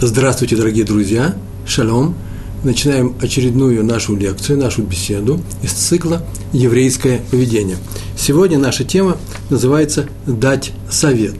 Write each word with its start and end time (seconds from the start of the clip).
Здравствуйте, 0.00 0.54
дорогие 0.54 0.84
друзья! 0.84 1.34
Шалом! 1.66 2.14
Начинаем 2.62 3.16
очередную 3.20 3.82
нашу 3.82 4.14
лекцию, 4.14 4.56
нашу 4.56 4.84
беседу 4.84 5.40
из 5.60 5.72
цикла 5.72 6.24
«Еврейское 6.52 7.20
поведение». 7.32 7.78
Сегодня 8.16 8.60
наша 8.60 8.84
тема 8.84 9.16
называется 9.50 10.06
«Дать 10.24 10.70
совет». 10.88 11.34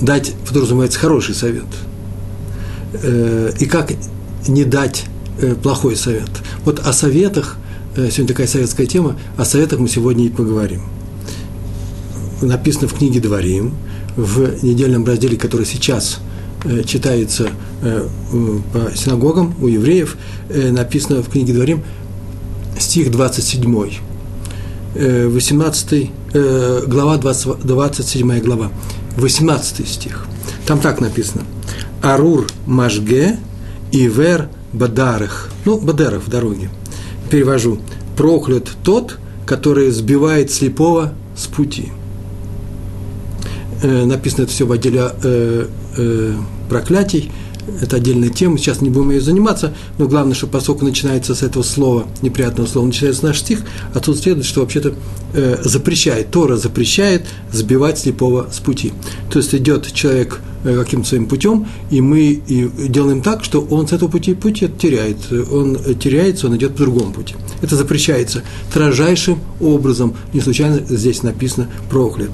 Дать 0.00 0.32
подразумевается 0.48 0.98
хороший 0.98 1.34
совет. 1.34 1.66
Э, 2.94 3.52
и 3.60 3.66
как 3.66 3.92
не 4.48 4.64
дать 4.64 5.04
э, 5.38 5.54
плохой 5.54 5.96
совет. 5.96 6.30
Вот 6.64 6.78
о 6.78 6.94
советах, 6.94 7.58
э, 7.94 8.08
сегодня 8.10 8.28
такая 8.28 8.46
советская 8.46 8.86
тема, 8.86 9.18
о 9.36 9.44
советах 9.44 9.80
мы 9.80 9.88
сегодня 9.88 10.24
и 10.24 10.30
поговорим. 10.30 10.80
Написано 12.40 12.88
в 12.88 12.94
книге 12.94 13.20
«Дворим», 13.20 13.74
в 14.16 14.62
недельном 14.62 15.04
разделе, 15.04 15.36
который 15.36 15.66
сейчас 15.66 16.18
э, 16.64 16.82
читается 16.84 17.50
э, 17.82 18.08
по 18.72 18.96
синагогам 18.96 19.54
у 19.60 19.68
евреев, 19.68 20.16
э, 20.48 20.70
написано 20.70 21.22
в 21.22 21.28
книге 21.28 21.54
Дворим, 21.54 21.82
стих 22.78 23.10
27, 23.10 23.90
18, 24.94 26.10
глава 26.86 27.16
20, 27.16 27.60
27 27.60 28.40
глава, 28.40 28.70
18 29.16 29.88
стих. 29.88 30.26
Там 30.66 30.80
так 30.80 31.00
написано. 31.00 31.44
Арур 32.02 32.46
Машге 32.66 33.38
Ивер 33.90 34.48
Бадарах. 34.72 35.48
Ну, 35.64 35.78
Бадарах 35.78 36.22
в 36.22 36.28
дороге. 36.28 36.68
Перевожу. 37.30 37.78
Проклят 38.18 38.68
тот, 38.82 39.18
который 39.46 39.90
сбивает 39.90 40.50
слепого 40.50 41.14
с 41.36 41.46
пути– 41.46 41.88
написано 43.82 44.42
это 44.44 44.52
все 44.52 44.66
в 44.66 44.72
отделе 44.72 45.10
э, 45.22 45.66
э, 45.96 46.34
проклятий, 46.68 47.30
это 47.80 47.96
отдельная 47.96 48.28
тема, 48.28 48.58
сейчас 48.58 48.80
не 48.80 48.90
будем 48.90 49.10
ее 49.10 49.20
заниматься, 49.20 49.72
но 49.98 50.08
главное, 50.08 50.34
что 50.34 50.46
поскольку 50.46 50.84
начинается 50.84 51.34
с 51.34 51.42
этого 51.42 51.62
слова, 51.62 52.06
неприятного 52.20 52.66
слова, 52.66 52.86
начинается 52.86 53.24
наш 53.24 53.38
стих, 53.38 53.60
а 53.94 54.00
тут 54.00 54.18
следует, 54.18 54.46
что 54.46 54.60
вообще-то 54.60 54.94
э, 55.34 55.58
запрещает, 55.62 56.30
Тора 56.30 56.56
запрещает 56.56 57.24
сбивать 57.52 57.98
слепого 57.98 58.48
с 58.52 58.58
пути. 58.58 58.92
То 59.30 59.38
есть 59.38 59.54
идет 59.54 59.92
человек 59.92 60.40
э, 60.64 60.76
каким-то 60.76 61.08
своим 61.08 61.26
путем, 61.26 61.68
и 61.90 62.00
мы 62.00 62.42
и 62.46 62.68
делаем 62.88 63.22
так, 63.22 63.44
что 63.44 63.60
он 63.60 63.86
с 63.86 63.92
этого 63.92 64.08
пути, 64.08 64.34
пути 64.34 64.68
теряет, 64.68 65.18
он 65.30 65.76
теряется, 65.98 66.48
он 66.48 66.56
идет 66.56 66.72
по 66.72 66.78
другому 66.78 67.12
пути. 67.12 67.36
Это 67.62 67.76
запрещается 67.76 68.42
строжайшим 68.70 69.38
образом, 69.60 70.14
не 70.32 70.40
случайно 70.40 70.80
здесь 70.88 71.22
написано 71.22 71.68
проклят. 71.88 72.32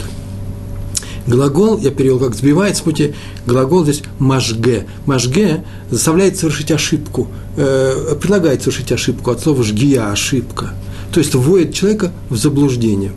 Глагол, 1.28 1.78
я 1.78 1.90
перевел 1.90 2.18
как 2.18 2.34
сбивает 2.34 2.76
с 2.76 2.80
пути, 2.80 3.14
глагол 3.46 3.84
здесь 3.84 4.02
машге. 4.18 4.86
Машге 5.04 5.62
заставляет 5.90 6.38
совершить 6.38 6.70
ошибку, 6.70 7.28
э, 7.56 8.16
предлагает 8.20 8.62
совершить 8.62 8.90
ошибку 8.92 9.30
от 9.30 9.40
слова 9.40 9.62
жгия, 9.62 10.10
ошибка. 10.10 10.70
То 11.12 11.20
есть 11.20 11.34
вводит 11.34 11.74
человека 11.74 12.12
в 12.30 12.36
заблуждение. 12.36 13.12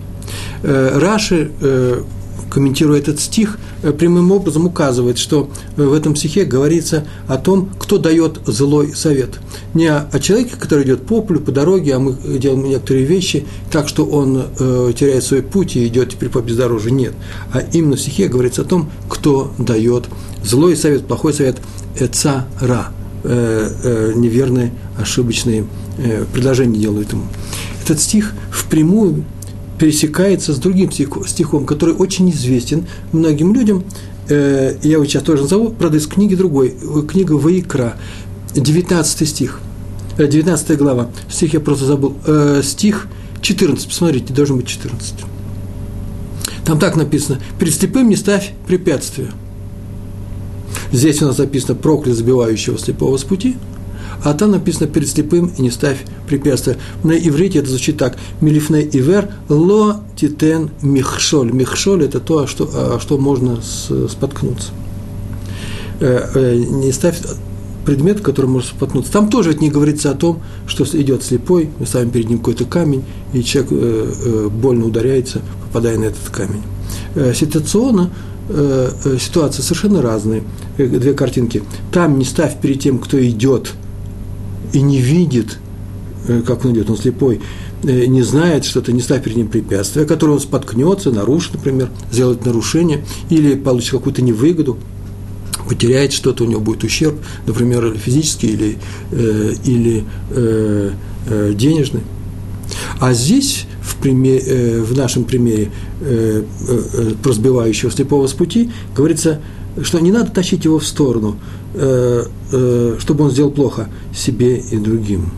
Э, 0.61 0.97
Раши 0.99 1.51
э, 1.61 2.03
комментируя 2.51 2.99
этот 2.99 3.19
стих, 3.19 3.57
э, 3.81 3.91
прямым 3.91 4.31
образом 4.31 4.65
указывает, 4.65 5.17
что 5.17 5.49
э, 5.77 5.83
в 5.83 5.93
этом 5.93 6.15
стихе 6.15 6.43
говорится 6.43 7.05
о 7.27 7.37
том, 7.37 7.69
кто 7.79 7.97
дает 7.97 8.39
злой 8.45 8.93
совет. 8.93 9.39
Не 9.73 9.87
о 9.87 10.19
человеке, 10.19 10.55
который 10.59 10.83
идет 10.83 11.05
по 11.05 11.21
полю, 11.21 11.39
по 11.39 11.51
дороге, 11.51 11.95
а 11.95 11.99
мы 11.99 12.15
делаем 12.37 12.63
некоторые 12.63 13.05
вещи 13.05 13.45
так, 13.71 13.87
что 13.87 14.05
он 14.05 14.43
э, 14.59 14.93
теряет 14.97 15.23
свой 15.23 15.41
путь 15.41 15.75
и 15.75 15.87
идет 15.87 16.11
теперь 16.11 16.29
по 16.29 16.41
бездорожью. 16.41 16.93
Нет. 16.93 17.13
А 17.53 17.59
именно 17.71 17.95
в 17.95 18.01
стихе 18.01 18.27
говорится 18.27 18.61
о 18.63 18.65
том, 18.65 18.91
кто 19.09 19.51
дает 19.57 20.05
злой 20.43 20.75
совет, 20.75 21.05
плохой 21.05 21.33
совет, 21.33 21.57
эца-ра, 21.97 22.91
э, 23.23 23.69
э, 23.83 24.13
неверные, 24.15 24.73
ошибочные 24.99 25.65
э, 25.97 26.25
предложения 26.33 26.79
делают 26.79 27.13
ему. 27.13 27.23
Этот 27.83 27.99
стих 27.99 28.33
впрямую 28.51 29.23
пересекается 29.81 30.53
с 30.53 30.59
другим 30.59 30.91
стихом, 30.91 31.65
который 31.65 31.95
очень 31.95 32.29
известен 32.29 32.85
многим 33.11 33.51
людям. 33.51 33.83
Э, 34.29 34.75
я 34.83 34.91
его 34.91 35.05
сейчас 35.05 35.23
тоже 35.23 35.41
назову, 35.41 35.71
правда, 35.71 35.97
из 35.97 36.05
книги 36.05 36.35
другой, 36.35 36.75
книга 37.07 37.33
Ваикра, 37.33 37.97
19 38.53 39.27
стих, 39.27 39.59
19 40.19 40.69
э, 40.69 40.75
глава, 40.75 41.09
стих 41.31 41.55
я 41.55 41.59
просто 41.59 41.85
забыл, 41.85 42.15
э, 42.27 42.61
стих 42.63 43.07
14, 43.41 43.87
посмотрите, 43.87 44.31
должен 44.35 44.57
быть 44.57 44.67
14. 44.67 45.15
Там 46.63 46.77
так 46.77 46.95
написано, 46.95 47.39
перед 47.57 47.73
слепым 47.73 48.07
не 48.07 48.17
ставь 48.17 48.53
препятствия. 48.67 49.31
Здесь 50.91 51.23
у 51.23 51.25
нас 51.25 51.37
записано 51.37 51.73
проклят 51.73 52.15
забивающего 52.15 52.77
слепого 52.77 53.17
с 53.17 53.23
пути– 53.23 53.55
а 54.23 54.33
там 54.33 54.51
написано 54.51 54.87
перед 54.87 55.09
слепым 55.09 55.51
и 55.57 55.61
не 55.61 55.71
ставь 55.71 56.05
препятствия. 56.27 56.77
На 57.03 57.13
иврите 57.13 57.59
это 57.59 57.69
звучит 57.69 57.97
так. 57.97 58.17
Милифне 58.39 58.81
ивер 58.83 59.29
ло 59.49 60.01
титен 60.15 60.69
михшоль. 60.81 61.51
Михшоль– 61.51 62.03
это 62.05 62.19
то, 62.19 62.47
что, 62.47 62.69
а, 62.73 62.99
что 62.99 63.17
можно 63.17 63.59
споткнуться. 63.61 64.71
Э, 65.99 66.29
э, 66.33 66.55
не 66.55 66.91
ставь 66.91 67.19
предмет, 67.85 68.19
в 68.19 68.21
котором 68.21 68.51
можно 68.51 68.69
споткнуться. 68.69 69.11
Там 69.11 69.29
тоже 69.29 69.49
ведь 69.49 69.61
не 69.61 69.71
говорится 69.71 70.11
о 70.11 70.13
том, 70.13 70.41
что 70.67 70.83
идет 70.83 71.23
слепой, 71.23 71.69
мы 71.79 71.87
ставим 71.87 72.11
перед 72.11 72.29
ним 72.29 72.37
какой-то 72.37 72.65
камень, 72.65 73.03
и 73.33 73.43
человек 73.43 73.71
э, 73.71 74.49
больно 74.49 74.85
ударяется, 74.85 75.41
попадая 75.65 75.97
на 75.97 76.05
этот 76.05 76.29
камень. 76.29 76.61
Ситуационно 77.33 78.09
ситуации 79.19 79.61
совершенно 79.61 80.01
разные. 80.01 80.43
Две 80.77 81.13
картинки. 81.13 81.63
Там 81.93 82.19
не 82.19 82.25
ставь 82.25 82.59
перед 82.59 82.81
тем, 82.81 82.99
кто 82.99 83.23
идет– 83.23 83.71
и 84.73 84.81
не 84.81 84.99
видит, 84.99 85.57
э, 86.27 86.41
как 86.45 86.65
он 86.65 86.73
идет, 86.73 86.89
он 86.89 86.97
слепой, 86.97 87.41
э, 87.83 88.05
не 88.05 88.21
знает 88.21 88.65
что-то, 88.65 88.91
не 88.91 89.01
ставит 89.01 89.23
перед 89.23 89.37
ним 89.37 89.47
препятствия, 89.47 90.05
которое 90.05 90.33
он 90.33 90.39
споткнется, 90.39 91.11
нарушит, 91.11 91.55
например, 91.55 91.89
сделает 92.11 92.45
нарушение 92.45 93.05
или 93.29 93.55
получит 93.55 93.91
какую-то 93.91 94.21
невыгоду, 94.21 94.77
потеряет 95.67 96.13
что-то, 96.13 96.43
у 96.43 96.47
него 96.47 96.61
будет 96.61 96.83
ущерб, 96.83 97.15
например, 97.45 97.95
физический 97.97 98.47
или, 98.47 98.77
э, 99.11 99.53
или 99.65 100.03
денежный. 101.53 102.01
А 102.99 103.13
здесь, 103.13 103.67
в, 103.81 103.97
пример, 103.97 104.41
в 104.83 104.97
нашем 104.97 105.23
примере 105.23 105.69
про 107.21 107.33
сбивающего 107.33 107.91
слепого 107.91 108.25
с 108.27 108.33
пути, 108.33 108.71
говорится, 108.95 109.39
что 109.83 109.99
не 109.99 110.11
надо 110.11 110.31
тащить 110.31 110.65
его 110.65 110.79
в 110.79 110.85
сторону, 110.85 111.37
Э, 111.73 112.25
э, 112.51 112.97
чтобы 112.99 113.23
он 113.23 113.31
сделал 113.31 113.49
плохо 113.49 113.87
себе 114.13 114.57
и 114.57 114.77
другим. 114.77 115.31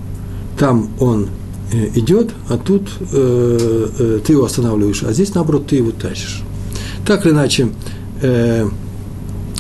Там 0.58 0.90
он 1.00 1.28
э, 1.72 1.90
идет, 1.94 2.32
а 2.50 2.58
тут 2.58 2.90
ты 3.10 4.34
его 4.34 4.46
останавливаешь, 4.46 5.04
а 5.04 5.14
здесь, 5.14 5.36
наоборот, 5.36 5.68
ты 5.68 5.76
его 5.76 5.92
тащишь. 5.92 6.42
Так 7.06 7.26
или 7.26 7.34
иначе, 7.34 7.70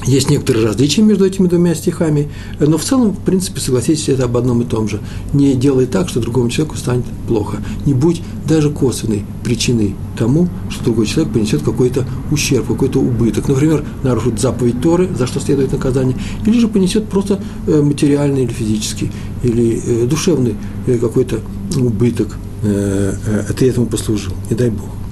есть 0.06 0.30
некоторые 0.30 0.68
различия 0.68 1.02
между 1.02 1.26
этими 1.26 1.48
двумя 1.48 1.76
стихами, 1.76 2.30
но 2.60 2.78
в 2.78 2.84
целом, 2.84 3.12
в 3.12 3.20
принципе, 3.20 3.60
согласитесь, 3.60 4.10
это 4.10 4.26
об 4.26 4.36
одном 4.38 4.62
и 4.62 4.66
том 4.66 4.88
же. 4.88 5.00
Не 5.34 5.54
делай 5.56 5.86
так, 5.86 6.10
что 6.10 6.20
другому 6.20 6.50
человеку 6.50 6.78
станет 6.78 7.06
плохо. 7.28 7.58
Не 7.86 7.94
будь 7.94 8.22
даже 8.48 8.70
косвенной 8.70 9.26
причиной 9.44 9.96
тому, 10.18 10.50
что 10.70 10.84
другой 10.84 11.06
человек 11.06 11.34
понесет 11.34 11.64
какой-то 11.64 12.06
ущерб, 12.32 12.68
какой-то 12.68 13.00
убыток. 13.00 13.48
Например, 13.48 13.84
нарушит 14.04 14.40
заповедь 14.40 14.82
Торы, 14.82 15.10
за 15.18 15.28
что 15.28 15.40
следует 15.40 15.72
наказание, 15.72 16.18
или 16.46 16.60
же 16.60 16.68
понесет 16.68 17.08
просто 17.10 17.42
э, 17.68 17.82
материальный 17.82 18.44
или 18.44 18.52
физический, 18.52 19.12
или 19.44 19.82
э, 19.86 20.06
душевный 20.06 20.56
э, 20.88 20.98
какой-то 20.98 21.40
убыток. 21.76 22.38
Ты 22.62 23.68
этому 23.68 23.88
послужил, 23.88 24.32
не 24.50 24.56
дай 24.56 24.70
Бог. 24.70 25.03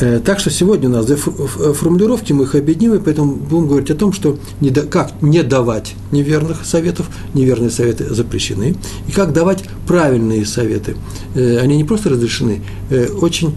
Э, 0.00 0.20
так 0.24 0.38
что 0.38 0.50
сегодня 0.50 0.88
у 0.88 0.92
нас 0.92 1.06
формулировки, 1.06 2.32
мы 2.32 2.44
их 2.44 2.54
объединим, 2.54 2.94
и 2.94 2.98
поэтому 3.00 3.34
будем 3.34 3.66
говорить 3.66 3.90
о 3.90 3.94
том, 3.94 4.12
что 4.12 4.38
не 4.60 4.70
да, 4.70 4.82
как 4.82 5.20
не 5.22 5.42
давать 5.42 5.94
неверных 6.12 6.64
советов, 6.64 7.10
неверные 7.34 7.70
советы 7.70 8.12
запрещены, 8.14 8.76
и 9.08 9.12
как 9.12 9.32
давать 9.32 9.64
правильные 9.86 10.46
советы. 10.46 10.96
Э, 11.34 11.58
они 11.58 11.76
не 11.76 11.84
просто 11.84 12.10
разрешены, 12.10 12.62
э, 12.90 13.08
очень 13.08 13.54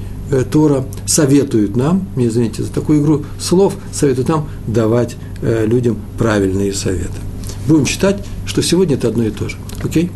Тора 0.49 0.85
советует 1.05 1.75
нам, 1.75 2.07
мне 2.15 2.27
извините 2.27 2.63
за 2.63 2.71
такую 2.71 3.01
игру 3.01 3.25
слов, 3.37 3.75
советует 3.91 4.29
нам 4.29 4.47
давать 4.65 5.17
людям 5.41 5.97
правильные 6.17 6.71
советы. 6.71 7.11
Будем 7.67 7.85
считать, 7.85 8.23
что 8.45 8.63
сегодня 8.63 8.95
это 8.95 9.09
одно 9.09 9.25
и 9.25 9.29
то 9.29 9.49
же. 9.49 9.57
Окей? 9.83 10.09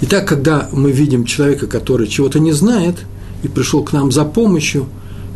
Итак, 0.00 0.26
когда 0.26 0.70
мы 0.72 0.90
видим 0.90 1.26
человека, 1.26 1.66
который 1.66 2.06
чего-то 2.06 2.38
не 2.38 2.52
знает– 2.52 2.94
и 3.42 3.48
пришел 3.48 3.82
к 3.82 3.92
нам 3.92 4.12
за 4.12 4.24
помощью, 4.24 4.86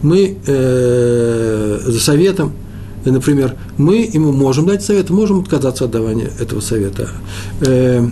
мы 0.02 0.36
э, 0.46 1.80
за 1.84 2.00
советом, 2.00 2.52
например, 3.04 3.56
мы 3.78 4.08
ему 4.12 4.32
можем 4.32 4.66
дать 4.66 4.82
совет, 4.82 5.10
можем 5.10 5.40
отказаться 5.40 5.84
от 5.84 5.90
давания 5.90 6.30
этого 6.38 6.60
совета. 6.60 7.10
Э, 7.60 8.06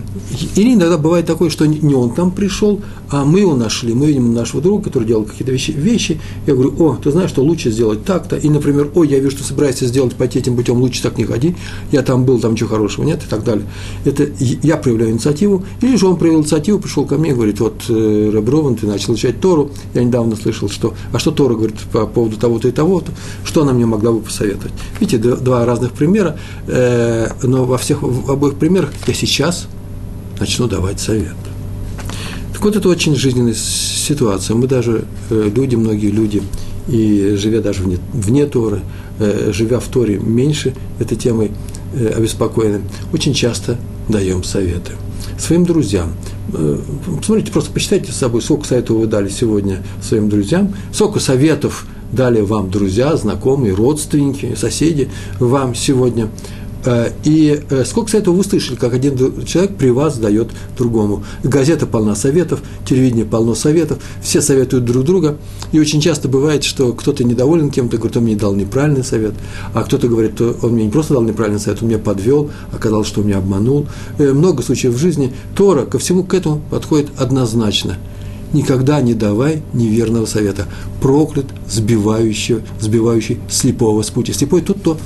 или 0.57 0.75
иногда 0.75 0.97
бывает 0.97 1.27
такое, 1.27 1.51
что 1.51 1.67
не 1.67 1.95
он 1.95 2.15
там 2.15 2.31
пришел, 2.31 2.81
а 3.11 3.25
мы 3.25 3.41
его 3.41 3.55
нашли, 3.55 3.95
мы 3.95 4.07
видим 4.07 4.35
нашего 4.35 4.63
друга, 4.63 4.85
который 4.85 5.05
делал 5.05 5.25
какие-то 5.25 5.53
вещи, 5.53 5.71
вещи, 5.71 6.21
я 6.47 6.55
говорю, 6.55 6.75
о, 6.79 6.97
ты 6.97 7.11
знаешь, 7.11 7.31
что 7.31 7.43
лучше 7.43 7.71
сделать 7.71 8.05
так-то, 8.05 8.37
и, 8.37 8.49
например, 8.49 8.91
о, 8.95 9.05
я 9.05 9.19
вижу, 9.19 9.37
что 9.37 9.45
собираешься 9.45 9.87
сделать, 9.87 10.15
пойти 10.15 10.39
этим 10.39 10.57
путем, 10.57 10.79
лучше 10.79 11.03
так 11.03 11.17
не 11.17 11.25
ходи, 11.25 11.57
я 11.91 12.03
там 12.03 12.25
был, 12.25 12.39
там 12.39 12.53
ничего 12.53 12.69
хорошего 12.69 13.05
нет, 13.05 13.23
и 13.25 13.29
так 13.29 13.45
далее. 13.45 13.67
Это 14.05 14.29
я 14.41 14.77
проявляю 14.77 15.13
инициативу, 15.13 15.65
или 15.81 15.97
же 15.97 16.07
он 16.07 16.17
проявил 16.17 16.41
инициативу, 16.41 16.79
пришел 16.79 17.07
ко 17.07 17.17
мне 17.17 17.31
и 17.31 17.35
говорит, 17.35 17.61
вот, 17.61 17.85
э, 17.89 18.31
Раброван, 18.33 18.77
ты 18.77 18.87
начал 18.87 19.15
изучать 19.15 19.41
Тору, 19.41 19.71
я 19.95 20.05
недавно 20.05 20.37
слышал, 20.37 20.69
что, 20.69 20.95
а 21.13 21.19
что 21.19 21.31
Тора 21.31 21.55
говорит 21.55 21.77
по 21.93 22.07
поводу 22.07 22.37
того-то 22.37 22.69
и 22.69 22.73
того-то, 22.73 23.13
что 23.45 23.63
она 23.63 23.73
мне 23.73 23.87
могла 23.87 24.13
бы 24.13 24.21
посоветовать. 24.21 24.73
Видите, 25.01 25.19
два 25.19 25.65
разных 25.65 25.93
примера, 25.93 26.39
э, 26.67 27.29
но 27.43 27.65
во 27.65 27.79
всех, 27.79 28.03
в 28.03 28.31
обоих 28.31 28.57
примерах 28.57 28.93
я 29.07 29.15
сейчас 29.15 29.69
начну 30.41 30.67
давать 30.67 31.01
совет. 31.01 31.35
Так 32.53 32.65
вот, 32.65 32.77
это 32.77 32.89
очень 32.89 33.15
жизненная 33.15 33.55
ситуация. 33.55 34.57
Мы 34.57 34.67
даже, 34.67 35.05
э, 35.31 35.51
люди, 35.55 35.77
многие 35.77 36.11
люди, 36.11 36.43
и 36.89 37.35
живя 37.37 37.61
даже 37.61 37.83
вне, 37.83 37.99
вне 38.13 38.47
Торы, 38.47 38.81
э, 39.19 39.51
живя 39.53 39.79
в 39.79 39.87
Торе 39.87 40.19
меньше 40.19 40.75
этой 40.99 41.17
темой 41.17 41.53
обеспокоены, 41.95 42.83
очень 43.15 43.33
часто 43.33 43.79
даем 44.09 44.45
советы 44.45 44.93
своим 45.39 45.65
друзьям. 45.65 46.13
Посмотрите, 47.19 47.53
просто 47.53 47.71
посчитайте 47.71 48.13
с 48.13 48.17
собой, 48.17 48.43
сколько 48.43 48.67
советов 48.67 48.97
вы 48.97 49.07
дали 49.07 49.29
сегодня 49.29 49.83
своим 50.03 50.29
друзьям, 50.29 50.75
сколько 50.93 51.21
советов 51.21 51.87
дали 52.13 52.41
вам 52.41 52.71
друзья, 52.71 53.17
знакомые, 53.17 53.75
родственники, 53.75 54.55
соседи 54.57 55.09
вам 55.39 55.75
сегодня– 55.75 56.29
Э, 56.85 57.11
и 57.25 57.61
э, 57.69 57.85
сколько 57.85 58.11
советов 58.11 58.35
вы 58.35 58.45
слышали, 58.45 58.77
как 58.77 58.95
один 58.95 59.45
человек 59.45 59.77
при 59.77 59.91
вас 59.91 60.17
дает 60.19 60.49
другому. 60.77 61.25
Газета 61.43 61.87
полна 61.87 62.15
советов, 62.15 62.61
телевидение 62.87 63.25
полно 63.25 63.55
советов, 63.55 63.99
все 64.23 64.41
советуют 64.41 64.85
друг 64.85 65.05
друга. 65.05 65.37
И 65.73 65.81
очень 65.81 66.01
часто 66.01 66.29
бывает, 66.29 66.65
что 66.65 66.93
кто-то 66.93 67.25
недоволен 67.25 67.71
кем-то, 67.71 67.97
говорит, 67.97 68.17
он 68.17 68.23
мне 68.25 68.37
дал 68.37 68.55
неправильный 68.55 69.05
совет, 69.05 69.35
а 69.75 69.83
кто-то 69.83 70.09
говорит, 70.09 70.41
он 70.41 70.73
мне 70.73 70.85
не 70.85 70.91
просто 70.91 71.15
дал 71.15 71.23
неправильный 71.23 71.61
совет, 71.61 71.83
он 71.83 71.89
меня 71.89 71.99
подвел, 71.99 72.51
оказалось, 72.73 73.09
что 73.09 73.21
он 73.21 73.27
меня 73.27 73.39
обманул. 73.39 73.87
Э, 74.19 74.33
много 74.33 74.63
случаев 74.63 74.95
в 74.95 74.99
жизни. 74.99 75.33
Тора 75.57 75.85
ко 75.85 75.99
всему 75.99 76.23
к 76.23 76.33
этому 76.33 76.63
подходит 76.71 77.09
однозначно. 77.19 77.99
Никогда 78.53 79.01
не 79.01 79.15
давай 79.15 79.63
неверного 79.75 80.27
совета. 80.27 80.67
Проклят, 81.03 81.47
сбивающий, 81.69 82.63
сбивающий 82.81 83.39
слепого 83.51 84.03
с 84.03 84.11
пути. 84.11 84.33
Слепой 84.33 84.63
тут 84.63 84.83
то 84.83 84.99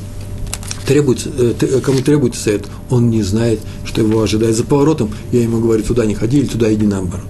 требуется, 0.86 1.30
э, 1.36 1.80
кому 1.82 2.00
требуется 2.00 2.40
совет, 2.40 2.66
он 2.90 3.10
не 3.10 3.22
знает, 3.22 3.60
что 3.84 4.00
его 4.00 4.22
ожидает 4.22 4.56
за 4.56 4.64
поворотом. 4.64 5.10
Я 5.32 5.42
ему 5.42 5.60
говорю, 5.60 5.82
туда 5.82 6.04
не 6.04 6.14
ходи 6.14 6.38
или 6.38 6.46
туда 6.46 6.72
иди 6.72 6.86
наоборот. 6.86 7.26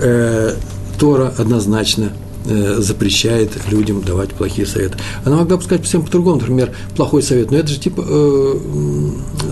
Э, 0.00 0.54
Тора 0.98 1.32
однозначно 1.38 2.12
э, 2.46 2.76
запрещает 2.78 3.52
людям 3.70 4.02
давать 4.02 4.30
плохие 4.30 4.66
советы. 4.66 4.98
Она 5.24 5.36
могла 5.36 5.56
бы 5.56 5.62
сказать 5.62 5.84
всем 5.84 6.02
по-другому, 6.02 6.40
например, 6.40 6.72
плохой 6.96 7.22
совет, 7.22 7.50
но 7.50 7.58
это 7.58 7.68
же 7.68 7.78
типа 7.78 8.02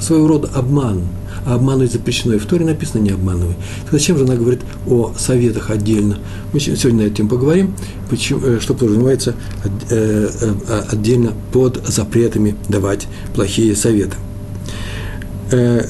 своего 0.01 0.27
рода 0.27 0.51
обман– 0.55 1.03
обманывать 1.55 1.93
запрещено. 1.93 2.35
И 2.35 2.39
в 2.39 2.47
Торе 2.47 2.65
написано 2.65 3.03
«не 3.03 3.11
обманывай». 3.11 3.55
Так 3.85 3.93
зачем 3.93 4.19
же 4.19 4.25
она 4.25 4.37
говорит 4.37 4.61
о 4.87 5.13
советах 5.17 5.71
отдельно? 5.71 6.19
Мы 6.53 6.61
сегодня 6.61 7.05
на 7.05 7.07
эту 7.07 7.17
тему 7.17 7.29
поговорим, 7.31 7.75
почему, 8.11 8.41
э, 8.45 8.61
что 8.61 8.75
подразумевается 8.75 9.35
э, 9.91 10.29
э, 10.41 10.81
отдельно 10.91 11.33
под 11.53 11.87
запретами 11.87 12.57
давать 12.69 13.07
плохие 13.35 13.75
советы. 13.75 14.17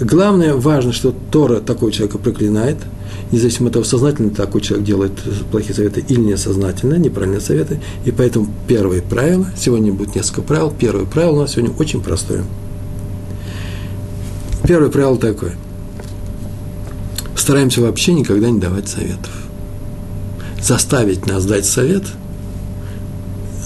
Главное, 0.00 0.54
важно, 0.54 0.92
что 0.92 1.12
Тора 1.32 1.58
такого 1.58 1.90
человека 1.90 2.18
проклинает, 2.18 2.76
независимо 3.32 3.66
от 3.66 3.72
того, 3.72 3.84
сознательно 3.84 4.30
такой 4.30 4.60
человек 4.60 4.86
делает 4.86 5.12
плохие 5.50 5.74
советы 5.74 6.04
или 6.06 6.20
несознательно, 6.20 6.94
неправильные 6.94 7.40
советы. 7.40 7.80
И 8.04 8.12
поэтому 8.12 8.46
первое 8.68 9.02
правило, 9.02 9.48
сегодня 9.56 9.92
будет 9.92 10.14
несколько 10.14 10.42
правил, 10.42 10.72
первое 10.78 11.06
правило 11.06 11.38
у 11.38 11.40
нас 11.40 11.54
сегодня 11.54 11.74
очень 11.76 12.00
простое– 12.00 12.44
Первое 14.66 14.90
правило 14.90 15.18
такое. 15.18 15.54
Стараемся 17.36 17.80
вообще 17.80 18.12
никогда 18.12 18.50
не 18.50 18.60
давать 18.60 18.88
советов. 18.88 19.32
Заставить 20.60 21.26
нас 21.26 21.44
дать 21.44 21.66
совет– 21.66 22.04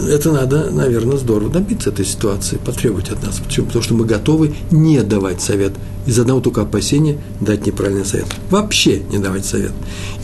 это 0.09 0.33
надо, 0.33 0.71
наверное, 0.71 1.17
здорово 1.17 1.50
добиться 1.50 1.91
этой 1.91 2.05
ситуации, 2.05 2.56
потребовать 2.56 3.11
от 3.11 3.23
нас. 3.23 3.39
Почему? 3.39 3.67
Потому 3.67 3.83
что 3.85 3.94
мы 3.94 4.05
готовы 4.05 4.55
не 4.71 5.03
давать 5.03 5.41
совет 5.41 5.73
из 6.06 6.19
одного 6.19 6.41
только 6.41 6.62
опасения 6.62 7.19
дать 7.41 7.67
неправильный 7.67 8.05
совет. 8.05 8.27
Вообще 8.50 9.00
не 9.11 9.19
давать 9.19 9.45
совет. 9.45 9.73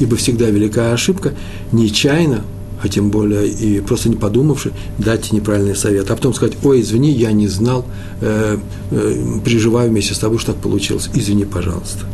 Ибо 0.01 0.17
всегда 0.17 0.47
великая 0.47 0.93
ошибка 0.93 1.35
нечаянно 1.71 2.45
а 2.83 2.89
тем 2.89 3.11
более 3.11 3.49
и 3.49 3.81
просто 3.81 4.09
не 4.09 4.17
подумавши, 4.17 4.73
дать 4.99 5.33
неправильный 5.33 5.77
совет, 5.77 6.11
а 6.11 6.17
потом 6.17 6.35
сказать, 6.35 6.57
ой, 6.63 6.81
извини, 6.81 7.11
я 7.11 7.33
не 7.33 7.49
знал, 7.49 7.85
э, 8.21 8.59
э, 8.91 9.25
переживаю 9.45 9.91
вместе 9.91 10.15
с 10.15 10.19
тобой, 10.19 10.39
что 10.39 10.53
так 10.53 10.63
получилось, 10.63 11.11
извини, 11.15 11.45
пожалуйста. 11.45 12.05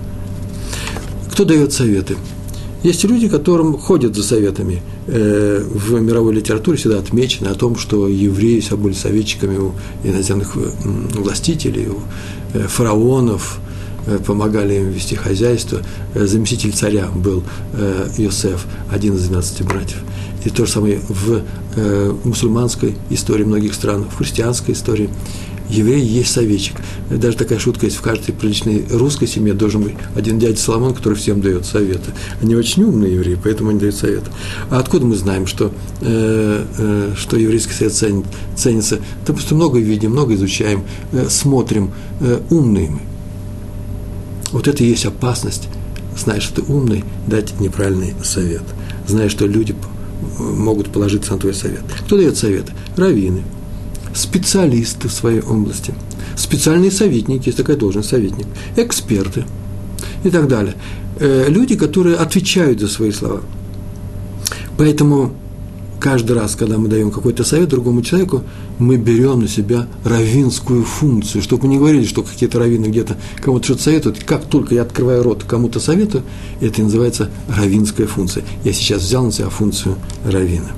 Кто 1.32 1.44
дает 1.44 1.72
советы? 1.72 2.16
Есть 2.84 3.02
люди, 3.05 3.28
которым 3.28 3.78
ходят 3.78 4.14
за 4.14 4.22
советами. 4.22 4.82
Э, 5.06 5.64
в 5.66 6.00
мировой 6.00 6.34
литературе 6.34 6.76
всегда 6.76 6.99
отмечено 6.99 7.50
о 7.50 7.55
том, 7.55 7.76
что 7.76 8.08
евреи 8.08 8.61
все 8.61 8.76
были 8.76 8.93
советчиками 8.93 9.56
у 9.56 9.72
иноземных 10.05 10.55
властителей, 10.55 11.88
у 11.88 12.00
э, 12.52 12.66
фараонов, 12.69 13.58
э, 14.06 14.19
помогали 14.19 14.75
им 14.75 14.90
вести 14.90 15.14
хозяйство. 15.14 15.81
Заместитель 16.14 16.72
царя 16.72 17.08
был 17.08 17.43
Иосиф, 18.19 18.66
один 18.93 19.14
из 19.14 19.28
двенадцати 19.28 19.62
братьев– 19.62 19.99
и 20.44 20.50
то 20.50 20.67
же 20.67 20.73
самое 20.73 21.00
в 21.08 21.43
э, 21.76 22.14
мусульманской 22.25 22.94
истории 23.11 23.44
многих 23.44 23.75
стран, 23.75 24.05
в 24.05 24.17
христианской 24.17 24.75
истории. 24.75 25.11
Еврей 25.70 26.02
есть 26.02 26.31
советчик. 26.31 26.76
Даже 27.11 27.38
такая 27.38 27.58
шутка 27.58 27.87
есть 27.87 27.96
в 27.96 28.02
каждой 28.02 28.32
приличной 28.35 28.85
русской 28.91 29.26
семье 29.26 29.55
должен 29.55 29.82
быть 29.82 29.94
один 30.14 30.38
дядя 30.38 30.58
Соломон, 30.58 30.94
который 30.94 31.14
всем 31.14 31.41
дает 31.41 31.64
советы. 31.64 32.12
Они 32.43 32.55
очень 32.55 32.85
умные 32.85 33.14
евреи, 33.14 33.38
поэтому 33.43 33.70
они 33.70 33.81
дают 33.81 33.94
советы. 33.94 34.31
А 34.70 34.79
откуда 34.79 35.06
мы 35.06 35.17
знаем, 35.17 35.46
что, 35.46 35.73
э, 36.02 36.67
э, 36.79 37.12
что 37.17 37.38
еврейский 37.38 37.73
совет 37.73 37.94
ценит, 37.94 38.26
ценится? 38.55 38.99
Да 39.26 39.32
просто 39.32 39.55
много 39.55 39.79
видим, 39.79 40.11
много 40.11 40.35
изучаем, 40.35 40.85
э, 41.12 41.29
смотрим, 41.31 41.93
э, 42.20 42.40
умные 42.50 42.90
мы. 42.90 43.00
Вот 44.52 44.69
это 44.69 44.85
и 44.85 44.87
есть 44.87 45.06
опасность, 45.06 45.69
знаешь, 46.17 46.43
что 46.43 46.62
ты 46.62 46.73
умный, 46.73 47.05
дать 47.26 47.58
неправильный 47.58 48.14
совет. 48.23 48.62
Знаешь, 49.08 49.32
что 49.32 49.47
люди 49.47 49.75
могут 50.38 50.93
положиться 50.93 51.32
на 51.32 51.38
твой 51.38 51.55
совет. 51.55 51.82
Кто 52.05 52.16
дает 52.16 52.37
советы? 52.37 52.72
Раввины, 52.96 53.43
специалисты 54.14 55.08
в 55.08 55.12
своей 55.12 55.40
области, 55.40 55.94
специальные 56.37 56.90
советники, 56.90 57.49
есть 57.49 57.59
такая 57.59 57.76
должность, 57.76 58.09
советник, 58.09 58.47
эксперты 58.76 59.44
и 60.25 60.30
так 60.30 60.49
далее. 60.49 60.75
Э, 61.18 61.47
люди, 61.49 61.76
которые 61.76 62.16
отвечают 62.16 62.80
за 62.80 62.88
свои 62.88 63.12
слова. 63.12 63.40
Поэтому 64.76 65.35
каждый 66.04 66.32
раз, 66.32 66.54
когда 66.54 66.76
мы 66.76 66.88
даем 66.88 67.11
какой-то 67.11 67.44
совет 67.44 67.70
другому 67.70 68.02
человеку, 68.02 68.42
мы 68.78 68.99
берем 68.99 69.40
на 69.40 69.49
себя 69.49 69.87
равинскую 70.04 70.84
функцию, 70.84 71.40
чтобы 71.40 71.66
не 71.66 71.78
говорили, 71.78 72.04
что 72.04 72.23
какие-то 72.23 72.58
раввины 72.58 72.88
где-то 72.88 73.16
кому-то 73.37 73.64
что-то 73.64 73.84
советуют. 73.84 74.23
Как 74.23 74.44
только 74.44 74.75
я 74.75 74.82
открываю 74.82 75.23
рот 75.23 75.44
кому-то 75.44 75.80
советую, 75.80 76.23
это 76.61 76.82
называется 76.82 77.30
равинская 77.49 78.06
функция. 78.06 78.44
Я 78.64 78.75
сейчас 78.75 79.00
взял 79.00 79.25
на 79.25 79.32
себя 79.32 79.49
функцию 79.49 79.96
равина. 80.26 80.73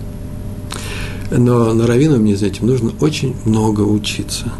Но 1.32 1.74
на 1.74 1.88
раввина 1.88 2.18
мне, 2.18 2.36
знаете, 2.36 2.64
нужно 2.64 2.92
очень 3.00 3.34
много 3.44 3.80
учиться. 3.80 4.52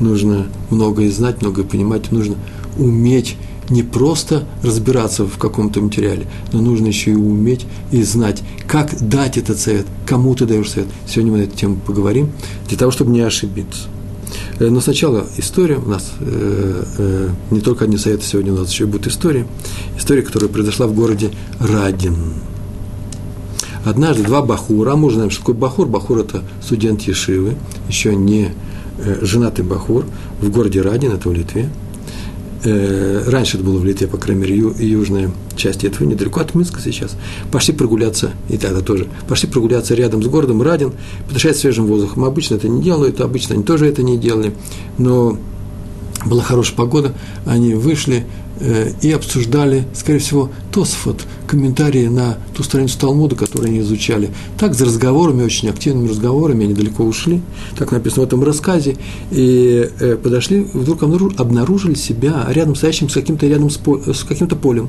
Нужно 0.00 0.46
многое 0.70 1.10
знать, 1.10 1.42
многое 1.42 1.66
понимать, 1.66 2.10
нужно 2.10 2.36
уметь 2.78 3.36
не 3.72 3.82
просто 3.82 4.44
разбираться 4.62 5.24
в 5.24 5.38
каком-то 5.38 5.80
материале, 5.80 6.26
но 6.52 6.60
нужно 6.60 6.86
еще 6.86 7.12
и 7.12 7.16
уметь 7.16 7.66
и 7.90 8.02
знать, 8.02 8.42
как 8.66 9.08
дать 9.08 9.38
этот 9.38 9.58
совет, 9.58 9.86
кому 10.06 10.34
ты 10.34 10.44
даешь 10.44 10.70
совет. 10.70 10.88
Сегодня 11.06 11.32
мы 11.32 11.38
на 11.38 11.42
эту 11.42 11.56
тему 11.56 11.78
поговорим, 11.84 12.30
для 12.68 12.76
того, 12.76 12.92
чтобы 12.92 13.10
не 13.10 13.20
ошибиться. 13.20 13.84
Э, 14.58 14.68
но 14.68 14.80
сначала 14.80 15.26
история. 15.38 15.76
У 15.76 15.88
нас 15.88 16.12
э, 16.20 16.84
э, 16.98 17.28
не 17.50 17.60
только 17.60 17.86
одни 17.86 17.96
советы, 17.96 18.24
сегодня 18.24 18.52
у 18.52 18.58
нас 18.58 18.70
еще 18.70 18.86
будет 18.86 19.06
история. 19.06 19.46
История, 19.98 20.22
которая 20.22 20.50
произошла 20.50 20.86
в 20.86 20.94
городе 20.94 21.30
Радин. 21.58 22.16
Однажды 23.84 24.22
два 24.22 24.42
бахура, 24.42 24.92
а 24.92 24.96
мы 24.96 25.06
уже 25.06 25.16
знаем, 25.16 25.30
что 25.30 25.40
такое 25.40 25.56
бахур. 25.56 25.88
Бахур– 25.88 26.18
это 26.20 26.44
студент 26.62 27.02
Ешивы, 27.02 27.56
еще 27.88 28.14
не 28.14 28.52
э, 28.98 29.18
женатый 29.22 29.64
бахур 29.64 30.04
в 30.40 30.50
городе 30.50 30.82
Радин, 30.82 31.12
это 31.12 31.28
в 31.28 31.32
Литве– 31.32 31.70
э, 32.64 33.24
раньше 33.26 33.56
это 33.56 33.66
было 33.66 33.78
в 33.78 33.84
Литве, 33.84 34.06
по 34.06 34.16
крайней 34.16 34.42
мере, 34.42 34.56
ю, 34.56 34.74
южная 34.78 35.30
часть 35.56 35.84
этого, 35.84 36.06
недалеко 36.06 36.40
от 36.40 36.54
Минска 36.54 36.80
сейчас, 36.80 37.16
пошли 37.50 37.74
прогуляться, 37.74 38.32
и 38.48 38.56
тогда 38.56 38.80
тоже, 38.80 39.08
пошли 39.28 39.48
прогуляться 39.48 39.94
рядом 39.94 40.22
с 40.22 40.26
городом 40.26 40.62
Радин, 40.62 40.92
подышать 41.28 41.56
свежим 41.56 41.86
воздухом. 41.86 42.24
Обычно 42.24 42.56
это 42.56 42.68
не 42.68 42.82
делают, 42.82 43.20
обычно 43.20 43.54
они 43.54 43.64
тоже 43.64 43.86
это 43.86 44.02
не 44.02 44.18
делали, 44.18 44.54
но 44.98 45.38
была 46.24 46.42
хорошая 46.42 46.76
погода, 46.76 47.14
они 47.46 47.74
вышли, 47.74 48.24
и 49.02 49.10
обсуждали, 49.10 49.84
скорее 49.94 50.20
всего, 50.20 50.50
Тосфот, 50.72 51.26
комментарии 51.46 52.06
на 52.06 52.38
ту 52.54 52.62
страницу 52.62 52.98
Талмуда, 52.98 53.36
которую 53.36 53.68
они 53.68 53.80
изучали. 53.80 54.30
Так, 54.58 54.74
за 54.74 54.86
разговорами, 54.86 55.42
очень 55.42 55.68
активными 55.68 56.08
разговорами, 56.08 56.64
они 56.64 56.72
далеко 56.72 57.04
ушли, 57.04 57.42
так 57.76 57.92
написано 57.92 58.22
в 58.22 58.26
этом 58.26 58.42
рассказе, 58.42 58.96
и 59.30 59.90
э, 60.00 60.16
подошли, 60.16 60.66
вдруг 60.72 61.02
обнаружили 61.02 61.94
себя 61.94 62.46
рядом 62.48 62.74
стоящим 62.74 63.10
с 63.10 63.14
каким-то 63.14 63.46
рядом 63.46 63.68
с, 63.68 63.78
с 63.78 64.24
каким-то 64.24 64.56
полем. 64.56 64.88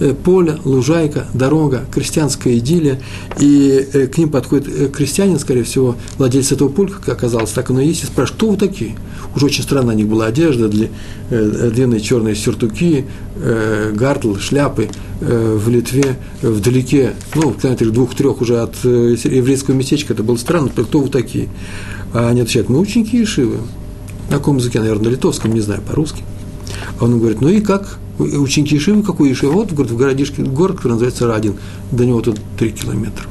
Э, 0.00 0.12
поле, 0.12 0.58
лужайка, 0.64 1.28
дорога, 1.32 1.84
крестьянская 1.92 2.58
идиллия, 2.58 3.00
и 3.38 4.08
к 4.12 4.18
ним 4.18 4.30
подходит 4.30 4.92
крестьянин, 4.92 5.38
скорее 5.38 5.62
всего, 5.62 5.94
владелец 6.18 6.50
этого 6.50 6.70
поля, 6.70 6.90
как 6.90 7.08
оказалось, 7.08 7.50
так 7.50 7.70
оно 7.70 7.80
и 7.80 7.86
есть, 7.86 8.02
и 8.02 8.06
спрашивает, 8.06 8.36
кто 8.36 8.50
вы 8.50 8.56
такие? 8.56 8.96
Уже 9.36 9.46
очень 9.46 9.62
странно, 9.62 9.92
на 9.92 9.96
них 9.96 10.08
была 10.08 10.26
одежда, 10.26 10.68
длинные 11.30 12.00
черные 12.00 12.34
сюртуки, 12.34 13.04
э, 13.36 13.92
гардл, 13.94 14.36
шляпы 14.36 14.88
э, 15.20 15.58
в 15.58 15.68
Литве, 15.68 16.16
вдалеке, 16.42 17.14
ну, 17.34 17.50
в 17.50 17.60
километрах 17.60 17.92
двух-трех 17.92 18.40
уже 18.40 18.60
от 18.60 18.76
э, 18.84 19.16
еврейского 19.24 19.74
местечка, 19.74 20.12
это 20.12 20.22
было 20.22 20.36
странно, 20.36 20.70
кто 20.70 21.00
вы 21.00 21.08
такие? 21.08 21.48
А 22.12 22.28
они 22.28 22.40
отвечают, 22.40 22.68
мы 22.68 22.80
ученики 22.80 23.22
Ишивы. 23.22 23.58
На 24.30 24.36
каком 24.36 24.58
языке, 24.58 24.78
наверное, 24.78 25.06
на 25.06 25.08
литовском, 25.08 25.52
не 25.52 25.60
знаю, 25.60 25.82
по-русски. 25.82 26.22
А 26.98 27.04
он 27.04 27.18
говорит, 27.18 27.40
ну 27.40 27.48
и 27.48 27.60
как? 27.60 27.98
Ученики 28.18 28.76
Ишивы, 28.76 29.02
какой 29.02 29.32
Ишивы? 29.32 29.52
Вот, 29.52 29.72
говорит, 29.72 29.92
в 29.92 29.96
городишке, 29.96 30.42
город, 30.42 30.76
который 30.76 30.92
называется 30.92 31.26
Радин, 31.26 31.56
до 31.90 32.04
него 32.04 32.20
тут 32.20 32.38
три 32.58 32.70
километра. 32.70 33.26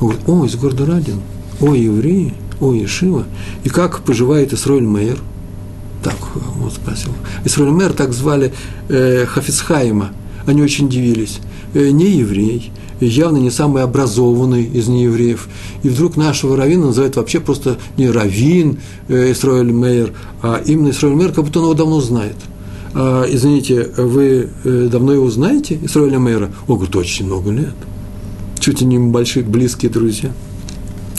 Он 0.00 0.08
говорит, 0.08 0.28
о, 0.28 0.44
из 0.44 0.56
города 0.56 0.86
Радин, 0.86 1.20
о, 1.60 1.74
евреи, 1.74 2.34
о, 2.60 2.74
Ишива, 2.74 3.24
и 3.64 3.68
как 3.68 4.00
поживает 4.00 4.52
Исроиль 4.52 4.84
Мейер– 4.84 5.18
так 6.06 6.16
вот 6.54 6.72
спросил. 6.72 7.10
Исраиль 7.44 7.72
Мэр 7.72 7.92
так 7.92 8.12
звали 8.12 8.52
э, 8.88 9.26
Хафицхайма. 9.26 10.12
Они 10.46 10.62
очень 10.62 10.86
удивились. 10.86 11.40
Э, 11.74 11.90
не 11.90 12.10
еврей, 12.10 12.70
явно 13.00 13.38
не 13.38 13.50
самый 13.50 13.82
образованный 13.82 14.62
из 14.62 14.86
неевреев. 14.86 15.48
И 15.82 15.88
вдруг 15.88 16.16
нашего 16.16 16.56
равина 16.56 16.86
называют 16.86 17.16
вообще 17.16 17.40
просто 17.40 17.78
не 17.96 18.08
равин 18.08 18.78
э, 19.08 19.32
Исраиль 19.32 19.72
Мейер, 19.72 20.12
а 20.42 20.62
именно 20.64 20.90
Исраиль 20.90 21.16
Мейер, 21.16 21.32
как 21.32 21.44
будто 21.44 21.58
он 21.58 21.64
его 21.64 21.74
давно 21.74 22.00
знает. 22.00 22.36
А, 22.94 23.24
извините, 23.28 23.90
вы 23.96 24.48
э, 24.62 24.88
давно 24.90 25.12
его 25.12 25.28
знаете, 25.28 25.76
Исраиля 25.82 26.20
Мейера? 26.20 26.52
О, 26.68 26.76
говорит, 26.76 26.94
очень 26.94 27.26
много 27.26 27.50
лет. 27.50 27.74
Чуть 28.60 28.80
ли 28.80 28.86
не 28.86 28.98
большие, 28.98 29.44
близкие 29.44 29.90
друзья. 29.90 30.30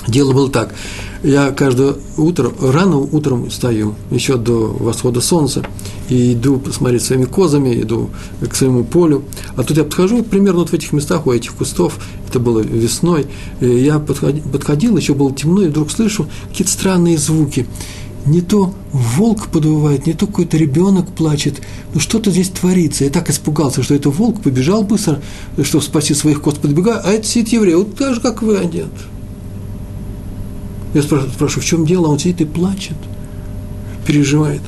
Дело 0.07 0.31
было 0.31 0.49
так. 0.49 0.73
Я 1.23 1.51
каждое 1.51 1.95
утро, 2.15 2.51
рано 2.61 2.97
утром 2.97 3.49
встаю, 3.49 3.95
еще 4.11 4.37
до 4.37 4.67
восхода 4.67 5.19
солнца, 5.19 5.63
и 6.09 6.33
иду 6.33 6.59
посмотреть 6.59 7.03
своими 7.03 7.25
козами, 7.25 7.81
иду 7.81 8.09
к 8.39 8.55
своему 8.55 8.83
полю. 8.83 9.23
А 9.55 9.63
тут 9.63 9.77
я 9.77 9.83
подхожу 9.83 10.23
примерно 10.23 10.59
вот 10.59 10.69
в 10.69 10.73
этих 10.73 10.93
местах, 10.93 11.27
у 11.27 11.31
этих 11.31 11.55
кустов, 11.55 11.99
это 12.29 12.39
было 12.39 12.59
весной, 12.59 13.27
и 13.59 13.67
я 13.67 13.99
подходил, 13.99 14.43
подходил, 14.43 14.95
еще 14.95 15.13
было 15.13 15.33
темно, 15.33 15.63
и 15.63 15.67
вдруг 15.67 15.91
слышу 15.91 16.27
какие-то 16.49 16.71
странные 16.71 17.17
звуки. 17.17 17.67
Не 18.25 18.41
то 18.41 18.73
волк 18.91 19.47
подвывает, 19.47 20.05
не 20.05 20.13
то 20.13 20.27
какой-то 20.27 20.57
ребенок 20.57 21.07
плачет. 21.07 21.61
Ну 21.93 21.99
что-то 22.01 22.29
здесь 22.29 22.49
творится. 22.49 23.05
Я 23.05 23.09
так 23.09 23.29
испугался, 23.29 23.83
что 23.83 23.95
это 23.95 24.09
волк 24.09 24.41
побежал 24.41 24.83
быстро, 24.83 25.21
чтобы 25.63 25.83
спасти 25.83 26.13
своих 26.13 26.41
коз, 26.41 26.55
подбегаю, 26.55 27.01
а 27.03 27.11
это 27.11 27.25
сидит 27.25 27.53
еврей, 27.53 27.75
вот 27.75 27.95
так 27.95 28.15
же, 28.15 28.21
как 28.21 28.41
вы 28.41 28.57
одет. 28.57 28.89
Я 30.97 31.03
спрашиваю, 31.03 31.61
в 31.61 31.65
чем 31.65 31.85
дело? 31.85 32.07
Он 32.07 32.17
сидит 32.17 32.41
и 32.41 32.45
плачет, 32.45 32.97
переживает. 34.07 34.61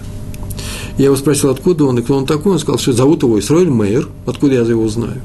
Я 1.00 1.06
его 1.06 1.16
спросил, 1.16 1.50
откуда 1.50 1.86
он 1.86 1.98
и 1.98 2.04
кто 2.04 2.16
он 2.16 2.28
такой. 2.28 2.52
Он 2.52 2.60
сказал, 2.60 2.78
что 2.78 2.94
зовут 2.94 3.24
его 3.24 3.40
Исраиль 3.40 3.72
Мейер, 3.72 4.08
откуда 4.28 4.54
я 4.54 4.62
его 4.62 4.88
знаю. 4.90 5.24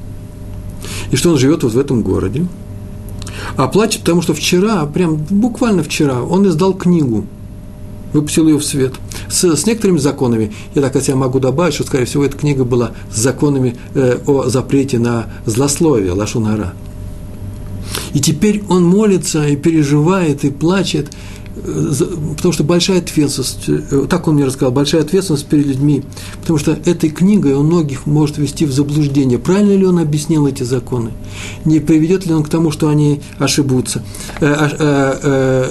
И 1.11 1.16
что 1.16 1.28
он 1.28 1.37
живет 1.37 1.62
вот 1.62 1.75
в 1.75 1.78
этом 1.78 2.00
городе. 2.00 2.46
А 3.58 3.68
плачет, 3.68 4.00
потому 4.00 4.23
что 4.23 4.32
вчера, 4.32 4.87
прям 4.87 5.16
буквально 5.16 5.82
вчера, 5.82 6.23
он 6.23 6.49
издал 6.49 6.73
книгу, 6.73 7.26
выпустил 8.14 8.49
ее 8.49 8.56
в 8.56 8.64
свет. 8.64 8.94
С, 9.28 9.44
с 9.44 9.66
некоторыми 9.66 9.99
законами, 9.99 10.54
я 10.75 10.80
так 10.80 10.96
от 10.96 11.04
себя 11.04 11.16
могу 11.16 11.38
добавить, 11.38 11.75
что, 11.75 11.84
скорее 11.84 12.06
всего, 12.06 12.25
эта 12.25 12.38
книга 12.38 12.64
была 12.64 12.92
с 13.12 13.18
законами 13.18 13.76
э, 13.92 14.20
о 14.26 14.49
запрете 14.49 14.99
на 14.99 15.26
злословие, 15.44 16.12
лашунара. 16.12 16.73
И 18.14 18.21
теперь 18.21 18.62
он 18.68 18.85
молится 18.85 19.47
и 19.47 19.56
переживает, 19.56 20.44
и 20.44 20.50
плачет, 20.50 21.11
э, 21.56 21.92
потому 22.37 22.52
что 22.52 22.62
большая 22.62 22.99
ответственность, 22.99 23.68
э, 23.68 24.06
так 24.09 24.28
он 24.28 24.37
мне 24.37 24.44
рассказал, 24.44 24.71
большая 24.71 25.02
ответственность 25.02 25.47
перед 25.47 25.66
людьми, 25.66 26.04
потому 26.40 26.59
что 26.59 26.78
этой 26.85 27.11
книгой 27.11 27.54
он 27.54 27.66
многих 27.66 28.06
может 28.06 28.38
ввести 28.38 28.66
в 28.66 28.73
заблуждение. 28.73 29.38
Правильно 29.38 29.76
ли 29.76 29.85
он 29.85 29.99
объяснил 29.99 30.47
эти 30.47 30.62
законы? 30.62 31.11
Не 31.64 31.80
приведет 31.80 32.25
ли 32.25 32.33
он 32.33 32.44
к 32.44 32.49
тому, 32.49 32.71
что 32.71 32.88
они 32.88 33.21
ошибутся, 33.38 34.04
э, 34.40 34.47
э, 34.47 35.18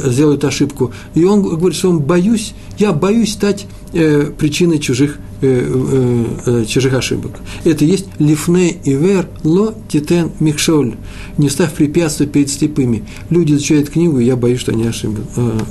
э, 0.06 0.10
сделают 0.12 0.44
ошибку? 0.44 0.92
И 1.16 1.24
он 1.24 1.42
говорит, 1.42 1.78
что 1.78 1.90
он 1.90 2.00
боюсь, 2.00 2.54
я 2.78 2.92
боюсь 2.92 3.32
стать 3.32 3.68
э, 3.94 4.32
причиной 4.38 4.80
чужих 4.80 5.18
Э, 5.44 5.46
э, 5.46 6.62
э, 6.62 6.66
чужих 6.66 6.94
ошибок. 6.94 7.32
Это 7.66 7.84
есть 7.84 8.06
лифне 8.18 8.78
ивер 8.86 9.28
ло 9.44 9.76
титен 9.90 10.32
михшоль. 10.40 10.96
Не 11.38 11.50
ставь 11.50 11.74
препятствия 11.74 12.28
перед 12.28 12.50
слепыми. 12.50 13.04
Люди 13.30 13.52
изучают 13.52 13.90
книгу, 13.90 14.20
и 14.20 14.26
я 14.26 14.38
боюсь, 14.38 14.62
что 14.62 14.72
они 14.72 14.86
ошиб, 14.86 15.12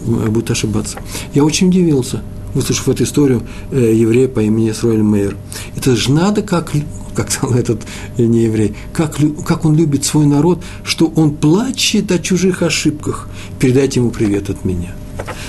будут 0.04 0.50
ошибаться. 0.50 0.98
Я 1.32 1.42
очень 1.42 1.68
удивился, 1.68 2.22
выслушав 2.52 2.90
эту 2.90 3.04
историю 3.04 3.44
еврея 3.70 4.28
по 4.28 4.40
имени 4.40 4.72
Сройль 4.72 5.02
Мейер. 5.02 5.38
Это 5.74 5.96
же 5.96 6.12
надо, 6.12 6.42
как, 6.42 6.70
как 7.14 7.30
сказал 7.30 7.56
этот 7.56 7.80
не 8.18 8.44
еврей, 8.44 8.74
как, 8.92 9.16
как 9.46 9.64
он 9.64 9.74
любит 9.74 10.04
свой 10.04 10.26
народ, 10.26 10.62
что 10.84 11.10
он 11.16 11.34
плачет 11.34 12.12
о 12.12 12.18
чужих 12.18 12.60
ошибках. 12.60 13.26
Передайте 13.58 14.00
ему 14.00 14.10
привет 14.10 14.50
от 14.50 14.66
меня. 14.66 14.94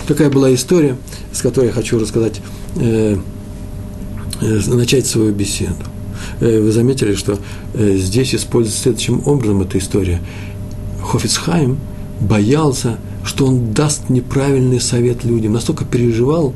Такая 0.07 0.29
была 0.29 0.53
история, 0.53 0.95
с 1.33 1.41
которой 1.41 1.67
я 1.67 1.73
хочу 1.73 1.99
рассказать 1.99 2.41
Э, 2.75 3.17
начать 4.41 5.05
свою 5.05 5.31
беседу. 5.31 5.75
Э, 6.39 6.59
вы 6.59 6.71
заметили, 6.71 7.15
что 7.15 7.37
э, 7.73 7.95
здесь 7.97 8.33
используется 8.35 8.81
следующим 8.81 9.21
образом 9.25 9.61
эта 9.61 9.77
история. 9.77 10.19
Хофицхайм 11.01 11.77
боялся, 12.19 12.97
что 13.23 13.45
он 13.45 13.73
даст 13.73 14.09
неправильный 14.09 14.81
совет 14.81 15.23
людям, 15.23 15.53
настолько 15.53 15.85
переживал, 15.85 16.53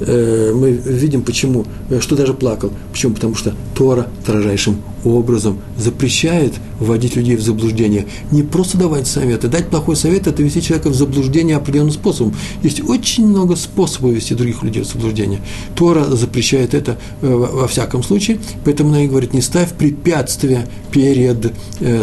Э, 0.00 0.52
мы 0.54 0.72
видим, 0.72 1.22
почему, 1.22 1.64
э, 1.90 2.00
что 2.00 2.16
даже 2.16 2.34
плакал. 2.34 2.70
Почему? 2.92 3.14
Потому 3.14 3.34
что 3.34 3.54
Тора 3.74 4.08
строжайшим 4.22 4.76
образом 5.04 5.58
запрещает 5.78 6.54
вводить 6.80 7.16
людей 7.16 7.36
в 7.36 7.40
заблуждение. 7.40 8.06
Не 8.30 8.42
просто 8.42 8.76
давать 8.76 9.06
советы. 9.06 9.48
Дать 9.48 9.68
плохой 9.68 9.96
совет– 9.96 10.26
это 10.28 10.42
вести 10.42 10.60
человека 10.62 10.90
в 10.90 10.94
заблуждение 10.94 11.56
определенным 11.56 11.92
способом. 11.92 12.34
Есть 12.62 12.82
очень 12.88 13.26
много 13.26 13.56
способов 13.56 14.12
вести 14.12 14.34
других 14.34 14.62
людей 14.62 14.82
в 14.82 14.86
заблуждение. 14.86 15.40
Тора 15.74 16.04
запрещает 16.04 16.74
это 16.74 16.98
э, 17.22 17.34
во 17.34 17.68
всяком 17.68 18.02
случае, 18.02 18.38
поэтому 18.64 18.90
она 18.90 19.04
и 19.04 19.08
говорит, 19.08 19.32
не 19.32 19.40
ставь 19.40 19.72
препятствия 19.74 20.66
перед 20.90 21.52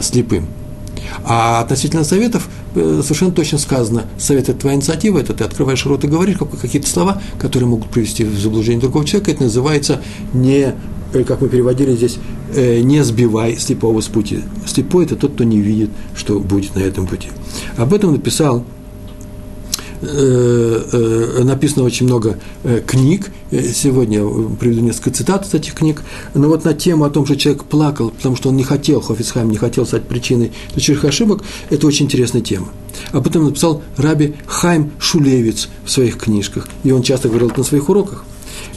слепым. 0.01 0.47
А 1.23 1.61
относительно 1.61 2.03
советов 2.03 2.47
э, 2.75 3.01
совершенно 3.03 3.31
точно 3.31 3.57
сказано, 3.57 4.05
совет– 4.17 4.49
это 4.49 4.59
твоя 4.59 4.75
инициатива, 4.75 5.19
это 5.19 5.33
ты 5.33 5.43
открываешь 5.43 5.85
рот 5.85 6.03
и 6.03 6.07
говоришь 6.07 6.37
какие-то 6.61 6.87
слова, 6.87 7.21
которые 7.39 7.69
могут 7.69 7.89
привести 7.89 8.23
в 8.23 8.37
заблуждение 8.39 8.81
другого 8.81 9.05
человека. 9.05 9.31
Это 9.31 9.43
называется 9.43 10.01
не, 10.33 10.75
как 11.25 11.41
мы 11.41 11.49
переводили 11.49 11.95
здесь, 11.95 12.17
э, 12.55 12.81
не 12.81 13.03
сбивай 13.03 13.57
слепого 13.57 14.01
с 14.01 14.07
пути. 14.07 14.39
Слепой– 14.65 15.05
это 15.05 15.15
тот, 15.15 15.33
кто 15.33 15.43
не 15.43 15.59
видит, 15.59 15.89
что 16.15 16.39
будет 16.39 16.75
на 16.75 16.79
этом 16.79 17.07
пути. 17.07 17.29
Об 17.77 17.93
этом 17.93 18.11
написал 18.13 18.65
написано 21.43 21.83
очень 21.83 22.05
много 22.05 22.39
э, 22.63 22.81
книг. 22.85 23.31
Сегодня 23.51 24.23
приведу 24.55 24.81
несколько 24.81 25.11
цитат 25.11 25.45
из 25.45 25.53
этих 25.53 25.73
книг. 25.75 26.01
Но 26.33 26.47
вот 26.47 26.65
на 26.65 26.73
тему 26.73 27.05
о 27.05 27.09
том, 27.09 27.25
что 27.25 27.35
человек 27.35 27.63
плакал, 27.63 28.09
потому 28.11 28.35
что 28.35 28.49
он 28.49 28.57
не 28.57 28.63
хотел, 28.63 29.01
Хофицхайм 29.01 29.49
не 29.49 29.57
хотел 29.57 29.85
стать 29.85 30.03
причиной 30.07 30.51
чужих 30.75 31.05
ошибок, 31.05 31.43
это 31.69 31.87
очень 31.87 32.05
интересная 32.05 32.41
тема. 32.41 32.69
А 33.11 33.21
потом 33.21 33.45
написал 33.45 33.81
Раби 33.97 34.35
Хайм 34.45 34.91
Шулевец 34.99 35.69
в 35.85 35.91
своих 35.91 36.17
книжках. 36.17 36.67
И 36.83 36.91
он 36.91 37.03
часто 37.03 37.29
говорил 37.29 37.49
это 37.49 37.59
на 37.59 37.65
своих 37.65 37.89
уроках. 37.89 38.25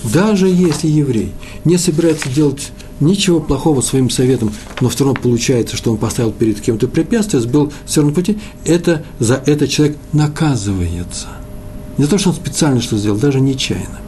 Даже 0.04 0.49
если 0.49 0.88
еврей 0.88 1.33
не 1.64 1.78
собирается 1.78 2.28
делать 2.28 2.71
ничего 3.00 3.41
плохого 3.41 3.81
своим 3.81 4.11
советом, 4.11 4.53
но 4.81 4.88
все 4.88 5.05
равно 5.05 5.21
получается, 5.21 5.76
что 5.76 5.91
он 5.91 5.99
поставил 5.99 6.33
перед 6.33 6.61
кем-то 6.61 6.88
препятствие, 6.88 7.43
сбил 7.43 7.73
с 7.87 7.97
верного 7.97 8.15
пути, 8.15 8.38
это, 8.65 9.05
за 9.19 9.43
это 9.47 9.69
человек 9.69 9.97
наказывается. 10.12 11.29
Не 11.99 12.07
то, 12.07 12.19
что 12.19 12.31
он 12.31 12.37
специально 12.37 12.81
что 12.81 12.97
сделал, 12.97 13.19
даже 13.19 13.41
нечаянно. 13.41 14.00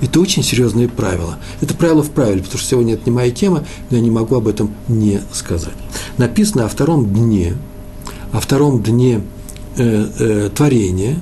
Это 0.00 0.20
очень 0.20 0.42
серьезные 0.42 0.88
правила. 0.88 1.38
Это 1.60 1.74
правило 1.74 2.02
в 2.02 2.10
правиле, 2.10 2.42
потому 2.42 2.58
что 2.58 2.68
сегодня 2.68 2.94
это 2.94 3.02
не 3.06 3.12
моя 3.12 3.30
тема, 3.30 3.64
но 3.90 3.96
я 3.96 4.02
не 4.02 4.10
могу 4.10 4.34
об 4.36 4.48
этом 4.48 4.74
не 4.88 5.20
сказать. 5.32 5.74
Написано 6.18 6.64
о 6.64 6.68
втором 6.68 7.12
дне, 7.12 7.54
о 8.32 8.40
втором 8.40 8.82
дне 8.82 9.22
э, 9.76 10.08
э, 10.18 10.50
творения, 10.54 11.18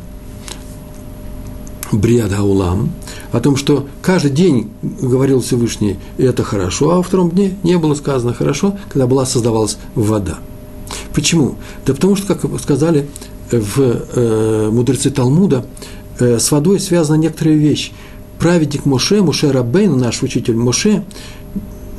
Бриад 1.92 2.32
Аулам, 2.32 2.92
о 3.32 3.40
том, 3.40 3.56
что 3.56 3.86
каждый 4.02 4.30
день 4.30 4.70
говорил 4.82 5.40
Всевышний, 5.40 5.96
это 6.16 6.42
хорошо, 6.42 6.90
а 6.90 6.96
во 6.96 7.02
втором 7.02 7.30
дне 7.30 7.56
не 7.62 7.76
было 7.78 7.94
сказано 7.94 8.34
хорошо, 8.34 8.76
когда 8.88 9.06
была 9.06 9.26
создавалась 9.26 9.78
вода. 9.94 10.38
Почему? 11.14 11.56
Да 11.86 11.94
потому 11.94 12.16
что, 12.16 12.34
как 12.34 12.60
сказали 12.60 13.08
в 13.50 13.80
э, 13.80 14.70
мудрецы 14.70 15.10
Талмуда, 15.10 15.66
э, 16.18 16.38
с 16.38 16.50
водой 16.50 16.80
связана 16.80 17.16
некоторая 17.16 17.56
вещь. 17.56 17.92
Праведник 18.38 18.84
Моше, 18.84 19.20
Моше 19.22 19.50
Рабейн, 19.50 19.98
наш 19.98 20.22
учитель 20.22 20.54
Моше, 20.54 21.04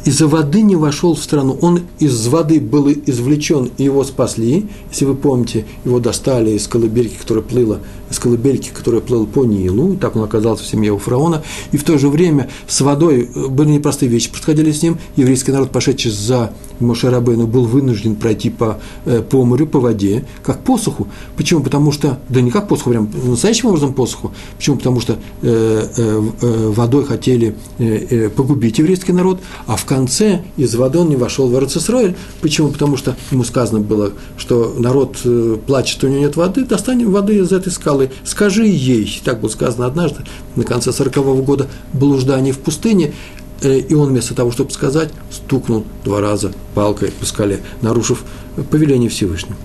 из-за 0.06 0.28
воды 0.28 0.62
не 0.62 0.76
вошел 0.76 1.14
в 1.14 1.20
страну. 1.20 1.58
Он 1.62 1.82
из 2.00 2.28
воды 2.28 2.60
был 2.60 2.90
извлечен, 2.90 3.72
и 3.78 3.84
его 3.84 4.04
спасли. 4.04 4.68
Если 4.90 5.06
вы 5.06 5.16
помните, 5.16 5.66
его 5.84 6.00
достали 6.00 6.52
из 6.52 6.68
колыбельки, 6.68 7.16
которая 7.16 7.44
плыла, 7.44 7.80
из 8.10 8.20
колыбельки, 8.20 8.72
которая 8.74 9.02
плыла 9.02 9.26
по 9.26 9.46
Нилу, 9.46 9.94
и 9.94 9.98
так 9.98 10.16
он 10.16 10.24
оказался 10.24 10.64
в 10.64 10.68
семье 10.68 10.94
у 10.94 10.98
фараона. 10.98 11.44
И 11.72 11.78
в 11.78 11.84
то 11.84 11.98
же 11.98 12.10
время 12.10 12.50
с 12.68 12.82
водой 12.82 13.30
э, 13.34 13.48
были 13.48 13.70
непростые 13.70 14.10
вещи, 14.10 14.30
происходили 14.30 14.72
с 14.72 14.82
ним. 14.82 14.98
Еврейский 15.16 15.52
народ, 15.52 15.72
пошедший 15.72 16.12
за 16.12 16.54
Мошерабейну, 16.80 17.48
был 17.48 17.66
вынужден 17.66 18.16
пройти 18.16 18.50
по, 18.50 18.80
э, 19.06 19.22
по 19.22 19.44
морю, 19.46 19.68
по 19.68 19.80
воде, 19.80 20.26
как 20.44 20.64
посуху. 20.64 21.08
Почему? 21.36 21.62
Потому 21.62 21.92
что, 21.92 22.20
да 22.30 22.42
не 22.42 22.52
как 22.52 22.68
посуху, 22.68 22.92
прям 22.92 23.10
настоящим 23.26 23.70
образом 23.70 23.94
посуху. 23.94 24.32
Почему? 24.58 24.78
Потому 24.78 25.02
что 25.02 25.18
э, 25.42 25.88
э, 25.98 26.22
э 26.42 26.70
водой 26.70 27.06
хотели 27.06 27.56
э, 27.78 28.30
погубить 28.30 28.80
еврейский 28.80 29.12
народ, 29.12 29.40
а 29.68 29.76
в 29.76 29.86
конце 29.86 30.44
из 30.58 30.76
воды 30.76 31.00
он 31.00 31.10
не 31.10 31.16
вошел 31.16 31.48
в 31.48 31.56
Эрцисроэль. 31.56 32.16
Почему? 32.42 32.70
Потому 32.70 32.98
что 32.98 33.16
ему 33.32 33.44
сказано 33.44 33.80
было, 33.80 34.14
что 34.38 34.76
народ 34.78 35.18
плачет, 35.66 36.04
у 36.04 36.08
него 36.08 36.20
нет 36.20 36.36
воды, 36.36 36.64
достанем 36.64 37.12
воды 37.12 37.38
из 37.38 37.52
этой 37.52 37.72
скалы, 37.72 37.99
скажи 38.24 38.66
ей. 38.66 39.22
Так 39.24 39.42
было 39.42 39.50
сказано 39.50 39.86
однажды, 39.86 40.24
на 40.56 40.64
конце 40.64 40.92
сорокового 40.92 41.42
года 41.42 41.68
блуждания 41.94 42.54
в 42.54 42.60
пустыне, 42.60 43.14
э, 43.62 43.80
и 43.80 43.94
он 43.94 44.10
вместо 44.10 44.34
того, 44.34 44.52
чтобы 44.52 44.72
сказать, 44.72 45.10
стукнул 45.32 45.86
два 46.04 46.22
раза 46.22 46.54
палкой 46.76 47.12
по 47.12 47.26
скале, 47.26 47.62
нарушив 47.82 48.24
повеление 48.72 49.10
Всевышнего. 49.10 49.58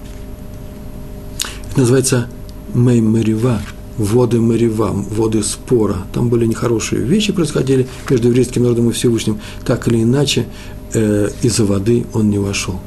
Это 1.71 1.81
называется 1.81 2.29
Меймарива, 2.73 3.61
воды 3.99 4.41
Марева, 4.41 4.91
воды 4.93 5.43
спора. 5.43 5.99
Там 6.13 6.29
были 6.29 6.47
нехорошие 6.47 7.03
вещи 7.03 7.33
происходили 7.33 7.87
между 8.09 8.29
еврейским 8.29 8.63
народом 8.63 8.91
и 8.91 8.93
Всевышним. 8.93 9.41
Так 9.65 9.89
или 9.89 10.03
иначе, 10.03 10.47
э, 10.93 11.31
из-за 11.43 11.65
воды 11.65 12.07
он 12.13 12.31
не 12.31 12.39
вошел. 12.39 12.81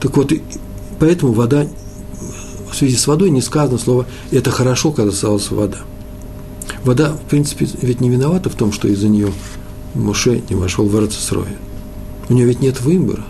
Так 0.00 0.16
вот, 0.16 0.32
поэтому 0.98 1.32
вода, 1.32 1.66
в 2.72 2.76
связи 2.76 2.96
с 2.96 3.06
водой 3.06 3.30
не 3.30 3.40
сказано 3.40 3.78
слово 3.78 4.06
«это 4.30 4.50
хорошо, 4.50 4.92
когда 4.92 5.12
осталась 5.12 5.50
вода». 5.50 5.78
Вода, 6.84 7.12
в 7.12 7.28
принципе, 7.28 7.68
ведь 7.80 8.00
не 8.00 8.10
виновата 8.10 8.50
в 8.50 8.54
том, 8.54 8.72
что 8.72 8.88
из-за 8.88 9.08
нее 9.08 9.32
Муше 9.94 10.42
не 10.48 10.56
вошел 10.56 10.86
в 10.86 10.96
Эрцесрой. 10.96 11.46
У 12.28 12.34
нее 12.34 12.46
ведь 12.46 12.60
нет 12.60 12.80
выбора. 12.80 13.24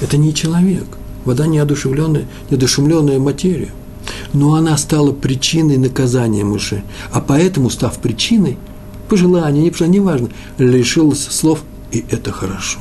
Это 0.00 0.16
не 0.16 0.34
человек. 0.34 0.86
Вода 1.24 1.46
неодушевленная, 1.46 2.26
неодушевленная 2.50 3.20
материя 3.20 3.70
но 4.32 4.54
она 4.54 4.76
стала 4.76 5.12
причиной 5.12 5.76
наказания 5.76 6.44
Муше. 6.44 6.82
А 7.10 7.20
поэтому, 7.20 7.70
став 7.70 7.96
причиной, 7.98 8.58
пожелание, 9.08 9.62
не 9.62 9.70
пожелание, 9.70 10.00
неважно, 10.00 10.28
лишилась 10.58 11.22
слов, 11.22 11.62
и 11.90 12.04
это 12.10 12.32
хорошо. 12.32 12.80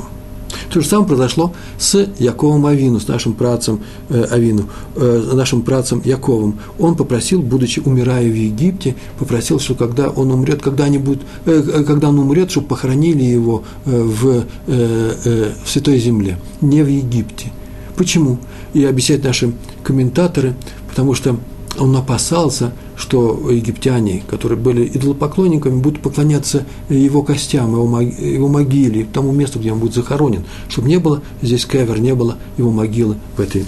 То 0.72 0.80
же 0.80 0.88
самое 0.88 1.08
произошло 1.08 1.54
с 1.78 2.08
Яковом 2.18 2.66
Авину, 2.66 3.00
с 3.02 3.08
нашим 3.08 3.34
працем 3.34 3.82
э, 4.10 4.24
Авину, 4.32 4.70
э, 4.96 5.32
нашим 5.34 5.64
працем 5.64 6.02
Яковом. 6.06 6.60
Он 6.80 6.96
попросил, 6.96 7.42
будучи 7.42 7.82
умирая 7.82 8.24
в 8.24 8.34
Египте, 8.34 8.96
попросил, 9.20 9.60
что 9.60 9.76
когда 9.76 10.10
он 10.10 10.32
умрет, 10.32 10.62
когда, 10.62 10.86
они 10.86 10.98
будут, 10.98 11.24
э, 11.46 11.62
э 11.62 11.84
когда 11.84 12.08
он 12.08 12.20
умрет, 12.20 12.52
чтобы 12.52 12.68
похоронили 12.68 13.24
его 13.24 13.64
э, 13.86 14.02
в, 14.02 14.30
э, 14.30 14.44
э, 14.68 15.52
в 15.62 15.70
Святой 15.70 16.00
Земле, 16.00 16.38
не 16.62 16.84
в 16.84 16.88
Египте. 16.88 17.52
Почему? 17.98 18.40
И 18.74 18.86
объясняют 18.86 19.26
наши 19.26 19.52
комментаторы, 19.84 20.56
потому 20.90 21.14
что 21.16 21.36
он 21.80 21.96
опасался, 21.96 22.74
что 22.96 23.50
египтяне, 23.50 24.24
которые 24.30 24.58
были 24.58 24.86
идолопоклонниками, 24.86 25.80
будут 25.80 26.02
поклоняться 26.02 26.66
его 26.90 27.24
костям, 27.24 27.72
его, 27.72 28.48
могиле, 28.48 29.06
тому 29.06 29.32
месту, 29.32 29.60
где 29.60 29.72
он 29.72 29.80
будет 29.80 29.94
захоронен, 29.94 30.44
чтобы 30.70 30.90
не 30.90 31.00
было 31.00 31.22
здесь 31.42 31.66
кевер, 31.66 32.00
не 32.00 32.14
было 32.14 32.38
его 32.58 32.72
могилы 32.72 33.16
в 33.38 33.42
этой 33.42 33.66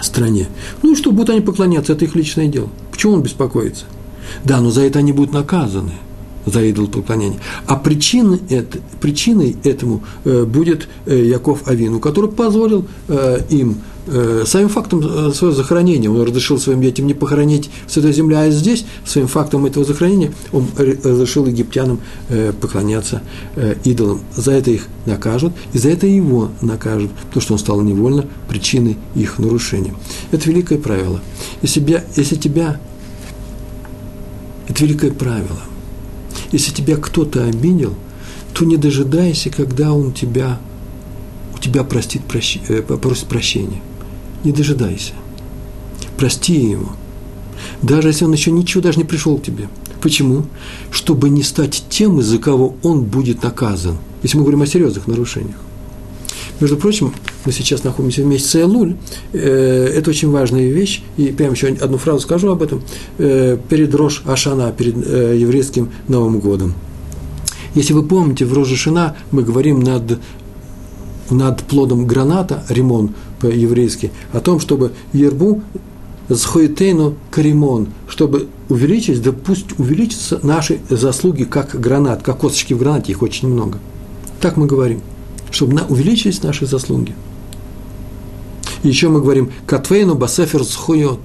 стране. 0.00 0.46
Ну 0.82 0.92
и 0.92 0.96
что, 0.96 1.10
будут 1.10 1.30
они 1.30 1.40
поклоняться, 1.40 1.92
это 1.92 2.04
их 2.04 2.14
личное 2.14 2.48
дело. 2.48 2.68
Почему 2.90 3.14
он 3.14 3.22
беспокоится? 3.22 3.84
Да, 4.44 4.60
но 4.60 4.70
за 4.70 4.82
это 4.82 4.98
они 4.98 5.12
будут 5.12 5.32
наказаны, 5.32 5.92
за 6.44 6.70
идолопоклонение. 6.70 7.40
А 7.66 7.76
причиной, 7.76 8.40
это, 8.48 8.78
причиной 9.00 9.56
этому 9.64 10.02
э, 10.24 10.44
будет 10.44 10.88
э, 11.06 11.24
Яков 11.24 11.66
Авину, 11.66 11.98
который 11.98 12.30
позволил 12.30 12.86
э, 13.08 13.40
им 13.50 13.78
самим 14.46 14.68
фактом 14.68 15.00
э, 15.00 15.32
своего 15.32 15.54
захоронения, 15.54 16.08
он 16.08 16.22
разрешил 16.22 16.58
своим 16.58 16.80
детям 16.80 17.06
не 17.06 17.14
похоронить 17.14 17.70
в 17.86 17.92
Святой 17.92 18.12
Земле, 18.12 18.38
а 18.38 18.50
здесь, 18.50 18.84
своим 19.04 19.26
фактом 19.26 19.66
этого 19.66 19.84
захоронения, 19.84 20.32
он 20.52 20.68
разрешил 20.76 21.46
египтянам 21.46 22.00
э, 22.28 22.52
поклоняться 22.52 23.22
идолам. 23.84 24.20
За 24.34 24.52
это 24.52 24.70
их 24.70 24.86
накажут, 25.06 25.52
и 25.72 25.78
за 25.78 25.88
это 25.90 26.06
его 26.06 26.50
накажут, 26.60 27.10
потому 27.28 27.42
что 27.42 27.52
он 27.54 27.58
стал 27.58 27.80
невольно 27.80 28.26
причиной 28.48 28.96
их 29.14 29.38
нарушения. 29.38 29.94
Это 30.30 30.48
великое 30.48 30.78
правило. 30.78 31.20
Если 31.62 31.80
тебя, 31.80 32.04
если 32.16 32.36
тебя 32.36 32.80
это 34.68 34.84
великое 34.84 35.10
правило. 35.10 35.60
Если 36.52 36.72
тебя 36.72 36.96
кто-то 36.96 37.44
обидел, 37.44 37.94
то 38.54 38.64
не 38.64 38.76
дожидайся, 38.76 39.50
когда 39.50 39.92
он 39.92 40.12
тебя, 40.12 40.60
у 41.54 41.58
тебя 41.58 41.84
простит, 41.84 42.22
прощ, 42.24 42.58
попросит 42.86 43.26
прощения 43.26 43.80
не 44.44 44.52
дожидайся. 44.52 45.12
Прости 46.16 46.54
его. 46.54 46.92
Даже 47.82 48.08
если 48.08 48.24
он 48.24 48.32
еще 48.32 48.50
ничего 48.50 48.82
даже 48.82 48.98
не 48.98 49.04
пришел 49.04 49.38
к 49.38 49.42
тебе. 49.42 49.68
Почему? 50.00 50.44
Чтобы 50.90 51.30
не 51.30 51.42
стать 51.42 51.84
тем, 51.88 52.20
из-за 52.20 52.38
кого 52.38 52.76
он 52.82 53.04
будет 53.04 53.42
наказан. 53.42 53.96
Если 54.22 54.36
мы 54.36 54.44
говорим 54.44 54.62
о 54.62 54.66
серьезных 54.66 55.06
нарушениях. 55.06 55.56
Между 56.60 56.78
прочим, 56.78 57.12
мы 57.44 57.52
сейчас 57.52 57.84
находимся 57.84 58.22
в 58.22 58.26
месяце 58.26 58.60
Элуль. 58.60 58.96
Э, 59.32 59.92
это 59.94 60.08
очень 60.10 60.30
важная 60.30 60.68
вещь. 60.68 61.02
И 61.18 61.26
прямо 61.26 61.52
еще 61.52 61.68
одну 61.68 61.98
фразу 61.98 62.20
скажу 62.20 62.50
об 62.50 62.62
этом. 62.62 62.82
Э, 63.18 63.58
перед 63.68 63.94
Рош 63.94 64.22
Ашана, 64.24 64.72
перед 64.72 64.96
э, 64.96 65.36
еврейским 65.38 65.90
Новым 66.08 66.40
годом. 66.40 66.74
Если 67.74 67.92
вы 67.92 68.04
помните, 68.04 68.46
в 68.46 68.54
Рожешина 68.54 69.16
мы 69.32 69.42
говорим 69.42 69.80
над, 69.80 70.18
над 71.30 71.62
плодом 71.64 72.06
граната, 72.06 72.64
ремон, 72.68 73.14
по-еврейски, 73.40 74.12
о 74.32 74.40
том, 74.40 74.60
чтобы 74.60 74.92
ербу 75.12 75.62
схойтейну 76.28 77.14
каримон, 77.30 77.88
чтобы 78.08 78.48
увеличить, 78.68 79.22
да 79.22 79.32
пусть 79.32 79.78
увеличатся 79.78 80.40
наши 80.42 80.80
заслуги, 80.88 81.44
как 81.44 81.78
гранат, 81.80 82.22
как 82.22 82.38
косточки 82.38 82.74
в 82.74 82.78
гранате, 82.78 83.12
их 83.12 83.22
очень 83.22 83.48
много. 83.48 83.78
Так 84.40 84.56
мы 84.56 84.66
говорим, 84.66 85.02
чтобы 85.50 85.74
на, 85.74 85.86
увеличились 85.86 86.42
наши 86.42 86.66
заслуги. 86.66 87.14
И 88.82 88.88
еще 88.88 89.08
мы 89.08 89.20
говорим, 89.20 89.50
катвейну 89.66 90.16
басефер 90.16 90.64
схойот, 90.64 91.20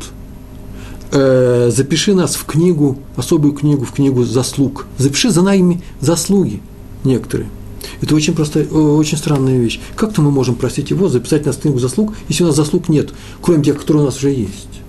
э, 1.11 1.71
запиши 1.75 2.13
нас 2.13 2.35
в 2.35 2.45
книгу, 2.45 2.99
особую 3.15 3.53
книгу, 3.53 3.85
в 3.85 3.91
книгу 3.91 4.23
заслуг. 4.23 4.85
Запиши 4.97 5.31
за 5.31 5.41
нами 5.41 5.81
заслуги 5.99 6.61
некоторые– 7.03 7.49
это 8.01 8.15
очень 8.15 8.33
простая, 8.33 8.67
очень 8.67 9.17
странная 9.17 9.57
вещь. 9.57 9.79
Как-то 9.95 10.21
мы 10.21 10.31
можем 10.31 10.55
простить 10.55 10.89
его, 10.89 11.07
записать 11.09 11.45
нас 11.45 11.55
в 11.55 11.61
книгу 11.61 11.79
заслуг, 11.79 12.13
если 12.27 12.43
у 12.43 12.47
нас 12.47 12.55
заслуг 12.55 12.89
нет, 12.89 13.11
кроме 13.41 13.63
тех, 13.63 13.79
которые 13.79 14.03
у 14.03 14.05
нас 14.05 14.17
уже 14.17 14.31
есть? 14.31 14.80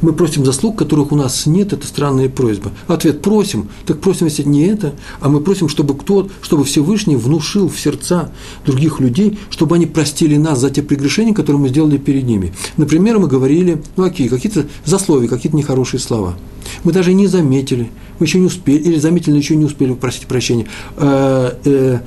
Мы 0.00 0.12
просим 0.12 0.44
заслуг, 0.44 0.78
которых 0.78 1.12
у 1.12 1.16
нас 1.16 1.46
нет, 1.46 1.72
это 1.72 1.86
странная 1.86 2.28
просьба. 2.28 2.72
Ответ– 2.86 3.22
просим. 3.22 3.68
Так 3.86 4.00
просим, 4.00 4.26
если 4.26 4.42
не 4.42 4.66
это, 4.66 4.94
а 5.20 5.28
мы 5.28 5.40
просим, 5.40 5.68
чтобы 5.68 5.96
кто, 5.96 6.28
чтобы 6.40 6.64
Всевышний 6.64 7.16
внушил 7.16 7.68
в 7.68 7.78
сердца 7.78 8.30
других 8.64 9.00
людей, 9.00 9.38
чтобы 9.50 9.76
они 9.76 9.86
простили 9.86 10.36
нас 10.36 10.58
за 10.58 10.70
те 10.70 10.82
прегрешения, 10.82 11.34
которые 11.34 11.60
мы 11.60 11.68
сделали 11.68 11.98
перед 11.98 12.24
ними. 12.24 12.52
Например, 12.76 13.18
мы 13.18 13.28
говорили, 13.28 13.82
ну 13.96 14.04
окей, 14.04 14.28
какие-то 14.28 14.66
засловия, 14.84 15.28
какие-то 15.28 15.56
нехорошие 15.56 16.00
слова. 16.00 16.36
Мы 16.84 16.92
даже 16.92 17.12
не 17.12 17.26
заметили, 17.26 17.90
мы 18.18 18.26
еще 18.26 18.38
не 18.38 18.46
успели, 18.46 18.78
или 18.78 18.98
заметили, 18.98 19.32
но 19.32 19.38
еще 19.38 19.56
не 19.56 19.64
успели 19.64 19.94
просить 19.94 20.26
прощения. 20.26 20.66
А, 20.96 21.58
э, 21.64 22.00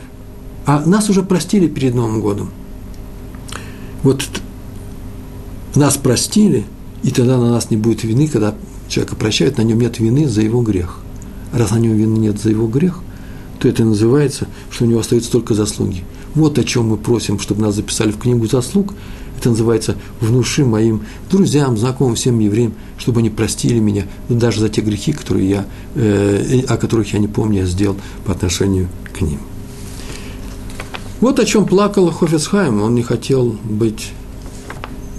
а 0.66 0.86
нас 0.86 1.10
уже 1.10 1.24
простили 1.24 1.68
перед 1.68 1.94
Новым 1.96 2.22
годом. 2.22 2.50
Вот 4.04 4.24
нас 5.76 5.98
простили, 5.98 6.66
и 7.06 7.12
тогда 7.12 7.38
на 7.38 7.52
нас 7.52 7.70
не 7.70 7.78
будет 7.78 8.04
вины, 8.04 8.28
когда 8.28 8.56
человека 8.90 9.16
прощают, 9.16 9.60
на 9.60 9.62
нем 9.62 9.80
нет 9.80 10.00
вины 10.00 10.28
за 10.28 10.42
его 10.42 10.64
грех. 10.64 10.98
Раз 11.54 11.70
на 11.70 11.78
нем 11.78 11.96
вины 11.96 12.18
нет 12.18 12.42
за 12.42 12.50
его 12.50 12.68
грех, 12.68 13.00
то 13.60 13.68
это 13.68 13.86
называется, 13.86 14.48
что 14.72 14.86
у 14.86 14.88
него 14.88 15.02
остаются 15.02 15.32
только 15.32 15.54
заслуги. 15.54 16.04
Вот 16.34 16.58
о 16.58 16.64
чем 16.64 16.88
мы 16.88 16.98
просим, 16.98 17.40
чтобы 17.40 17.62
нас 17.62 17.76
записали 17.76 18.10
в 18.10 18.18
книгу 18.18 18.48
заслуг. 18.48 18.96
Это 19.38 19.52
называется 19.52 19.96
«внуши 20.20 20.66
моим 20.66 21.02
друзьям, 21.30 21.78
знакомым, 21.78 22.16
всем 22.16 22.40
евреям, 22.40 22.74
чтобы 22.98 23.20
они 23.20 23.30
простили 23.30 23.78
меня 23.78 24.06
даже 24.28 24.60
за 24.60 24.70
те 24.70 24.82
грехи, 24.82 25.14
которые 25.14 25.48
я, 25.48 25.66
э, 25.94 26.62
о 26.68 26.76
которых 26.76 27.14
я 27.14 27.20
не 27.20 27.28
помню, 27.28 27.60
я 27.60 27.66
сделал 27.68 27.98
по 28.26 28.32
отношению 28.32 28.90
к 29.14 29.22
ним». 29.22 29.38
Вот 31.22 31.40
о 31.40 31.46
чем 31.46 31.68
плакал 31.68 32.10
Хофицхайм. 32.10 32.82
Он 32.82 32.96
не 32.96 33.04
хотел 33.04 33.56
быть 33.64 34.12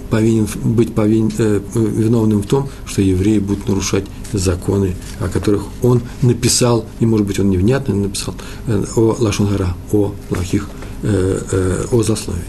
повинен, 0.09 0.47
быть 0.63 0.93
повинен, 0.93 1.31
э, 1.37 1.59
виновным 1.75 2.41
в 2.41 2.47
том, 2.47 2.69
что 2.85 3.01
евреи 3.01 3.39
будут 3.39 3.67
нарушать 3.67 4.05
законы, 4.33 4.95
о 5.19 5.27
которых 5.27 5.63
он 5.81 6.01
написал, 6.21 6.85
и, 6.99 7.05
может 7.05 7.25
быть, 7.25 7.39
он 7.39 7.49
невнятно 7.49 7.95
написал, 7.95 8.35
э, 8.67 8.83
о 8.95 9.15
Лашонгара, 9.19 9.75
о 9.91 10.13
плохих, 10.29 10.69
э, 11.03 11.39
э, 11.51 11.85
о 11.91 12.03
засловии. 12.03 12.41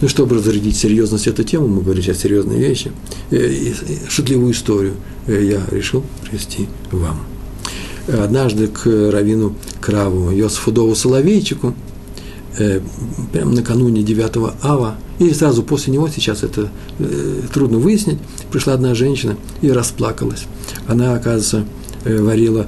Ну, 0.00 0.08
чтобы 0.08 0.36
разрядить 0.36 0.76
серьезность 0.76 1.28
этой 1.28 1.44
темы, 1.44 1.68
мы 1.68 1.82
говорим 1.82 2.02
сейчас 2.02 2.18
серьезные 2.18 2.58
вещи, 2.58 2.90
э, 3.30 3.72
шутливую 4.08 4.52
историю 4.52 4.94
э, 5.26 5.44
я 5.44 5.62
решил 5.70 6.04
привести 6.28 6.68
вам. 6.90 7.20
Однажды 8.08 8.66
к 8.66 8.84
Равину 8.84 9.54
Краву 9.80 10.30
Йосифу 10.30 10.72
Дову 10.72 10.94
Соловейчику– 10.96 11.74
э, 12.58 12.80
прямо 13.32 13.52
накануне 13.52 14.02
9 14.02 14.54
ава, 14.62 14.96
или 15.18 15.32
сразу 15.32 15.62
после 15.62 15.92
него, 15.92 16.08
сейчас 16.08 16.42
это 16.42 16.68
э, 16.98 17.42
трудно 17.52 17.78
выяснить, 17.78 18.18
пришла 18.50 18.74
одна 18.74 18.94
женщина 18.94 19.36
и 19.60 19.70
расплакалась. 19.70 20.44
Она, 20.86 21.14
оказывается, 21.14 21.64
э, 22.04 22.20
варила, 22.20 22.66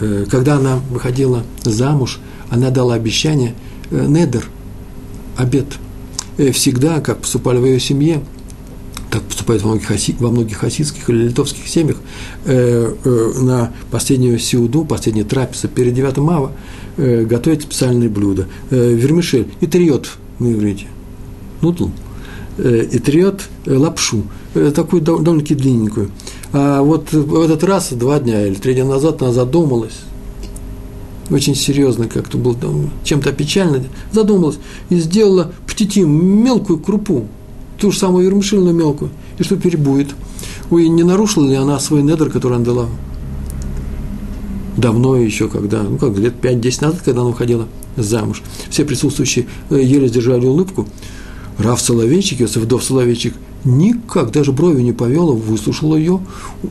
э, 0.00 0.26
когда 0.30 0.56
она 0.56 0.76
выходила 0.90 1.42
замуж, 1.62 2.18
она 2.48 2.70
дала 2.70 2.94
обещание, 2.94 3.54
э, 3.90 4.06
недер, 4.06 4.44
обед, 5.36 5.66
э, 6.38 6.52
всегда, 6.52 7.00
как 7.00 7.20
поступали 7.20 7.58
в 7.58 7.64
ее 7.64 7.80
семье, 7.80 8.22
так 9.10 9.22
поступают 9.22 9.62
во 9.62 9.70
многих, 9.70 9.88
хаси, 9.88 10.14
во 10.18 10.30
многих 10.30 10.58
хасидских 10.58 11.08
или 11.10 11.28
литовских 11.28 11.66
семьях, 11.66 11.96
э, 12.44 12.94
э, 13.04 13.32
на 13.40 13.72
последнюю 13.90 14.38
сиуду, 14.38 14.84
последнюю 14.84 15.26
трапезу 15.26 15.68
перед 15.68 15.94
9 15.94 16.18
ава, 16.18 16.52
э, 16.96 17.24
готовить 17.24 17.62
специальные 17.62 18.08
блюда. 18.08 18.46
Э, 18.70 18.94
вермишель 18.94 19.48
и 19.60 19.66
триот 19.66 20.10
на 20.38 20.52
иврите. 20.52 20.86
Нудл. 21.60 21.90
Э, 22.58 22.86
и 22.90 22.98
триот 22.98 23.42
э, 23.66 23.76
лапшу. 23.76 24.24
Э, 24.54 24.72
такую 24.74 25.02
довольно-таки 25.02 25.54
длинненькую. 25.54 26.10
А 26.52 26.82
вот 26.82 27.12
в 27.12 27.40
этот 27.40 27.64
раз, 27.64 27.92
два 27.92 28.18
дня 28.18 28.46
или 28.46 28.54
три 28.54 28.74
дня 28.74 28.84
назад, 28.84 29.22
она 29.22 29.32
задумалась, 29.32 30.00
очень 31.30 31.54
серьезно 31.54 32.08
как-то 32.08 32.38
был 32.38 32.56
чем-то 33.04 33.32
печально, 33.32 33.84
задумалась 34.12 34.58
и 34.88 34.96
сделала 34.96 35.52
птитим, 35.66 36.42
мелкую 36.44 36.80
крупу, 36.80 37.28
ту 37.80 37.90
же 37.90 37.98
самую 37.98 38.26
вермишельную 38.26 38.74
мелкую, 38.74 39.10
и 39.38 39.42
что 39.42 39.56
теперь? 39.56 39.78
Ой, 40.70 40.88
не 40.88 41.02
нарушила 41.02 41.48
ли 41.48 41.54
она 41.54 41.78
свой 41.80 42.02
недр, 42.02 42.30
который 42.30 42.56
она 42.56 42.64
дала? 42.64 42.86
Давно 44.76 45.16
еще, 45.16 45.48
когда, 45.48 45.82
ну 45.82 45.98
как, 45.98 46.16
лет 46.16 46.34
5-10 46.40 46.84
назад, 46.84 47.02
когда 47.04 47.22
она 47.22 47.30
уходила 47.30 47.66
замуж. 47.96 48.42
Все 48.68 48.84
присутствующие 48.84 49.46
э, 49.70 49.80
еле 49.82 50.08
сдержали 50.08 50.46
улыбку. 50.46 50.86
Раф 51.58 51.80
Соловейчик, 51.80 52.40
Йосиф 52.40 52.66
Дов 52.66 52.84
Соловейчик, 52.84 53.34
никак, 53.64 54.30
даже 54.30 54.52
брови 54.52 54.82
не 54.82 54.92
повел, 54.92 55.34
выслушал 55.34 55.96
ее, 55.96 56.20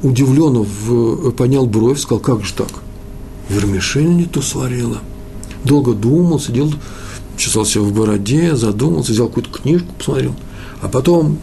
удивленно 0.02 0.62
в, 0.62 1.32
поднял 1.32 1.66
бровь, 1.66 2.00
сказал, 2.00 2.20
как 2.20 2.44
же 2.44 2.54
так? 2.54 2.70
Вермишель 3.50 4.16
не 4.16 4.26
ту 4.26 4.42
сварила. 4.42 5.00
Долго 5.64 5.94
думал, 5.94 6.40
сидел, 6.40 6.74
чесался 7.38 7.82
в 7.82 7.94
бороде, 7.94 8.56
задумался, 8.56 9.12
взял 9.12 9.28
какую-то 9.28 9.52
книжку, 9.52 9.88
посмотрел– 9.98 10.34
а 10.82 10.88
потом 10.88 11.38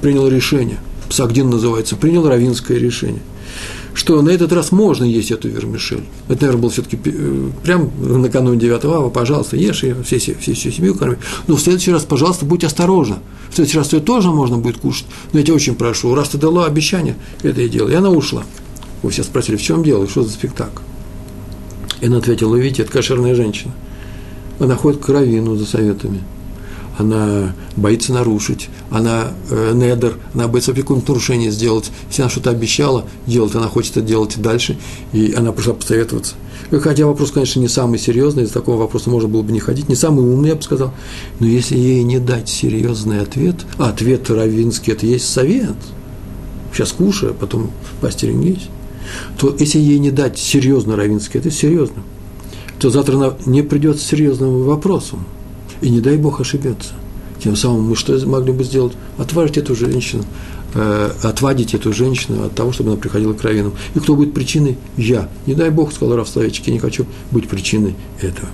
принял 0.00 0.28
решение, 0.28 0.78
Псагдин 1.08 1.50
называется, 1.50 1.96
принял 1.96 2.26
равинское 2.28 2.78
решение, 2.78 3.22
что 3.94 4.20
на 4.20 4.30
этот 4.30 4.52
раз 4.52 4.72
можно 4.72 5.04
есть 5.04 5.30
эту 5.30 5.48
вермишель. 5.48 6.04
Это, 6.28 6.42
наверное, 6.42 6.62
было 6.62 6.70
все-таки 6.70 6.98
э, 7.04 7.50
прям 7.62 7.90
накануне 7.98 8.58
9 8.58 8.84
ава, 8.86 9.10
пожалуйста, 9.10 9.56
ешь 9.56 9.84
ее, 9.84 9.96
все, 10.04 10.18
все, 10.18 10.34
всю 10.34 10.70
семью 10.70 10.96
корми. 10.96 11.16
Но 11.46 11.54
в 11.56 11.60
следующий 11.60 11.92
раз, 11.92 12.04
пожалуйста, 12.04 12.44
будь 12.44 12.64
осторожна. 12.64 13.20
В 13.50 13.54
следующий 13.54 13.78
раз 13.78 13.92
ее 13.92 14.00
тоже 14.00 14.30
можно 14.30 14.58
будет 14.58 14.78
кушать. 14.78 15.06
Но 15.32 15.38
я 15.38 15.44
тебя 15.44 15.54
очень 15.54 15.76
прошу, 15.76 16.14
раз 16.14 16.30
ты 16.30 16.38
дала 16.38 16.66
обещание, 16.66 17.16
это 17.42 17.60
и 17.60 17.68
делай. 17.68 17.92
И 17.92 17.94
она 17.94 18.10
ушла. 18.10 18.42
Вы 19.02 19.10
все 19.10 19.22
спросили, 19.22 19.56
в 19.56 19.62
чем 19.62 19.84
дело, 19.84 20.08
что 20.08 20.24
за 20.24 20.30
спектакль? 20.30 20.82
И 22.00 22.06
она 22.06 22.16
ответила, 22.16 22.56
видите, 22.56 22.82
это 22.82 22.90
кошерная 22.90 23.36
женщина. 23.36 23.72
Она 24.58 24.74
ходит 24.74 25.00
к 25.00 25.08
равину 25.08 25.54
за 25.54 25.66
советами– 25.66 26.20
она 26.96 27.54
боится 27.76 28.12
нарушить, 28.12 28.68
она 28.90 29.32
э, 29.50 29.72
недер, 29.74 30.14
она 30.32 30.48
боится 30.48 30.72
какое-нибудь 30.72 31.08
нарушение 31.08 31.50
сделать. 31.50 31.90
Если 32.08 32.22
она 32.22 32.30
что-то 32.30 32.50
обещала 32.50 33.04
делать, 33.26 33.54
она 33.54 33.68
хочет 33.68 33.96
это 33.96 34.06
делать 34.06 34.36
и 34.36 34.40
дальше, 34.40 34.78
и 35.12 35.34
она 35.36 35.52
пришла 35.52 35.74
посоветоваться. 35.74 36.34
Хотя 36.70 37.06
вопрос, 37.06 37.30
конечно, 37.30 37.60
не 37.60 37.68
самый 37.68 37.98
серьезный, 37.98 38.44
из 38.44 38.50
такого 38.50 38.76
вопроса 38.76 39.10
можно 39.10 39.28
было 39.28 39.42
бы 39.42 39.52
не 39.52 39.60
ходить, 39.60 39.88
не 39.88 39.96
самый 39.96 40.24
умный, 40.24 40.50
я 40.50 40.54
бы 40.54 40.62
сказал. 40.62 40.94
Но 41.40 41.46
если 41.46 41.76
ей 41.76 42.02
не 42.04 42.18
дать 42.18 42.48
серьезный 42.48 43.20
ответ, 43.20 43.56
а 43.78 43.90
ответ 43.90 44.30
равинский– 44.30 44.92
это 44.94 45.06
есть 45.06 45.28
совет, 45.28 45.76
сейчас 46.72 46.92
кушай, 46.92 47.30
а 47.30 47.34
потом 47.34 47.70
постерегись, 48.00 48.68
то 49.38 49.54
если 49.58 49.78
ей 49.78 49.98
не 49.98 50.10
дать 50.10 50.38
серьезно 50.38 50.96
равинский, 50.96 51.38
это 51.38 51.50
серьезно, 51.50 52.02
то 52.78 52.88
завтра 52.90 53.16
она 53.16 53.34
не 53.46 53.62
придет 53.62 54.00
с 54.00 54.04
серьезным 54.04 54.62
вопросом– 54.62 55.26
и 55.80 55.90
не 55.90 56.00
дай 56.00 56.16
Бог 56.16 56.40
ошибется. 56.40 56.92
Тем 57.42 57.56
самым 57.56 57.90
мы 57.90 57.96
что 57.96 58.18
могли 58.26 58.52
бы 58.52 58.64
сделать? 58.64 58.94
Отважить 59.18 59.58
эту 59.58 59.74
женщину, 59.74 60.24
э, 60.74 61.10
отвадить 61.22 61.74
эту 61.74 61.92
женщину 61.92 62.44
от 62.44 62.54
того, 62.54 62.72
чтобы 62.72 62.92
она 62.92 62.98
приходила 62.98 63.34
к 63.34 63.42
раввинам. 63.42 63.74
И 63.94 63.98
кто 63.98 64.16
будет 64.16 64.32
причиной? 64.32 64.78
Я. 64.96 65.28
Не 65.46 65.54
дай 65.54 65.68
Бог, 65.70 65.92
сказал 65.92 66.16
Раф 66.16 66.28
Славичек, 66.28 66.66
я 66.68 66.72
не 66.72 66.78
хочу 66.78 67.04
быть 67.30 67.48
причиной 67.48 67.96
этого. 68.20 68.48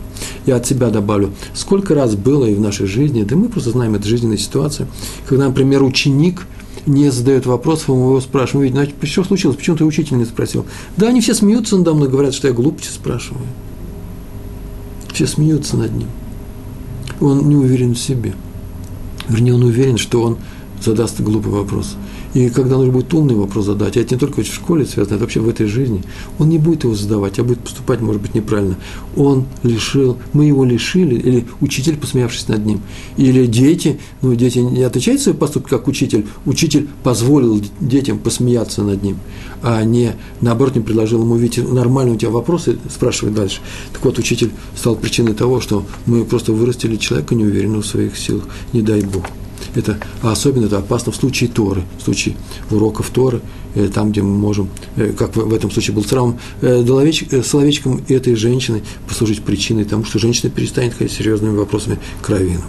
Я 0.45 0.57
от 0.57 0.67
себя 0.67 0.91
добавлю, 0.91 1.33
сколько 1.55 1.95
раз 1.95 2.17
было 2.17 2.47
и 2.47 2.55
в 2.55 2.61
нашей 2.61 2.87
жизни, 2.87 3.23
да 3.23 3.37
мы 3.37 3.49
просто 3.49 3.71
знаем, 3.71 3.95
это 3.95 4.09
жизненная 4.09 4.39
ситуация, 4.39 4.89
когда, 5.27 5.47
например, 5.47 5.85
ученик 5.85 6.47
не 6.87 7.11
задает 7.11 7.47
вопросов, 7.47 7.89
мы 7.89 7.95
его 7.97 8.21
спрашиваем, 8.21 8.65
ведь, 8.65 8.73
значит, 8.73 8.95
что 9.05 9.23
случилось, 9.23 9.57
почему 9.57 9.77
ты 9.77 9.85
учитель 9.85 10.17
не 10.17 10.25
спросил? 10.25 10.65
Да, 10.97 11.09
они 11.09 11.21
все 11.21 11.35
смеются 11.35 11.77
надо 11.77 11.95
мной, 11.95 12.09
говорят, 12.09 12.35
что 12.35 12.49
я 12.49 12.55
глупости 12.55 12.89
спрашиваю. 12.89 13.45
Все 15.13 15.27
смеются 15.27 15.77
над 15.77 15.93
ним 15.93 16.09
он 17.21 17.49
не 17.49 17.57
уверен 17.57 17.95
в 17.95 17.99
себе. 17.99 18.35
Вернее, 19.29 19.55
он 19.55 19.63
уверен, 19.63 19.99
что 19.99 20.23
он 20.23 20.39
задаст 20.83 21.21
глупый 21.21 21.53
вопрос. 21.53 21.97
И 22.33 22.49
когда 22.49 22.77
нужно 22.77 22.93
будет 22.93 23.13
умный 23.13 23.35
вопрос 23.35 23.67
задать, 23.67 23.97
а 23.97 24.01
это 24.01 24.15
не 24.15 24.21
только 24.21 24.43
в 24.43 24.47
школе 24.47 24.85
связано, 24.87 25.15
это 25.15 25.25
вообще 25.25 25.41
в 25.41 25.49
этой 25.49 25.67
жизни, 25.67 26.03
он 26.39 26.49
не 26.49 26.59
будет 26.59 26.85
его 26.85 26.95
задавать, 26.95 27.39
а 27.39 27.45
будет 27.45 27.61
поступать, 27.61 28.01
может 28.01 28.23
быть, 28.23 28.35
неправильно. 28.35 28.77
Он 29.17 29.47
лишил, 29.65 30.17
мы 30.33 30.45
его 30.45 30.65
лишили, 30.65 31.17
или 31.17 31.47
учитель, 31.61 31.97
посмеявшись 31.97 32.49
над 32.49 32.65
ним, 32.65 32.83
или 33.17 33.47
дети, 33.47 33.99
ну, 34.23 34.35
дети 34.35 34.59
не 34.59 34.83
отвечают 34.83 35.21
свои 35.21 35.35
поступки 35.35 35.71
как 35.71 35.89
учитель, 35.89 36.27
учитель 36.47 36.89
позволил 37.03 37.61
детям 37.81 38.19
посмеяться 38.19 38.83
над 38.83 39.03
ним, 39.03 39.17
а 39.63 39.83
не, 39.83 40.13
наоборот, 40.41 40.77
не 40.77 40.83
предложил 40.83 41.23
ему, 41.23 41.35
видите, 41.37 41.63
нормально 41.63 42.15
у 42.15 42.17
тебя 42.17 42.31
вопросы, 42.31 42.79
спрашивай 42.89 43.33
дальше. 43.33 43.61
Так 43.93 44.05
вот, 44.05 44.19
учитель 44.19 44.53
стал 44.77 44.95
причиной 44.95 45.35
того, 45.35 45.61
что 45.61 45.85
мы 46.07 46.25
просто 46.25 46.53
вырастили 46.53 46.97
человека 46.97 47.35
неуверенного 47.35 47.83
в 47.83 47.87
своих 47.87 48.17
силах, 48.17 48.45
не 48.73 48.83
дай 48.83 49.03
Бог. 49.03 49.25
Это, 49.75 49.99
а 50.23 50.33
особенно 50.33 50.67
это 50.67 50.79
опасно 50.79 51.13
в 51.13 51.17
случае 51.17 51.51
Торы, 51.51 51.83
в 51.99 52.03
случае 52.03 52.37
уроков 52.71 53.11
Торы, 53.11 53.41
э, 53.75 53.89
там, 53.89 54.13
где 54.13 54.23
мы 54.23 54.37
можем, 54.37 54.69
э, 54.97 55.13
как 55.13 55.37
в 55.37 55.55
этом 55.55 55.71
случае 55.71 55.95
был 55.95 56.05
с 56.05 56.13
Рамом, 56.13 56.39
э, 56.61 56.83
словечком 57.43 58.03
этой 58.09 58.35
женщины 58.35 58.83
послужить 59.09 59.43
причиной 59.43 59.85
тому, 59.85 60.05
что 60.05 60.19
женщина 60.19 60.51
перестанет 60.51 60.95
ходить 60.95 61.13
серьезными 61.13 61.57
вопросами 61.57 61.99
к 62.23 62.29
раввину. 62.29 62.65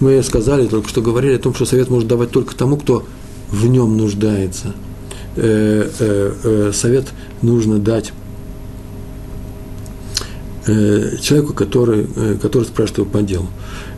Мы 0.00 0.22
сказали, 0.22 0.66
только 0.66 0.88
что 0.88 1.02
говорили 1.02 1.34
о 1.34 1.38
том, 1.38 1.54
что 1.54 1.64
совет 1.64 1.90
может 1.90 2.08
давать 2.08 2.30
только 2.30 2.54
тому, 2.56 2.76
кто 2.76 3.06
в 3.50 3.66
нем 3.66 3.96
нуждается. 3.96 4.74
Совет 5.36 7.12
нужно 7.42 7.78
дать 7.78 8.12
человеку, 10.64 11.54
который, 11.54 12.06
который 12.40 12.64
спрашивает 12.64 12.98
его 12.98 13.06
по 13.08 13.22
делу. 13.22 13.48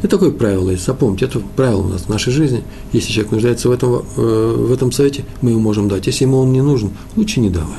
И 0.05 0.07
такое 0.07 0.31
правило 0.31 0.71
есть. 0.71 0.85
Запомните, 0.85 1.25
это 1.25 1.41
правило 1.57 1.81
у 1.81 1.89
нас 1.89 2.03
в 2.03 2.09
нашей 2.11 2.31
жизни. 2.31 2.63
Если 2.93 3.11
человек 3.11 3.33
нуждается 3.33 3.71
в 3.71 3.73
этом, 3.73 4.05
э, 4.17 4.55
в 4.57 4.71
этом 4.71 4.93
совете, 4.93 5.25
мы 5.41 5.53
ему 5.53 5.61
можем 5.61 5.89
дать. 5.89 6.07
Если 6.07 6.25
ему 6.25 6.39
он 6.39 6.53
не 6.53 6.61
нужен, 6.61 6.91
лучше 7.17 7.41
не 7.41 7.49
давать. 7.49 7.71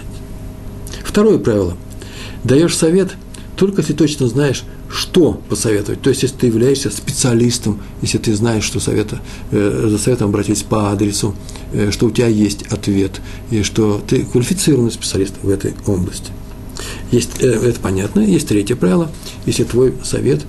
Второе 1.03 1.37
правило. 1.37 1.77
Даешь 2.43 2.75
совет 2.75 3.15
только 3.55 3.81
если 3.81 3.93
точно 3.93 4.27
знаешь, 4.27 4.63
что 4.89 5.39
посоветовать. 5.49 6.01
То 6.01 6.09
есть, 6.09 6.23
если 6.23 6.35
ты 6.35 6.47
являешься 6.47 6.89
специалистом, 6.89 7.79
если 8.01 8.17
ты 8.17 8.35
знаешь, 8.35 8.63
что 8.63 8.79
совета, 8.79 9.21
э, 9.51 9.87
за 9.89 9.97
советом 9.97 10.29
обратились 10.29 10.63
по 10.63 10.91
адресу, 10.91 11.35
э, 11.73 11.91
что 11.91 12.07
у 12.07 12.11
тебя 12.11 12.27
есть 12.27 12.63
ответ, 12.71 13.21
и 13.51 13.61
что 13.61 14.01
ты 14.05 14.23
квалифицированный 14.25 14.91
специалист 14.91 15.35
в 15.41 15.49
этой 15.49 15.73
области. 15.85 16.31
Есть, 17.15 17.41
э, 17.41 17.47
это 17.47 17.79
понятно. 17.79 18.19
Есть 18.19 18.49
третье 18.49 18.75
правило. 18.75 19.09
Если 19.45 19.63
твой 19.63 19.93
совет, 20.03 20.41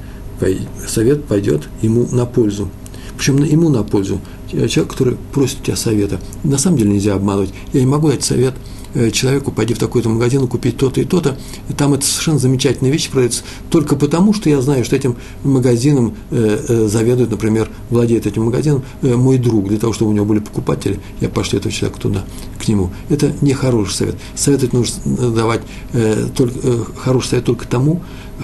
совет 0.89 1.25
пойдет 1.25 1.63
ему 1.81 2.09
на 2.11 2.27
пользу. 2.27 2.69
Причем 3.17 3.43
ему 3.45 3.69
на 3.69 3.85
пользу. 3.85 4.21
Человек, 4.51 4.89
который 4.89 5.17
просит 5.33 5.61
у 5.61 5.65
тебя 5.65 5.77
совета. 5.77 6.21
На 6.43 6.59
самом 6.59 6.79
деле 6.79 6.91
нельзя 6.91 7.15
обманывать. 7.15 7.51
Я 7.73 7.81
не 7.81 7.87
могу 7.87 8.09
дать 8.09 8.25
совет– 8.25 8.55
человеку 9.13 9.53
пойди 9.53 9.75
в 9.75 9.79
такой-то 9.79 10.09
магазин, 10.09 10.47
купить 10.47 10.77
то-то 10.77 11.01
и 11.01 11.05
то-то, 11.05 11.37
и 11.69 11.73
там 11.73 11.95
это 11.95 12.05
совершенно 12.05 12.39
замечательная 12.39 12.93
вещь 12.93 13.11
продается, 13.11 13.43
только 13.71 13.97
потому, 13.97 14.33
что 14.33 14.49
я 14.49 14.61
знаю, 14.61 14.85
что 14.85 14.97
этим 14.97 15.17
магазином 15.45 16.15
э, 16.31 16.65
э, 16.69 16.89
заведует, 16.89 17.31
например, 17.31 17.69
владеет 17.91 18.27
этим 18.27 18.45
магазином 18.45 18.83
мой 19.03 19.39
друг, 19.39 19.69
для 19.69 19.79
того, 19.79 19.93
чтобы 19.93 20.11
у 20.11 20.15
него 20.15 20.25
были 20.25 20.41
покупатели, 20.41 21.01
я 21.21 21.29
пошлю 21.29 21.59
этого 21.59 21.73
человека 21.73 22.01
туда, 22.01 22.25
к 22.59 22.69
нему. 22.69 22.91
Это 23.09 23.33
не 23.41 23.53
хороший 23.53 23.95
совет. 23.95 24.17
Советовать 24.35 24.73
нужно 24.73 25.33
давать 25.33 25.63
только, 26.37 26.87
хороший 26.97 27.29
совет 27.29 27.45
только 27.45 27.67
тому, 27.67 28.03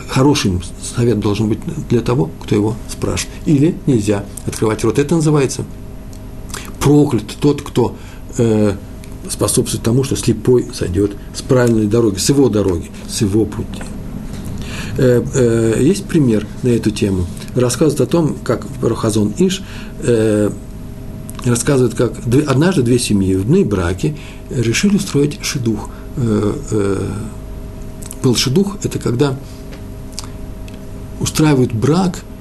хороший 0.09 0.61
совет 0.97 1.21
должен 1.21 1.49
быть 1.49 1.59
для 1.89 2.01
того, 2.01 2.31
кто 2.43 2.55
его 2.55 2.77
спрашивает. 2.89 3.35
Или 3.47 3.75
нельзя 3.87 4.25
открывать 4.47 4.85
рот. 4.85 4.99
Это 4.99 5.17
называется 5.17 5.65
проклят 6.81 7.25
тот, 7.41 7.63
кто 7.63 7.95
способствует 9.31 9.83
тому, 9.83 10.05
что 10.05 10.17
слепой 10.17 10.69
сойдет 10.75 11.13
с 11.35 11.43
правильной 11.43 11.87
дороги, 11.87 12.19
с 12.19 12.29
его 12.29 12.49
дороги, 12.49 12.91
с 13.09 13.21
его 13.21 13.45
пути. 13.45 13.83
Э, 14.99 15.25
э, 15.35 15.79
есть 15.81 16.05
пример 16.05 16.47
на 16.63 16.69
эту 16.69 16.91
тему. 16.91 17.27
Рассказывает 17.55 18.01
о 18.01 18.07
том, 18.07 18.37
как 18.45 18.67
Рохазон 18.83 19.33
Иш 19.39 19.63
э, 20.01 20.51
рассказывает, 21.45 21.95
как 21.95 22.15
однажды 22.47 22.83
две 22.83 22.99
семьи 22.99 23.35
в 23.35 23.47
дны 23.47 23.65
браки 23.65 24.17
решили 24.51 24.97
устроить 24.97 25.43
шедух. 25.43 25.89
Был 28.23 28.37
шедух, 28.37 28.77
это 28.85 28.99
когда 28.99 29.37
устраивают 31.21 31.73
брак– 31.73 32.21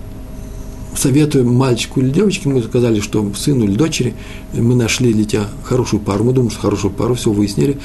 советуем 0.95 1.53
мальчику 1.53 2.01
или 2.01 2.09
девочке, 2.09 2.49
мы 2.49 2.61
сказали, 2.61 2.99
что 2.99 3.31
сыну 3.35 3.65
или 3.65 3.75
дочери, 3.75 4.13
мы 4.53 4.75
нашли 4.75 5.13
для 5.13 5.25
тебя 5.25 5.45
хорошую 5.63 6.01
пару, 6.01 6.23
мы 6.23 6.33
думаем, 6.33 6.51
что 6.51 6.61
хорошую 6.61 6.91
пару, 6.91 7.15
все 7.15 7.31
выяснили. 7.31 7.77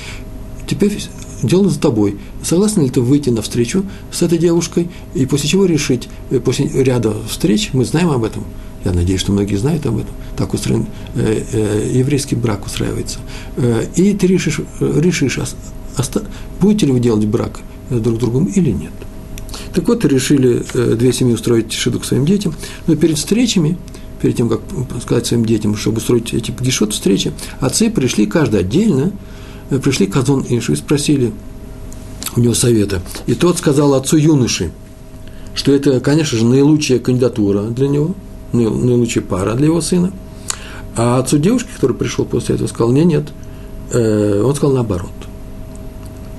Теперь 0.67 0.99
дело 1.43 1.69
за 1.69 1.79
тобой. 1.79 2.17
Согласен 2.43 2.83
ли 2.83 2.91
ты 2.91 3.01
выйти 3.01 3.31
навстречу 3.31 3.85
с 4.11 4.23
этой 4.23 4.39
девушкой, 4.39 4.89
и 5.15 5.27
после 5.27 5.49
чего 5.49 5.65
решить, 5.65 6.09
э, 6.31 6.41
после 6.41 6.67
ряда 6.69 7.15
встреч, 7.29 7.71
мы 7.73 7.85
знаем 7.85 8.11
об 8.11 8.25
этом, 8.25 8.45
я 8.85 8.93
надеюсь, 8.93 9.21
что 9.21 9.33
многие 9.33 9.57
знают 9.57 9.85
об 9.87 9.99
этом, 9.99 10.15
так 10.37 10.55
устроен 10.55 10.87
э, 11.15 11.43
э, 11.53 11.91
еврейский 11.95 12.37
брак 12.37 12.67
устраивается. 12.67 13.19
Э, 13.57 13.85
и 13.97 14.15
ты 14.15 14.27
решишь, 14.27 14.61
э, 14.81 15.01
решишь 15.01 15.39
оста, 15.97 16.25
будете 16.61 16.87
ли 16.87 16.93
вы 16.93 17.01
делать 17.01 17.27
брак 17.27 17.61
друг 17.91 18.17
с 18.17 18.19
другом 18.21 18.47
или 18.47 18.71
нет. 18.71 18.93
Так 19.75 19.87
вот, 19.89 20.05
решили 20.05 20.65
э, 20.75 20.95
две 20.95 21.13
семьи 21.13 21.35
устроить 21.35 21.73
шидук 21.73 22.05
своим 22.05 22.25
детям, 22.25 22.55
но 22.87 22.97
перед 22.97 23.19
встречами, 23.19 23.77
перед 24.21 24.37
тем, 24.37 24.49
как 24.49 24.61
сказать 25.03 25.27
своим 25.27 25.45
детям, 25.45 25.77
чтобы 25.77 25.99
устроить 25.99 26.33
эти 26.35 26.51
пгишот 26.51 26.93
встречи, 26.93 27.33
отцы 27.61 27.91
пришли 27.91 28.27
каждый 28.27 28.61
отдельно, 28.61 29.13
э, 29.71 29.79
пришли 29.79 30.07
к 30.07 30.17
Азон 30.17 30.45
Ишу 30.49 30.73
и 30.73 30.77
спросили 30.77 31.33
у 32.37 32.41
него 32.41 32.55
совета. 32.55 33.03
И 33.27 33.35
тот 33.35 33.59
сказал 33.59 33.95
отцу 33.95 34.17
юноши, 34.17 34.73
что 35.55 35.73
это, 35.73 36.01
конечно 36.01 36.39
же, 36.39 36.45
наилучшая 36.45 36.99
кандидатура 36.99 37.63
для 37.63 37.89
него, 37.89 38.15
наилучшая 38.53 39.25
пара 39.25 39.55
для 39.55 39.67
его 39.67 39.81
сына. 39.81 40.13
А 40.97 41.19
отцу 41.19 41.39
девушки, 41.39 41.69
который 41.75 41.97
пришел 41.97 42.25
после 42.25 42.55
этого, 42.55 42.69
сказал, 42.69 42.93
нет, 42.93 43.07
нет. 43.07 43.25
Э, 43.93 44.43
он 44.43 44.55
сказал 44.55 44.75
наоборот 44.75 45.11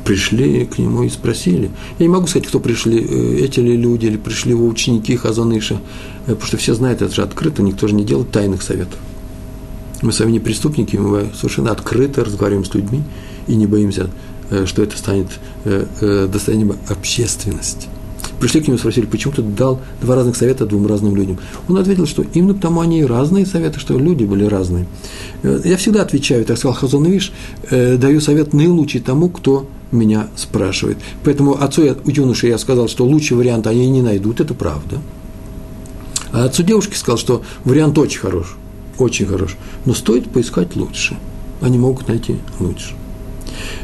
пришли 0.08 0.66
к 0.66 0.78
нему 0.78 1.04
и 1.04 1.10
спросили. 1.10 1.70
Я 2.00 2.06
не 2.06 2.08
могу 2.08 2.28
сказать, 2.28 2.48
кто 2.48 2.62
пришли, 2.62 2.98
э, 2.98 3.44
эти 3.44 3.60
ли 3.60 3.76
люди, 3.76 4.06
или 4.06 4.16
пришли 4.16 4.52
его 4.52 4.66
ученики 4.66 5.18
Хазаныша, 5.18 5.82
э, 6.28 6.32
потому 6.32 6.48
что 6.48 6.56
все 6.56 6.74
знают, 6.76 7.02
это 7.02 7.14
же 7.14 7.24
открыто, 7.24 7.62
никто 7.62 7.90
же 7.90 7.94
не 7.94 8.06
делает 8.06 8.32
тайных 8.32 8.62
советов. 8.62 8.98
Мы 10.02 10.14
с 10.14 10.20
вами 10.22 10.32
не 10.32 10.40
преступники, 10.40 10.96
мы 10.96 11.32
совершенно 11.36 11.72
открыто 11.72 12.24
разговариваем 12.24 12.64
с 12.64 12.74
людьми 12.74 13.04
и 13.48 13.56
не 13.56 13.68
боимся, 13.68 14.10
э, 14.50 14.66
что 14.66 14.82
это 14.82 14.98
станет 14.98 15.28
достоянием 15.66 16.78
общественности. 16.88 17.88
Пришли 18.40 18.62
к 18.62 18.68
нему 18.68 18.78
и 18.78 18.80
спросили, 18.80 19.06
почему 19.06 19.34
ты 19.34 19.42
дал 19.42 19.82
два 20.02 20.16
разных 20.16 20.38
совета 20.38 20.66
двум 20.66 20.88
разным 20.88 21.18
людям. 21.18 21.40
Он 21.68 21.78
ответил, 21.78 22.06
что 22.06 22.24
именно 22.34 22.54
потому 22.54 22.80
они 22.80 23.02
и 23.02 23.04
разные 23.04 23.46
советы, 23.46 23.82
что 23.82 23.98
люди 23.98 24.24
были 24.24 24.46
разные. 24.46 24.86
Я 25.44 25.76
всегда 25.76 26.04
отвечаю, 26.04 26.46
так 26.46 26.58
сказал 26.58 26.76
Хазоновиш, 26.76 27.34
даю 27.70 28.22
совет 28.22 28.54
наилучший 28.54 29.02
тому, 29.02 29.30
кто 29.30 29.68
меня 29.92 30.28
спрашивает. 30.36 30.98
Поэтому 31.24 31.62
отцу 31.62 31.84
я, 31.84 31.96
юноши 32.06 32.48
я 32.48 32.58
сказал, 32.58 32.88
что 32.88 33.06
лучший 33.06 33.38
вариант 33.38 33.68
они 33.68 33.90
не 33.90 34.02
найдут, 34.02 34.40
это 34.40 34.54
правда. 34.54 35.00
А 36.32 36.46
отцу 36.46 36.64
девушки 36.64 36.96
сказал, 36.96 37.18
что 37.18 37.42
вариант 37.64 37.98
очень 37.98 38.20
хорош, 38.20 38.58
очень 38.98 39.26
хорош, 39.26 39.56
но 39.86 39.94
стоит 39.94 40.30
поискать 40.30 40.76
лучше. 40.76 41.18
Они 41.62 41.78
могут 41.78 42.08
найти 42.08 42.38
лучше. 42.60 42.94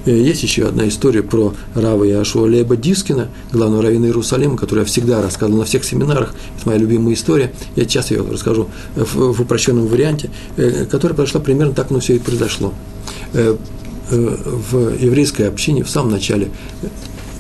Э, 0.05 0.11
есть 0.11 0.43
еще 0.43 0.67
одна 0.67 0.87
история 0.87 1.23
про 1.23 1.53
Рава 1.73 2.03
Яшуа 2.03 2.47
Леба 2.47 2.75
Дискина, 2.75 3.29
главного 3.51 3.83
раввина 3.83 4.05
Иерусалима, 4.05 4.57
которую 4.57 4.83
я 4.83 4.85
всегда 4.85 5.21
рассказывал 5.21 5.59
на 5.59 5.65
всех 5.65 5.83
семинарах. 5.83 6.35
Это 6.57 6.67
моя 6.67 6.79
любимая 6.79 7.13
история. 7.13 7.51
Я 7.75 7.83
сейчас 7.83 8.11
ее 8.11 8.23
расскажу 8.29 8.69
в, 8.95 9.41
упрощенном 9.41 9.87
варианте, 9.87 10.29
э, 10.57 10.85
которая 10.85 11.15
произошла 11.15 11.41
примерно 11.41 11.73
так, 11.73 11.89
но 11.89 11.99
все 11.99 12.15
и 12.15 12.19
произошло 12.19 12.73
Э, 13.33 13.57
в 14.09 15.01
еврейской 15.01 15.43
общине 15.43 15.83
в 15.83 15.89
самом 15.89 16.11
начале 16.11 16.49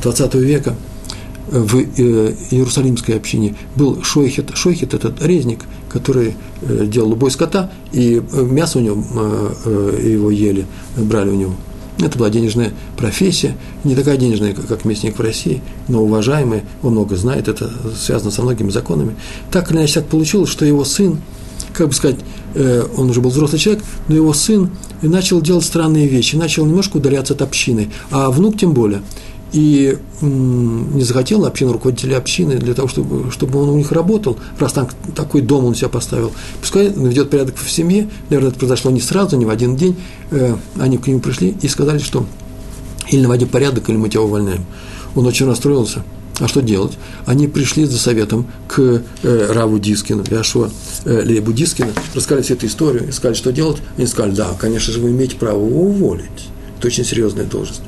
20 0.01 0.35
века 0.35 0.75
в 1.47 1.77
э, 1.77 2.35
Иерусалимской 2.51 3.17
общине 3.17 3.55
был 3.75 4.01
шойхет. 4.03 4.55
Шойхет– 4.55 4.93
это 4.95 5.13
резник, 5.21 5.65
который 5.89 6.35
э, 6.61 6.85
делал 6.87 7.11
убой 7.11 7.31
скота, 7.31 7.71
и 7.91 8.21
мясо 8.31 8.79
у 8.79 8.81
него, 8.81 9.03
его 10.01 10.31
ели, 10.31 10.65
брали 10.97 11.29
у 11.29 11.35
него. 11.35 11.53
Это 11.99 12.17
была 12.17 12.29
денежная 12.29 12.73
профессия, 12.97 13.55
не 13.83 13.95
такая 13.95 14.17
денежная, 14.17 14.53
как 14.53 14.83
мясник 14.83 15.19
в 15.19 15.21
России, 15.21 15.61
но 15.87 16.01
уважаемая, 16.03 16.63
он 16.81 16.93
много 16.93 17.15
знает, 17.15 17.47
это 17.47 17.69
связано 17.95 18.31
со 18.31 18.41
многими 18.41 18.71
законами. 18.71 19.15
Так 19.51 19.69
или 19.69 19.77
иначе 19.77 19.95
так 19.95 20.07
получилось, 20.07 20.49
что 20.49 20.65
его 20.65 20.85
сын, 20.85 21.19
как 21.73 21.87
бы 21.87 21.93
сказать, 21.93 22.17
он 22.55 23.09
уже 23.09 23.19
был 23.19 23.31
взрослый 23.31 23.59
человек, 23.59 23.83
но 24.07 24.15
его 24.15 24.33
сын 24.33 24.69
начал 25.01 25.41
делать 25.41 25.65
странные 25.65 26.07
вещи, 26.07 26.35
начал 26.35 26.65
немножко 26.65 26.97
удаляться 26.97 27.33
от 27.33 27.41
общины, 27.41 27.89
а 28.11 28.29
внук 28.29 28.57
тем 28.57 28.73
более. 28.73 29.01
И 29.53 29.99
не 30.21 31.03
захотел 31.03 31.45
община, 31.45 31.73
руководителя 31.73 32.17
общины, 32.17 32.57
для 32.57 32.73
того, 32.73 32.87
чтобы, 32.87 33.31
чтобы 33.31 33.61
он 33.61 33.69
у 33.69 33.77
них 33.77 33.91
работал, 33.91 34.37
раз 34.57 34.73
там 34.73 34.87
такой 35.15 35.41
дом 35.41 35.65
он 35.65 35.75
себя 35.75 35.89
поставил. 35.89 36.31
Пускай 36.59 36.87
ведет 36.89 37.29
порядок 37.29 37.55
в 37.57 37.69
семье, 37.69 38.09
наверное, 38.29 38.49
это 38.49 38.57
произошло 38.57 38.89
не 38.89 38.99
сразу, 38.99 39.37
не 39.37 39.45
в 39.45 39.51
один 39.51 39.75
день. 39.75 39.95
Э, 40.31 40.55
они 40.79 40.97
к 40.97 41.05
нему 41.05 41.19
пришли 41.19 41.55
и 41.61 41.67
сказали, 41.67 41.99
что 41.99 42.25
или 43.11 43.21
наводи 43.21 43.45
порядок, 43.45 43.89
или 43.89 43.97
мы 43.97 44.09
тебя 44.09 44.21
увольняем. 44.21 44.65
Он 45.13 45.27
очень 45.27 45.45
расстроился. 45.45 46.03
А 46.39 46.47
что 46.47 46.61
делать? 46.61 46.93
Они 47.25 47.47
пришли 47.47 47.85
за 47.85 47.99
советом 47.99 48.47
к 48.67 48.79
э, 49.23 49.53
Раву 49.53 49.77
Дискину, 49.77 50.23
Яшуа 50.29 50.69
э, 51.05 51.21
Лейбу 51.23 51.53
Дискину, 51.53 51.91
рассказали 52.15 52.43
всю 52.43 52.55
эту 52.55 52.65
историю, 52.65 53.07
и 53.07 53.11
сказали, 53.11 53.35
что 53.35 53.51
делать. 53.51 53.77
Они 53.97 54.07
сказали, 54.07 54.33
да, 54.33 54.49
конечно 54.57 54.91
же, 54.91 54.99
вы 54.99 55.11
имеете 55.11 55.35
право 55.35 55.63
его 55.63 55.81
уволить. 55.83 56.49
Это 56.79 56.87
очень 56.87 57.05
серьезная 57.05 57.45
должность. 57.45 57.81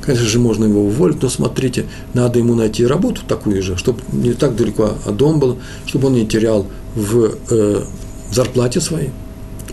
Конечно 0.00 0.26
же, 0.26 0.38
можно 0.40 0.64
его 0.64 0.86
уволить, 0.86 1.22
но 1.22 1.28
смотрите, 1.28 1.86
надо 2.14 2.38
ему 2.38 2.54
найти 2.54 2.84
работу 2.84 3.20
такую 3.28 3.62
же, 3.62 3.76
чтобы 3.76 4.00
не 4.10 4.32
так 4.32 4.56
далеко 4.56 4.94
от 5.04 5.16
дома 5.16 5.38
было, 5.38 5.56
чтобы 5.86 6.08
он 6.08 6.14
не 6.14 6.26
терял 6.26 6.66
в 6.94 7.34
э, 7.50 7.84
зарплате 8.32 8.80
своей. 8.80 9.10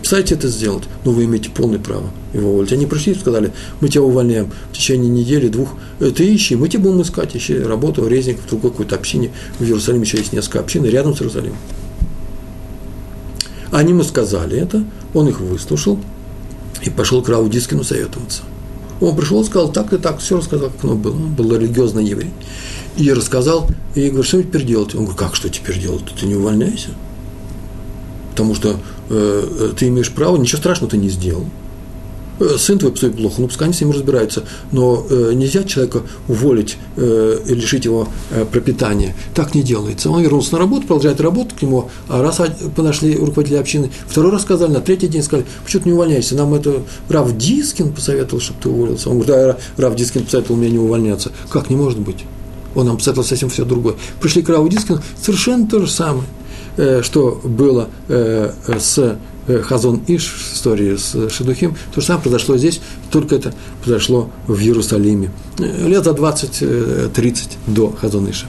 Кстати, 0.06 0.34
это 0.34 0.46
сделать, 0.46 0.84
но 1.04 1.10
вы 1.10 1.24
имеете 1.24 1.50
полное 1.50 1.80
право 1.80 2.10
его 2.32 2.52
уволить. 2.52 2.72
Они 2.72 2.86
пришли 2.86 3.12
и 3.12 3.18
сказали, 3.18 3.52
мы 3.80 3.88
тебя 3.88 4.02
увольняем 4.04 4.52
в 4.70 4.76
течение 4.76 5.10
недели, 5.10 5.48
двух, 5.48 5.70
э, 5.98 6.12
ты 6.12 6.32
ищи, 6.32 6.54
мы 6.54 6.68
тебе 6.68 6.84
будем 6.84 7.02
искать, 7.02 7.34
ищи 7.34 7.58
работу, 7.58 8.06
резник 8.06 8.38
в 8.38 8.48
другой 8.48 8.70
какой-то 8.70 8.94
общине. 8.94 9.32
В 9.58 9.64
Иерусалиме 9.64 10.04
еще 10.04 10.18
есть 10.18 10.32
несколько 10.32 10.60
общин, 10.60 10.84
рядом 10.84 11.16
с 11.16 11.20
Иерусалимом. 11.20 11.56
Они 13.72 13.90
ему 13.90 14.04
сказали 14.04 14.56
это, 14.56 14.84
он 15.12 15.26
их 15.26 15.40
выслушал 15.40 15.98
и 16.84 16.88
пошел 16.88 17.20
к 17.20 17.28
Раву 17.28 17.48
Дискину 17.48 17.82
советоваться. 17.82 18.42
Он 19.00 19.16
пришел 19.16 19.44
сказал, 19.44 19.72
так 19.72 19.92
и 19.92 19.98
так, 19.98 20.20
все 20.20 20.36
рассказал, 20.36 20.70
как 20.70 20.84
оно 20.84 20.94
было. 20.94 21.14
Он 21.14 21.34
был 21.34 21.52
религиозный 21.56 22.04
еврей. 22.04 22.30
И 22.96 23.12
рассказал, 23.12 23.68
и 23.96 24.02
я 24.02 24.10
говорю, 24.10 24.22
что 24.22 24.40
теперь 24.40 24.64
делать? 24.64 24.94
Он 24.94 25.00
говорит, 25.00 25.18
как 25.18 25.34
что 25.34 25.48
теперь 25.48 25.80
делать? 25.80 26.04
Ты 26.16 26.26
не 26.26 26.36
увольняйся. 26.36 26.90
Потому 28.36 28.54
что 28.54 28.76
э, 29.08 29.72
ты 29.78 29.88
имеешь 29.88 30.12
право, 30.12 30.36
ничего 30.36 30.58
страшного 30.58 30.90
ты 30.90 30.98
не 30.98 31.08
сделал. 31.08 31.46
Э, 32.38 32.56
сын 32.58 32.78
твой 32.78 32.92
поступит 32.92 33.16
плохо, 33.16 33.40
ну 33.40 33.46
пускай 33.46 33.66
они 33.66 33.74
с 33.74 33.80
ним 33.80 33.92
разбираются, 33.92 34.44
но 34.72 35.06
э, 35.08 35.32
нельзя 35.32 35.64
человека 35.64 36.02
уволить 36.28 36.76
э, 36.96 37.38
и 37.48 37.54
лишить 37.54 37.86
его 37.86 38.08
э, 38.30 38.44
пропитания. 38.44 39.16
Так 39.34 39.54
не 39.54 39.62
делается. 39.62 40.10
Он 40.10 40.20
вернулся 40.20 40.52
на 40.52 40.58
работу, 40.58 40.82
продолжает 40.82 41.18
работать 41.22 41.56
к 41.56 41.62
нему, 41.62 41.88
а 42.08 42.20
раз 42.20 42.42
подошли 42.74 43.16
руководители 43.16 43.56
общины, 43.56 43.90
второй 44.06 44.32
раз 44.32 44.42
сказали, 44.42 44.70
на 44.70 44.82
третий 44.82 45.08
день 45.08 45.22
сказали, 45.22 45.46
почему 45.64 45.82
ты 45.84 45.88
не 45.88 45.94
увольняешься, 45.94 46.34
нам 46.34 46.52
это 46.52 46.82
Рав 47.08 47.34
Дискин 47.38 47.94
посоветовал, 47.94 48.42
чтобы 48.42 48.60
ты 48.62 48.68
уволился. 48.68 49.08
Он 49.08 49.18
говорит, 49.18 49.56
да, 49.78 49.82
Рав 49.82 49.96
Дискин 49.96 50.24
посоветовал 50.24 50.60
мне 50.60 50.68
не 50.68 50.78
увольняться. 50.78 51.32
Как 51.48 51.70
не 51.70 51.76
может 51.76 52.00
быть? 52.00 52.26
Он 52.76 52.86
нам 52.86 52.98
посоветовал 52.98 53.26
совсем 53.26 53.48
все 53.48 53.64
другое. 53.64 53.94
Пришли 54.20 54.42
к 54.42 54.50
Раву 54.50 54.68
Дискину, 54.68 55.00
совершенно 55.20 55.66
то 55.66 55.80
же 55.80 55.90
самое, 55.90 56.24
э, 56.24 56.26
что 57.02 57.40
было 57.44 57.88
э, 58.08 58.52
с 58.78 59.18
Э, 59.48 59.60
Хазон 59.60 60.00
Иш 60.08 60.24
в 60.24 60.54
истории 60.54 60.96
с 60.96 61.28
шидухим, 61.30 61.76
то 61.94 62.00
же 62.00 62.06
самое 62.06 62.22
произошло 62.24 62.56
здесь, 62.56 62.80
только 63.10 63.36
это 63.36 63.54
произошло 63.82 64.30
в 64.48 64.58
Иерусалиме. 64.58 65.30
Э, 65.58 65.86
лет 65.86 66.04
за 66.04 66.10
20-30 66.10 67.12
э, 67.14 67.70
до 67.70 67.90
Хазон 67.90 68.28
Иша. 68.28 68.46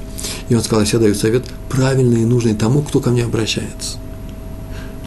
И 0.49 0.55
он 0.55 0.61
сказал, 0.61 0.85
я 0.85 0.99
даю 0.99 1.13
совет 1.13 1.45
правильный 1.69 2.23
и 2.23 2.25
нужный 2.25 2.55
тому, 2.55 2.81
кто 2.81 2.99
ко 2.99 3.11
мне 3.11 3.25
обращается. 3.25 3.97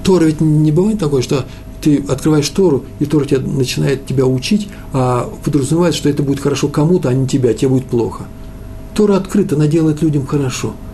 Тора 0.05 0.27
ведь 0.27 0.41
не 0.41 0.71
бывает 0.71 1.01
такое, 1.01 1.23
что 1.23 1.45
ты 1.83 2.05
открываешь 2.09 2.49
Тору, 2.51 2.85
и 3.01 3.07
Тора 3.07 3.25
тебя 3.25 3.41
начинает 3.41 4.07
тебя 4.07 4.27
учить, 4.27 4.69
а 4.93 5.29
подразумевает, 5.45 5.95
что 5.95 6.09
это 6.09 6.23
будет 6.23 6.41
хорошо 6.41 6.69
кому-то, 6.69 7.09
а 7.09 7.15
не 7.15 7.27
тебя, 7.27 7.53
тебе 7.53 7.71
будет 7.71 7.87
плохо. 7.87 8.25
Тора 8.95 9.17
открыта, 9.17 9.57
она 9.57 9.67
делает 9.67 10.03
людям 10.03 10.25
хорошо– 10.27 10.75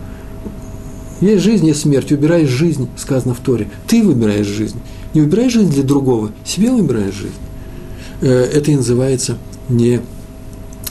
есть 1.21 1.43
жизнь, 1.43 1.67
есть 1.67 1.81
смерть. 1.81 2.11
Выбираешь 2.11 2.49
жизнь, 2.49 2.87
сказано 2.97 3.33
в 3.33 3.39
Торе. 3.39 3.69
Ты 3.87 4.03
выбираешь 4.03 4.47
жизнь. 4.47 4.79
Не 5.13 5.21
выбираешь 5.21 5.53
жизнь 5.53 5.71
для 5.71 5.83
другого, 5.83 6.31
себе 6.45 6.71
выбираешь 6.71 7.15
жизнь. 7.15 7.33
Э, 8.21 8.43
это 8.53 8.71
и 8.71 8.75
называется 8.75 9.37
не, 9.69 10.01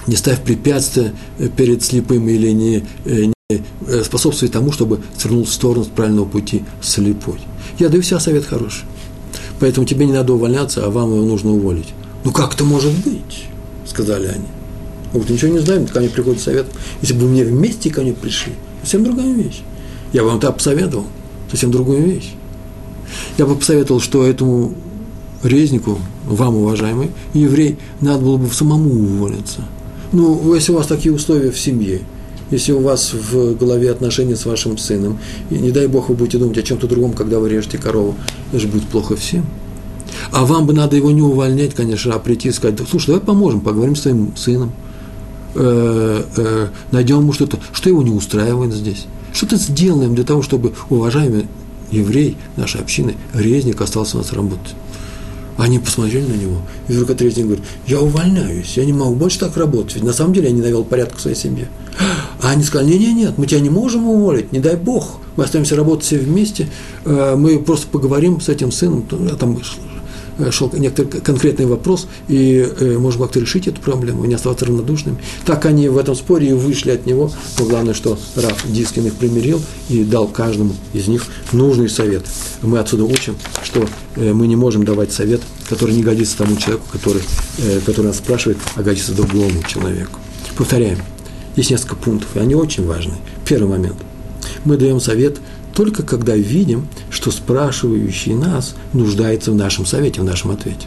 не 0.06 0.16
ставь 0.16 0.42
препятствия 0.42 1.12
э, 1.38 1.48
перед 1.48 1.82
слепым 1.82 2.28
или 2.28 2.50
не, 2.50 2.84
э, 3.04 3.24
не 3.26 3.34
способствуй 4.02 4.48
тому, 4.48 4.72
чтобы 4.72 5.00
свернул 5.16 5.44
в 5.44 5.52
сторону 5.52 5.84
с 5.84 5.88
правильного 5.88 6.24
пути 6.24 6.64
слепой. 6.80 7.38
Я 7.78 7.88
даю 7.88 8.02
себе 8.02 8.18
совет 8.18 8.44
хороший. 8.44 8.84
Поэтому 9.60 9.86
тебе 9.86 10.06
не 10.06 10.12
надо 10.12 10.34
увольняться, 10.34 10.84
а 10.84 10.90
вам 10.90 11.14
его 11.14 11.24
нужно 11.24 11.52
уволить. 11.52 11.88
Ну 12.24 12.32
как 12.32 12.54
это 12.54 12.64
может 12.64 12.92
быть? 13.04 13.44
Сказали 13.86 14.26
они. 14.26 14.46
Вот 15.12 15.30
ничего 15.30 15.52
не 15.52 15.60
знаем, 15.60 15.86
ко 15.86 16.00
мне 16.00 16.08
приходит 16.08 16.40
совет. 16.40 16.66
Если 17.00 17.14
бы 17.14 17.26
мне 17.26 17.44
вместе 17.44 17.90
ко 17.90 18.02
мне 18.02 18.12
пришли, 18.12 18.52
совсем 18.82 19.04
другая 19.04 19.32
вещь. 19.32 19.62
Я 20.12 20.22
бы 20.22 20.28
вам 20.28 20.40
так 20.40 20.56
посоветовал, 20.56 21.06
совсем 21.50 21.70
другую 21.70 22.02
вещь. 22.04 22.34
Я 23.38 23.46
бы 23.46 23.54
посоветовал, 23.56 24.00
что 24.00 24.26
этому 24.26 24.74
резнику, 25.42 25.98
вам, 26.24 26.56
уважаемый, 26.56 27.10
еврей, 27.34 27.78
надо 28.00 28.24
было 28.24 28.36
бы 28.36 28.48
самому 28.48 28.90
уволиться. 28.90 29.62
Ну, 30.12 30.54
если 30.54 30.72
у 30.72 30.76
вас 30.76 30.86
такие 30.86 31.14
условия 31.14 31.50
в 31.50 31.58
семье, 31.58 32.00
если 32.50 32.72
у 32.72 32.80
вас 32.80 33.12
в 33.12 33.56
голове 33.56 33.90
отношения 33.90 34.36
с 34.36 34.46
вашим 34.46 34.78
сыном, 34.78 35.18
и 35.50 35.56
не 35.56 35.70
дай 35.70 35.88
Бог 35.88 36.08
вы 36.08 36.14
будете 36.14 36.38
думать 36.38 36.58
о 36.58 36.62
чем-то 36.62 36.86
другом, 36.86 37.12
когда 37.12 37.38
вы 37.38 37.48
режете 37.48 37.78
корову, 37.78 38.14
это 38.50 38.60
же 38.60 38.68
будет 38.68 38.84
плохо 38.84 39.16
всем. 39.16 39.44
А 40.30 40.44
вам 40.44 40.66
бы 40.66 40.72
надо 40.72 40.96
его 40.96 41.10
не 41.10 41.22
увольнять, 41.22 41.74
конечно, 41.74 42.14
а 42.14 42.18
прийти 42.18 42.48
и 42.48 42.52
сказать, 42.52 42.78
слушай, 42.88 43.06
давай 43.06 43.20
поможем, 43.20 43.60
поговорим 43.60 43.96
с 43.96 44.02
твоим 44.02 44.36
сыном, 44.36 44.72
э, 45.54 46.22
э, 46.36 46.68
найдем 46.92 47.18
ему 47.20 47.32
что-то, 47.32 47.58
что 47.72 47.88
его 47.88 48.02
не 48.02 48.10
устраивает 48.10 48.72
здесь. 48.72 49.06
Что-то 49.36 49.56
сделаем 49.56 50.14
для 50.14 50.24
того, 50.24 50.40
чтобы 50.40 50.72
уважаемый 50.88 51.46
еврей 51.90 52.38
нашей 52.56 52.80
общины, 52.80 53.16
резник, 53.34 53.78
остался 53.82 54.16
у 54.16 54.20
нас 54.20 54.32
работать. 54.32 54.74
Они 55.58 55.78
посмотрели 55.78 56.24
на 56.24 56.36
него, 56.36 56.62
и 56.88 56.94
вдруг 56.94 57.20
резник 57.20 57.44
говорит, 57.44 57.64
я 57.86 58.00
увольняюсь, 58.00 58.78
я 58.78 58.86
не 58.86 58.94
могу 58.94 59.14
больше 59.14 59.38
так 59.38 59.58
работать, 59.58 59.96
ведь 59.96 60.04
на 60.04 60.14
самом 60.14 60.32
деле 60.32 60.48
я 60.48 60.54
не 60.54 60.62
навел 60.62 60.84
порядка 60.84 61.18
в 61.18 61.20
своей 61.20 61.36
семье. 61.36 61.68
А 62.40 62.48
они 62.48 62.64
сказали, 62.64 62.88
нет, 62.88 63.00
нет, 63.00 63.14
нет, 63.14 63.32
мы 63.36 63.46
тебя 63.46 63.60
не 63.60 63.68
можем 63.68 64.08
уволить, 64.08 64.52
не 64.52 64.58
дай 64.58 64.74
Бог, 64.76 65.18
мы 65.36 65.44
остаемся 65.44 65.76
работать 65.76 66.06
все 66.06 66.16
вместе, 66.16 66.68
э, 67.04 67.34
мы 67.36 67.58
просто 67.58 67.88
поговорим 67.88 68.40
с 68.40 68.48
этим 68.48 68.72
сыном, 68.72 69.02
там 69.38 69.58
шел 70.50 70.70
некоторый 70.72 71.20
конкретный 71.20 71.66
вопрос, 71.66 72.08
и 72.28 72.66
э, 72.78 72.98
можем 72.98 73.22
как-то 73.22 73.40
решить 73.40 73.66
эту 73.68 73.80
проблему, 73.80 74.24
не 74.24 74.34
оставаться 74.34 74.66
равнодушными. 74.66 75.18
Так 75.44 75.64
они 75.66 75.88
в 75.88 75.98
этом 75.98 76.14
споре 76.14 76.50
и 76.50 76.52
вышли 76.52 76.90
от 76.90 77.06
него, 77.06 77.30
но 77.58 77.64
главное, 77.64 77.94
что 77.94 78.18
Раф 78.36 78.64
Дискин 78.66 79.06
их 79.06 79.14
примирил 79.14 79.60
и 79.88 80.04
дал 80.04 80.28
каждому 80.28 80.74
из 80.92 81.08
них 81.08 81.24
нужный 81.52 81.88
совет. 81.88 82.24
Мы 82.62 82.78
отсюда 82.78 83.04
учим, 83.04 83.36
что 83.62 83.86
э, 84.16 84.32
мы 84.32 84.46
не 84.46 84.56
можем 84.56 84.84
давать 84.84 85.12
совет, 85.12 85.40
который 85.68 85.94
не 85.94 86.02
годится 86.02 86.38
тому 86.38 86.56
человеку, 86.56 86.86
который, 86.92 87.22
который 87.84 88.06
нас 88.06 88.18
спрашивает, 88.18 88.58
а 88.76 88.82
годится 88.82 89.12
другому 89.12 89.62
человеку. 89.66 90.20
Повторяем, 90.56 90.98
есть 91.56 91.70
несколько 91.70 91.96
пунктов, 91.96 92.28
и 92.36 92.38
они 92.38 92.54
очень 92.54 92.86
важны. 92.86 93.14
Первый 93.44 93.68
момент. 93.68 93.96
Мы 94.64 94.76
даем 94.76 95.00
совет– 95.00 95.38
только 95.76 96.02
когда 96.02 96.34
видим, 96.34 96.88
что 97.10 97.30
спрашивающий 97.30 98.32
нас 98.32 98.74
нуждается 98.94 99.52
в 99.52 99.54
нашем 99.54 99.84
совете, 99.84 100.22
в 100.22 100.24
нашем 100.24 100.50
ответе. 100.50 100.86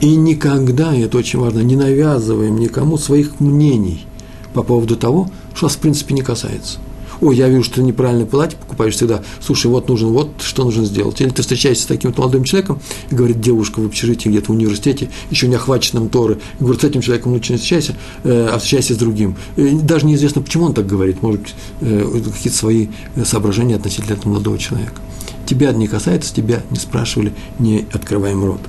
И 0.00 0.16
никогда, 0.16 0.92
и 0.92 1.02
это 1.02 1.18
очень 1.18 1.38
важно, 1.38 1.60
не 1.60 1.76
навязываем 1.76 2.58
никому 2.58 2.98
своих 2.98 3.38
мнений 3.38 4.06
по 4.54 4.64
поводу 4.64 4.96
того, 4.96 5.30
что 5.54 5.66
нас 5.66 5.76
в 5.76 5.78
принципе 5.78 6.14
не 6.14 6.22
касается 6.22 6.78
ой, 7.20 7.36
я 7.36 7.48
вижу, 7.48 7.64
что 7.64 7.76
ты 7.76 7.82
неправильное 7.82 8.26
платье 8.26 8.58
покупаешь 8.58 8.94
всегда, 8.94 9.22
слушай, 9.40 9.66
вот 9.66 9.88
нужно, 9.88 10.08
вот 10.08 10.30
что 10.40 10.64
нужно 10.64 10.84
сделать. 10.84 11.20
Или 11.20 11.30
ты 11.30 11.42
встречаешься 11.42 11.84
с 11.84 11.86
таким 11.86 12.12
молодым 12.16 12.44
человеком, 12.44 12.80
и 13.10 13.14
говорит 13.14 13.40
девушка 13.40 13.80
в 13.80 13.86
общежитии 13.86 14.28
где-то 14.28 14.46
в 14.46 14.54
университете, 14.54 15.10
еще 15.30 15.48
не 15.48 15.54
охваченном 15.54 16.08
Торы, 16.08 16.38
и 16.58 16.62
говорит, 16.62 16.82
с 16.82 16.84
этим 16.84 17.00
человеком 17.00 17.32
лучше 17.32 17.52
не 17.52 17.58
встречайся, 17.58 17.94
э, 18.24 18.48
а 18.52 18.58
встречайся 18.58 18.94
с 18.94 18.96
другим. 18.96 19.36
И 19.56 19.70
даже 19.70 20.06
неизвестно, 20.06 20.42
почему 20.42 20.64
он 20.64 20.74
так 20.74 20.86
говорит, 20.86 21.22
может 21.22 21.42
быть, 21.42 21.54
э, 21.80 22.20
какие-то 22.24 22.58
свои 22.58 22.88
соображения 23.24 23.76
относительно 23.76 24.14
этого 24.14 24.30
молодого 24.30 24.58
человека. 24.58 25.00
Тебя 25.46 25.72
не 25.72 25.88
касается, 25.88 26.34
тебя 26.34 26.62
не 26.70 26.78
спрашивали, 26.78 27.32
не 27.58 27.86
открываем 27.92 28.44
рот. 28.44 28.60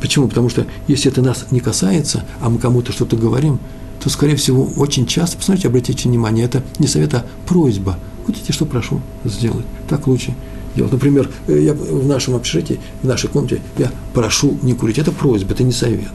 Почему? 0.00 0.28
Потому 0.28 0.48
что 0.48 0.66
если 0.86 1.10
это 1.10 1.22
нас 1.22 1.46
не 1.50 1.60
касается, 1.60 2.24
а 2.40 2.50
мы 2.50 2.58
кому-то 2.58 2.92
что-то 2.92 3.16
говорим, 3.16 3.58
то, 4.02 4.10
скорее 4.10 4.36
всего, 4.36 4.64
очень 4.76 5.06
часто, 5.06 5.36
посмотрите, 5.36 5.68
обратите 5.68 6.08
внимание, 6.08 6.44
это 6.44 6.62
не 6.78 6.86
совет, 6.86 7.14
а 7.14 7.26
просьба. 7.46 7.98
Вот 8.26 8.36
что 8.50 8.66
прошу 8.66 9.00
сделать. 9.24 9.64
Так 9.88 10.06
лучше 10.06 10.34
делать. 10.76 10.92
Например, 10.92 11.28
э, 11.46 11.60
я 11.60 11.74
в 11.74 12.06
нашем 12.06 12.34
общежитии, 12.34 12.80
в 13.02 13.06
нашей 13.06 13.28
комнате, 13.28 13.60
я 13.78 13.90
прошу 14.14 14.58
не 14.62 14.74
курить. 14.74 14.98
Это 14.98 15.12
просьба, 15.12 15.52
это 15.52 15.64
не 15.64 15.72
совет. 15.72 16.08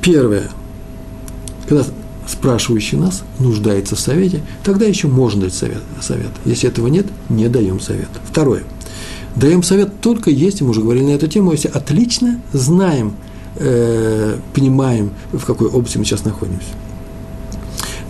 Первое. 0.00 0.50
Когда 1.66 1.84
спрашивающий 2.26 2.98
нас 2.98 3.22
нуждается 3.38 3.96
в 3.96 4.00
совете, 4.00 4.42
тогда 4.62 4.86
еще 4.86 5.08
можно 5.08 5.42
дать 5.42 5.54
совет. 5.54 5.82
совет. 6.00 6.30
Если 6.44 6.68
этого 6.68 6.88
нет, 6.88 7.06
не 7.28 7.48
даем 7.48 7.80
совет. 7.80 8.08
Второе. 8.28 8.62
Даем 9.36 9.62
совет 9.62 10.00
только 10.00 10.30
если, 10.30 10.62
мы 10.62 10.70
уже 10.70 10.82
говорили 10.82 11.04
на 11.04 11.10
эту 11.10 11.26
тему, 11.26 11.52
если 11.52 11.68
отлично 11.68 12.40
знаем, 12.52 13.14
э, 13.56 14.36
понимаем, 14.52 15.10
в 15.32 15.44
какой 15.44 15.68
области 15.68 15.98
мы 15.98 16.04
сейчас 16.04 16.24
находимся. 16.24 16.68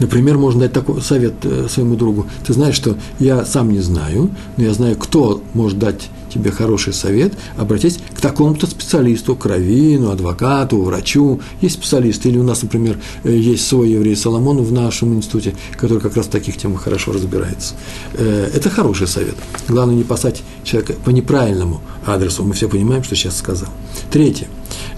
Например, 0.01 0.39
можно 0.39 0.63
дать 0.63 0.73
такой 0.73 1.01
совет 1.01 1.35
э, 1.45 1.69
своему 1.69 1.95
другу. 1.95 2.27
Ты 2.45 2.53
знаешь, 2.53 2.75
что 2.75 2.97
я 3.19 3.45
сам 3.45 3.71
не 3.71 3.81
знаю, 3.81 4.31
но 4.57 4.65
я 4.65 4.75
знаю, 4.75 4.97
кто 4.97 5.43
может 5.55 5.79
дать 5.79 6.09
тебе 6.33 6.51
хороший 6.51 6.93
совет, 6.93 7.33
обратись 7.57 7.99
к 8.17 8.21
такому-то 8.21 8.67
специалисту, 8.67 9.37
к 9.37 9.47
раввину, 9.47 10.11
адвокату, 10.11 10.83
врачу. 10.83 11.41
Есть 11.61 11.77
специалисты, 11.77 12.29
или 12.29 12.39
у 12.39 12.43
нас, 12.43 12.63
например, 12.63 12.99
э, 13.23 13.37
есть 13.37 13.67
свой 13.67 13.91
еврей 13.91 14.17
Соломон 14.17 14.63
в 14.63 14.73
нашем 14.73 15.15
институте, 15.15 15.55
который 15.77 16.01
как 16.01 16.17
раз 16.17 16.27
в 16.27 16.31
таких 16.31 16.57
темах 16.57 16.83
хорошо 16.83 17.13
разбирается. 17.13 17.75
Э, 18.15 18.51
это 18.53 18.71
хороший 18.71 19.07
совет. 19.07 19.37
Главное 19.69 19.95
не 19.95 20.05
послать 20.05 20.43
человека 20.65 20.95
по 21.05 21.11
неправильному 21.11 21.81
адресу. 22.05 22.43
Мы 22.43 22.55
все 22.55 22.69
понимаем, 22.69 23.05
что 23.05 23.15
сейчас 23.15 23.37
сказал. 23.37 23.69
Третье. 24.11 24.49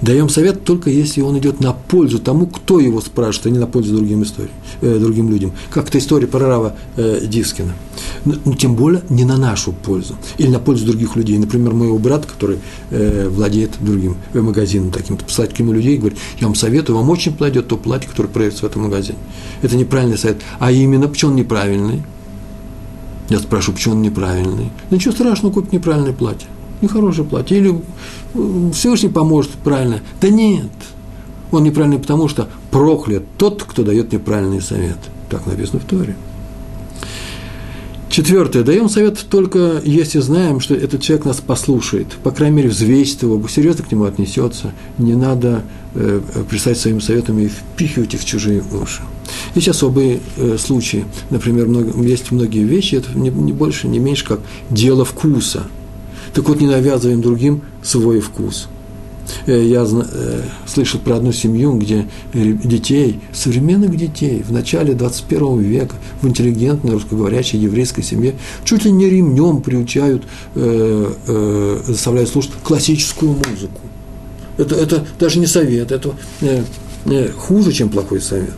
Даем 0.01 0.29
совет 0.29 0.65
только 0.65 0.91
если 0.91 1.21
он 1.21 1.39
идет 1.39 1.61
на 1.61 1.73
пользу 1.73 2.19
тому, 2.19 2.47
кто 2.47 2.79
его 2.81 3.01
спрашивает, 3.01 3.47
а 3.47 3.51
не 3.51 3.59
на 3.59 3.67
пользу 3.67 3.97
другим, 3.97 4.23
истории, 4.23 4.51
э, 4.81 4.99
другим 4.99 5.31
людям. 5.31 5.53
Как 5.71 5.89
это 5.89 5.99
история 5.99 6.27
про 6.27 6.41
Рава 6.41 6.77
э, 6.97 7.27
Дискина. 7.27 7.75
Ну, 8.25 8.35
ну, 8.45 8.55
тем 8.55 8.75
более 8.75 9.03
не 9.09 9.25
на 9.25 9.37
нашу 9.37 9.73
пользу. 9.73 10.17
Или 10.39 10.49
на 10.49 10.59
пользу 10.59 10.87
других 10.87 11.17
людей. 11.17 11.39
Например, 11.39 11.73
моего 11.73 11.99
брата, 11.99 12.29
который 12.29 12.59
э, 12.91 13.29
владеет 13.29 13.73
другим 13.81 14.17
э, 14.35 14.41
магазином 14.41 14.91
таким-то, 14.91 15.25
послать 15.25 15.55
к 15.55 15.59
нему 15.59 15.73
людей 15.73 15.95
и 15.95 15.99
говорить, 15.99 16.19
я 16.41 16.47
вам 16.47 16.55
советую, 16.55 16.97
вам 16.97 17.09
очень 17.11 17.33
подойдет 17.33 17.69
то 17.69 17.77
платье, 17.77 18.09
которое 18.09 18.29
продается 18.29 18.63
в 18.63 18.65
этом 18.65 18.83
магазине. 18.83 19.19
Это 19.63 19.77
неправильный 19.77 20.19
совет. 20.19 20.39
А 20.59 20.71
именно, 20.71 21.09
почему 21.09 21.31
он 21.31 21.37
неправильный? 21.37 22.03
Я 23.29 23.39
спрашиваю, 23.39 23.77
почему 23.77 23.95
он 23.95 24.03
неправильный? 24.03 24.71
Ничего 24.91 25.13
страшного, 25.13 25.53
купить 25.53 25.73
неправильное 25.73 26.13
платье 26.13 26.49
нехорошее 26.83 27.27
платье, 27.27 27.59
или 27.59 27.75
э, 28.35 28.71
Всевышний 28.73 29.09
поможет 29.09 29.53
правильно. 29.53 30.01
Да 30.21 30.29
нет, 30.29 30.71
он 31.51 31.65
неправильный, 31.65 31.99
потому 31.99 32.29
что 32.29 32.49
проклят 32.71 33.25
тот, 33.39 33.63
кто 33.63 33.83
дает 33.83 34.13
неправильный 34.13 34.61
совет. 34.61 34.99
Так 35.31 35.47
написано 35.47 35.81
в 35.81 35.85
Торе. 35.85 36.17
Четвертое. 38.17 38.63
Даем 38.63 38.89
совет 38.89 39.27
только 39.29 39.83
если 39.85 40.21
знаем, 40.21 40.61
что 40.61 40.75
этот 40.75 41.03
человек 41.03 41.27
нас 41.27 41.37
послушает. 41.37 42.07
По 42.23 42.31
крайней 42.31 42.57
мере, 42.57 42.69
взвесит 42.71 43.23
его, 43.23 43.47
серьезно 43.47 43.85
к 43.85 43.93
нему 43.93 44.05
отнесется. 44.05 44.73
Не 44.97 45.15
надо 45.15 45.65
э, 45.95 46.23
пристать 46.49 46.79
своими 46.79 47.01
советами 47.01 47.43
и 47.43 47.49
впихивать 47.49 48.15
их 48.15 48.21
в 48.21 48.25
чужие 48.25 48.63
уши. 48.73 49.03
Есть 49.55 49.69
особые 49.69 50.21
э, 50.39 50.57
случаи. 50.59 51.05
Например, 51.29 51.67
много, 51.67 52.03
есть 52.03 52.31
многие 52.31 52.65
вещи, 52.65 52.95
это 52.95 53.11
не, 53.15 53.29
не 53.29 53.53
больше, 53.53 53.87
не 53.87 53.99
меньше, 53.99 54.25
как 54.25 54.41
дело 54.71 55.05
вкуса. 55.05 55.65
Так 56.37 56.49
вот, 56.49 56.61
не 56.61 56.69
навязываем 56.69 57.21
другим 57.21 57.63
свой 57.83 58.21
вкус– 58.21 58.69
Э, 59.47 59.63
я 59.63 59.87
э, 59.89 60.43
слышал 60.67 61.01
про 61.01 61.17
одну 61.17 61.33
семью, 61.33 61.75
где 61.75 62.09
детей, 62.33 63.21
современных 63.33 63.97
детей, 63.97 64.43
в 64.47 64.53
начале 64.53 64.95
21 64.95 65.61
века, 65.61 65.97
в 66.21 66.29
интеллигентной 66.29 66.93
русскоговорящей 66.93 67.59
еврейской 67.59 68.03
семье, 68.03 68.35
чуть 68.65 68.85
ли 68.85 68.91
не 68.91 69.09
ремнем 69.09 69.63
приучают, 69.63 70.25
э, 70.55 71.83
заставляют 71.87 72.31
слушать 72.31 72.53
классическую 72.63 73.33
музыку. 73.33 73.81
Это, 74.59 74.75
это 74.75 75.07
даже 75.19 75.39
не 75.39 75.47
совет, 75.47 75.93
это 75.93 76.15
хуже, 77.37 77.73
чем 77.73 77.91
плохой 77.91 78.21
совет. 78.21 78.55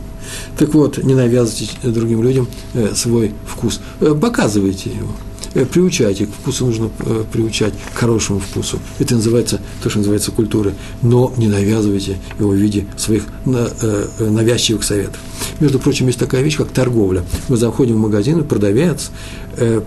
Так 0.57 0.73
вот, 0.73 1.03
не 1.03 1.13
навязывайте 1.13 1.71
другим 1.83 2.23
людям 2.23 2.47
свой 2.93 3.33
вкус, 3.45 3.81
показывайте 3.99 4.91
его. 4.91 5.11
Э, 5.53 5.65
приучайте, 5.65 6.25
к 6.25 6.29
вкусу 6.29 6.65
нужно 6.65 6.89
э, 6.99 7.23
приучать, 7.31 7.73
к 7.93 7.97
хорошему 7.97 8.39
вкусу. 8.39 8.79
Это 8.99 9.15
называется, 9.15 9.59
то, 9.83 9.89
что 9.89 9.99
называется 9.99 10.31
культура. 10.31 10.73
Но 11.01 11.33
не 11.37 11.47
навязывайте 11.47 12.17
его 12.39 12.51
в 12.51 12.55
виде 12.55 12.85
своих 12.97 13.23
э, 13.45 14.07
навязчивых 14.19 14.83
советов. 14.83 15.19
Между 15.59 15.79
прочим, 15.79 16.07
есть 16.07 16.19
такая 16.19 16.41
вещь, 16.41 16.57
как 16.57 16.69
торговля. 16.69 17.23
Мы 17.47 17.57
заходим 17.57 17.95
в 17.95 17.99
магазин, 17.99 18.39
и 18.39 18.43
продавец 18.43 19.11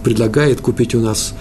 предлагает 0.02 0.60
купить 0.60 0.94
у 0.94 1.00
нас, 1.00 1.32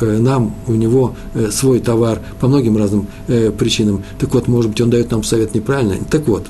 нам, 0.00 0.54
у 0.68 0.72
него 0.72 1.16
свой 1.50 1.80
товар 1.80 2.20
по 2.38 2.46
многим 2.46 2.76
разным 2.76 3.08
причинам. 3.26 4.04
Так 4.20 4.34
вот, 4.34 4.46
может 4.46 4.70
быть, 4.70 4.80
он 4.80 4.90
дает 4.90 5.10
нам 5.10 5.24
совет 5.24 5.54
неправильно. 5.54 5.96
Так 6.08 6.28
вот, 6.28 6.46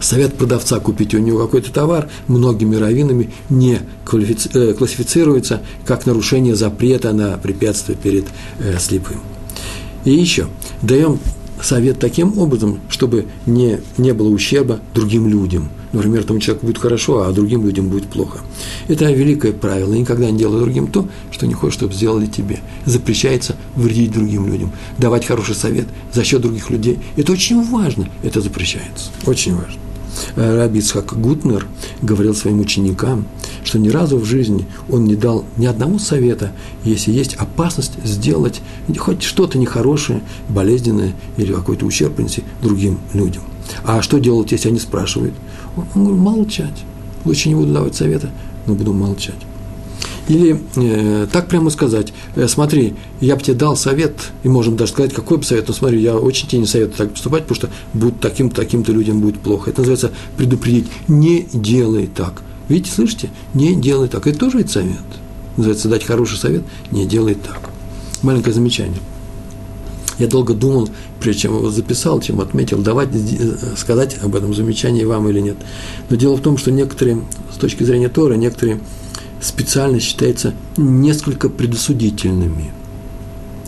совет 0.00 0.34
продавца 0.34 0.78
купить 0.80 1.14
у 1.14 1.18
него 1.18 1.38
какой-то 1.38 1.72
товар 1.72 2.08
многими 2.26 2.76
раввинами 2.76 3.30
не 3.48 3.80
э, 4.12 4.72
классифицируется 4.74 5.62
как 5.84 6.06
нарушение 6.06 6.54
запрета 6.54 7.12
на 7.12 7.36
препятствие 7.38 7.96
перед 7.96 8.26
э, 8.58 8.78
слепым. 8.78 9.20
И 10.04 10.12
еще 10.12 10.46
даем 10.82 11.18
совет 11.62 11.98
таким 11.98 12.38
образом, 12.38 12.80
чтобы 12.88 13.26
не, 13.46 13.80
не 13.98 14.12
было 14.12 14.28
ущерба 14.28 14.80
другим 14.94 15.28
людям. 15.28 15.68
Например, 15.92 16.24
тому 16.24 16.40
человеку 16.40 16.66
будет 16.66 16.78
хорошо, 16.78 17.22
а 17.22 17.32
другим 17.32 17.64
людям 17.64 17.88
будет 17.88 18.08
плохо. 18.08 18.40
Это 18.88 19.10
великое 19.10 19.52
правило. 19.52 19.94
Никогда 19.94 20.30
не 20.30 20.38
делай 20.38 20.60
другим 20.60 20.88
то, 20.88 21.08
что 21.30 21.46
не 21.46 21.54
хочешь, 21.54 21.78
чтобы 21.78 21.94
сделали 21.94 22.26
тебе. 22.26 22.60
Запрещается 22.84 23.56
вредить 23.76 24.12
другим 24.12 24.46
людям. 24.46 24.72
Давать 24.98 25.24
хороший 25.24 25.54
совет 25.54 25.86
за 26.12 26.22
счет 26.24 26.42
других 26.42 26.70
людей. 26.70 26.98
Это 27.16 27.32
очень 27.32 27.64
важно. 27.64 28.08
Это 28.22 28.40
запрещается. 28.40 29.10
Очень 29.26 29.54
важно. 29.54 29.85
Раби 30.34 30.80
Ицхак 30.80 31.18
Гутнер 31.18 31.66
говорил 32.02 32.34
своим 32.34 32.60
ученикам, 32.60 33.26
что 33.64 33.78
ни 33.78 33.88
разу 33.88 34.18
в 34.18 34.24
жизни 34.24 34.66
он 34.88 35.04
не 35.04 35.16
дал 35.16 35.44
ни 35.56 35.66
одного 35.66 35.98
совета, 35.98 36.52
если 36.84 37.10
есть 37.10 37.34
опасность 37.34 37.92
сделать 38.04 38.60
хоть 38.98 39.22
что-то 39.22 39.58
нехорошее, 39.58 40.22
болезненное 40.48 41.14
или 41.36 41.52
какой-то 41.52 41.86
ущерб 41.86 42.14
принести 42.14 42.44
другим 42.62 42.98
людям. 43.12 43.42
А 43.84 44.02
что 44.02 44.18
делать, 44.18 44.52
если 44.52 44.68
они 44.68 44.78
спрашивают? 44.78 45.34
Он 45.76 46.04
говорит, 46.04 46.20
молчать. 46.20 46.84
Лучше 47.24 47.48
не 47.48 47.54
буду 47.54 47.72
давать 47.72 47.96
совета, 47.96 48.30
но 48.66 48.74
буду 48.74 48.92
молчать. 48.92 49.34
Или 50.28 50.60
э, 50.74 51.26
так 51.30 51.48
прямо 51.48 51.70
сказать, 51.70 52.12
э, 52.34 52.48
смотри, 52.48 52.94
я 53.20 53.36
бы 53.36 53.42
тебе 53.42 53.56
дал 53.56 53.76
совет, 53.76 54.32
и 54.42 54.48
можем 54.48 54.76
даже 54.76 54.92
сказать, 54.92 55.14
какой 55.14 55.38
бы 55.38 55.44
совет, 55.44 55.68
но 55.68 55.74
смотри, 55.74 56.00
я 56.00 56.16
очень 56.16 56.48
тебе 56.48 56.62
не 56.62 56.66
советую 56.66 56.96
так 56.96 57.12
поступать, 57.12 57.42
потому 57.44 57.56
что 57.56 57.70
будет 57.92 58.18
таким-то, 58.20 58.56
таким-то 58.56 58.92
людям 58.92 59.20
будет 59.20 59.38
плохо. 59.38 59.70
Это 59.70 59.82
называется 59.82 60.10
предупредить. 60.36 60.88
Не 61.06 61.46
делай 61.52 62.08
так. 62.08 62.42
Видите, 62.68 62.92
слышите? 62.92 63.30
Не 63.54 63.76
делай 63.76 64.08
так. 64.08 64.26
Это 64.26 64.38
тоже 64.38 64.58
ведь 64.58 64.70
совет. 64.70 64.98
Называется 65.56 65.88
дать 65.88 66.04
хороший 66.04 66.38
совет, 66.38 66.64
не 66.90 67.06
делай 67.06 67.34
так. 67.34 67.70
Маленькое 68.22 68.52
замечание. 68.52 68.98
Я 70.18 70.26
долго 70.26 70.54
думал, 70.54 70.88
прежде 71.20 71.42
чем 71.42 71.56
его 71.58 71.70
записал, 71.70 72.20
чем 72.20 72.40
отметил, 72.40 72.78
давать, 72.78 73.10
э, 73.14 73.56
сказать 73.76 74.16
об 74.22 74.34
этом 74.34 74.54
замечании 74.54 75.04
вам 75.04 75.28
или 75.28 75.40
нет. 75.40 75.56
Но 76.08 76.16
дело 76.16 76.36
в 76.36 76.40
том, 76.40 76.58
что 76.58 76.72
некоторые, 76.72 77.22
с 77.54 77.58
точки 77.58 77.84
зрения 77.84 78.08
Тора, 78.08 78.34
некоторые 78.34 78.80
специально 79.40 80.00
считаются 80.00 80.54
несколько 80.76 81.48
предосудительными. 81.48 82.72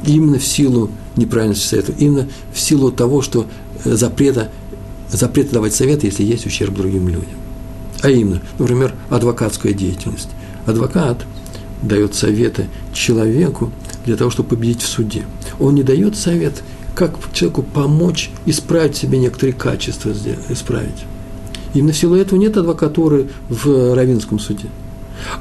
Именно 0.07 0.39
в 0.39 0.45
силу 0.45 0.91
неправильности 1.16 1.66
совета, 1.66 1.93
именно 1.99 2.29
в 2.53 2.59
силу 2.59 2.91
того, 2.91 3.23
что 3.23 3.47
э, 3.85 3.95
запрета, 3.95 4.51
запрета 5.11 5.55
давать 5.55 5.75
советы, 5.75 6.07
если 6.07 6.23
есть 6.23 6.47
ущерб 6.47 6.75
другим 6.75 7.09
людям. 7.09 7.39
А 8.03 8.11
именно, 8.11 8.41
например, 8.59 8.95
адвокатская 9.11 9.73
деятельность. 9.73 10.29
Адвокат 10.66 11.25
дает 11.83 12.14
советы 12.14 12.66
человеку 12.93 13.73
для 14.07 14.16
того, 14.16 14.31
чтобы 14.31 14.51
победить 14.51 14.83
в 14.83 14.89
суде. 14.89 15.25
Он 15.59 15.75
не 15.75 15.83
дает 15.83 16.16
совет, 16.16 16.62
как 16.95 17.16
человеку 17.33 17.62
помочь 17.62 18.31
исправить 18.47 18.97
себе 18.97 19.19
некоторые 19.19 19.53
качества, 19.53 20.12
исправить. 20.49 21.05
Именно 21.75 21.93
в 21.93 21.97
силу 21.97 22.16
этого 22.16 22.39
нет 22.39 22.57
адвокатуры 22.57 23.29
в 23.49 23.95
Равинском 23.95 24.39
суде 24.39 24.69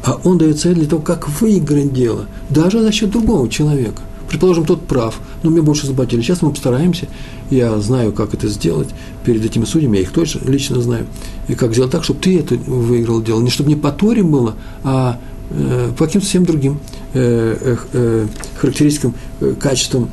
а 0.03 0.19
он 0.23 0.37
дает 0.37 0.59
совет 0.59 0.77
для 0.77 0.87
того, 0.87 1.01
как 1.01 1.27
выиграть 1.41 1.93
дело, 1.93 2.25
даже 2.49 2.81
за 2.81 2.91
счет 2.91 3.11
другого 3.11 3.49
человека. 3.49 4.01
Предположим, 4.27 4.65
тот 4.65 4.85
прав, 4.85 5.19
но 5.41 5.49
мне 5.49 5.61
больше 5.61 5.87
заплатили. 5.87 6.21
Сейчас 6.21 6.41
мы 6.41 6.51
постараемся, 6.51 7.07
я 7.49 7.77
знаю, 7.79 8.11
как 8.11 8.33
это 8.33 8.49
сделать 8.49 8.89
перед 9.23 9.43
этими 9.45 9.63
судьями, 9.63 9.97
я 9.97 10.03
их 10.03 10.11
точно 10.11 10.41
лично 10.49 10.81
знаю, 10.81 11.07
и 11.47 11.55
как 11.55 11.71
сделать 11.71 11.91
так, 11.91 12.03
чтобы 12.03 12.19
ты 12.19 12.37
это 12.37 12.55
выиграл 12.55 13.21
дело. 13.21 13.41
Не 13.41 13.49
чтобы 13.49 13.69
не 13.69 13.77
по 13.77 13.91
Торе 13.91 14.23
было, 14.23 14.55
а 14.83 15.17
э, 15.49 15.91
по 15.97 16.05
каким-то 16.05 16.25
совсем 16.25 16.45
другим 16.45 16.79
э, 17.13 17.57
э, 17.61 17.77
э 17.93 18.27
характеристикам, 18.57 19.13
э, 19.39 19.53
качествам 19.59 20.09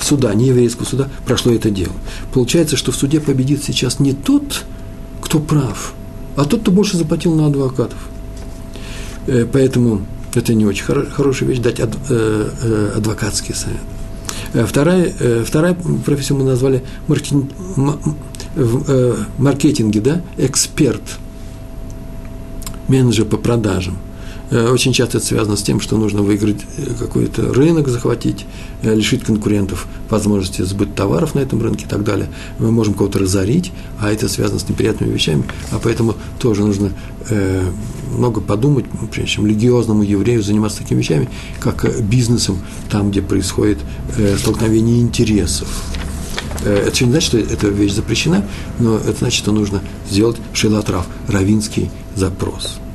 суда, 0.00 0.32
не 0.34 0.48
еврейского 0.48 0.84
суда, 0.84 1.08
прошло 1.26 1.50
это 1.50 1.70
дело. 1.70 1.94
Получается, 2.32 2.76
что 2.76 2.92
в 2.92 2.96
суде 2.96 3.20
победит 3.20 3.64
сейчас 3.64 3.98
не 3.98 4.12
тот, 4.12 4.64
кто 5.22 5.40
прав, 5.40 5.94
а 6.36 6.44
тот, 6.44 6.60
кто 6.60 6.70
больше 6.70 6.98
заплатил 6.98 7.34
на 7.34 7.46
адвокатов– 7.46 7.98
поэтому 9.52 10.02
это 10.34 10.54
не 10.54 10.66
очень 10.66 10.84
хорошая 10.84 11.48
вещь, 11.48 11.58
дать 11.58 11.80
э, 11.80 11.86
э, 12.10 12.92
адвокатский 12.96 13.54
совет. 13.54 13.80
Вторая, 14.52 15.12
вторая 15.44 15.76
профессия 16.04 16.34
мы 16.34 16.44
назвали 16.44 16.82
маркетинг, 17.08 17.50
в 18.54 19.16
маркетинге, 19.38 20.00
да, 20.00 20.22
эксперт, 20.38 21.02
менеджер 22.88 23.26
по 23.26 23.36
продажам. 23.36 23.98
Э, 24.50 24.70
очень 24.70 24.92
часто 24.92 25.18
это 25.18 25.26
связано 25.26 25.56
с 25.56 25.62
тем, 25.62 25.80
что 25.80 25.96
нужно 25.96 26.22
выиграть 26.22 26.60
э, 26.76 26.94
какой-то 26.98 27.52
рынок, 27.52 27.88
захватить, 27.88 28.46
э, 28.82 28.94
лишить 28.94 29.24
конкурентов 29.24 29.86
возможности 30.08 30.62
сбыть 30.62 30.94
товаров 30.94 31.34
на 31.34 31.40
этом 31.40 31.60
рынке 31.62 31.84
и 31.84 31.88
так 31.88 32.04
далее. 32.04 32.28
Мы 32.58 32.70
можем 32.70 32.94
кого-то 32.94 33.18
разорить, 33.18 33.72
а 33.98 34.12
это 34.12 34.28
связано 34.28 34.58
с 34.58 34.68
неприятными 34.68 35.12
вещами, 35.12 35.44
а 35.70 35.78
поэтому 35.82 36.14
тоже 36.38 36.64
нужно 36.64 36.92
много 38.16 38.40
подумать, 38.40 38.84
прежде 39.10 39.32
чем 39.32 39.46
религиозному 39.46 40.04
еврею 40.04 40.44
заниматься 40.44 40.78
такими 40.78 41.00
вещами, 41.00 41.28
как 41.58 42.00
бизнесом, 42.04 42.58
там, 42.88 43.10
где 43.10 43.20
происходит 43.20 43.78
столкновение 44.38 45.00
интересов. 45.00 45.66
Это 46.64 46.88
еще 46.88 47.06
не 47.06 47.10
значит, 47.10 47.28
что 47.28 47.38
эта 47.38 47.66
вещь 47.66 47.94
запрещена, 47.94 48.46
но 48.78 48.96
это 48.96 49.18
значит, 49.18 49.38
что 49.38 49.50
нужно 49.50 49.82
сделать 50.08 50.36
шелатрав, 50.52 51.04
равинский 51.26 51.90
запрос– 52.14 52.78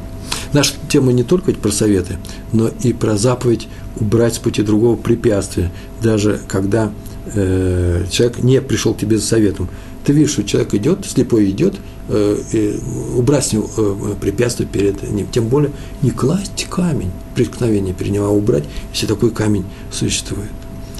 Наша 0.53 0.73
тема 0.89 1.13
не 1.13 1.23
только 1.23 1.53
про 1.53 1.71
советы, 1.71 2.17
но 2.51 2.69
и 2.83 2.93
про 2.93 3.17
заповедь 3.17 3.67
убрать 3.99 4.35
с 4.35 4.39
пути 4.39 4.63
другого 4.63 4.97
препятствия, 4.97 5.71
даже 6.01 6.41
когда 6.47 6.91
э, 7.33 8.05
человек 8.09 8.43
не 8.43 8.61
пришел 8.61 8.93
к 8.93 8.99
тебе 8.99 9.17
за 9.17 9.25
советом. 9.25 9.69
Ты 10.03 10.13
видишь, 10.13 10.31
что 10.31 10.43
человек 10.43 10.73
идет, 10.73 11.05
слепой 11.05 11.49
идет, 11.49 11.75
э, 12.09 12.37
и 12.51 12.79
убрать 13.15 13.45
с 13.45 13.53
него 13.53 13.69
э, 13.77 14.15
препятствие 14.19 14.67
перед 14.67 15.03
ним. 15.09 15.27
Тем 15.31 15.47
более 15.47 15.71
не 16.01 16.11
класть 16.11 16.67
камень, 16.69 17.11
преткновение 17.35 17.93
перед 17.93 18.11
ним, 18.11 18.23
а 18.23 18.29
убрать, 18.29 18.65
если 18.91 19.07
такой 19.07 19.31
камень 19.31 19.65
существует. 19.91 20.49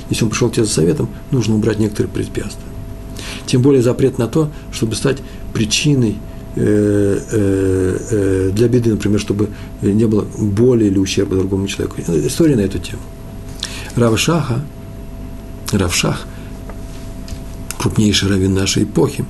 Если 0.09 0.23
он 0.23 0.29
пришел 0.29 0.49
к 0.49 0.53
тебе 0.53 0.65
за 0.65 0.71
советом, 0.71 1.09
нужно 1.31 1.55
убрать 1.55 1.79
некоторые 1.79 2.11
препятствия. 2.11 2.63
Тем 3.45 3.61
более 3.61 3.81
запрет 3.81 4.17
на 4.17 4.27
то, 4.27 4.49
чтобы 4.71 4.95
стать 4.95 5.17
причиной 5.53 6.17
для 6.55 7.97
беды, 8.67 8.91
например, 8.91 9.19
чтобы 9.19 9.49
не 9.81 10.05
было 10.05 10.25
боли 10.37 10.85
или 10.85 10.99
ущерба 10.99 11.37
другому 11.37 11.67
человеку. 11.67 12.01
История 12.01 12.57
на 12.57 12.61
эту 12.61 12.79
тему. 12.79 13.01
Равшаха, 13.95 14.61
Равшах, 15.71 16.27
крупнейший 17.79 18.29
раввин 18.29 18.53
нашей 18.53 18.83
эпохи, 18.83 19.25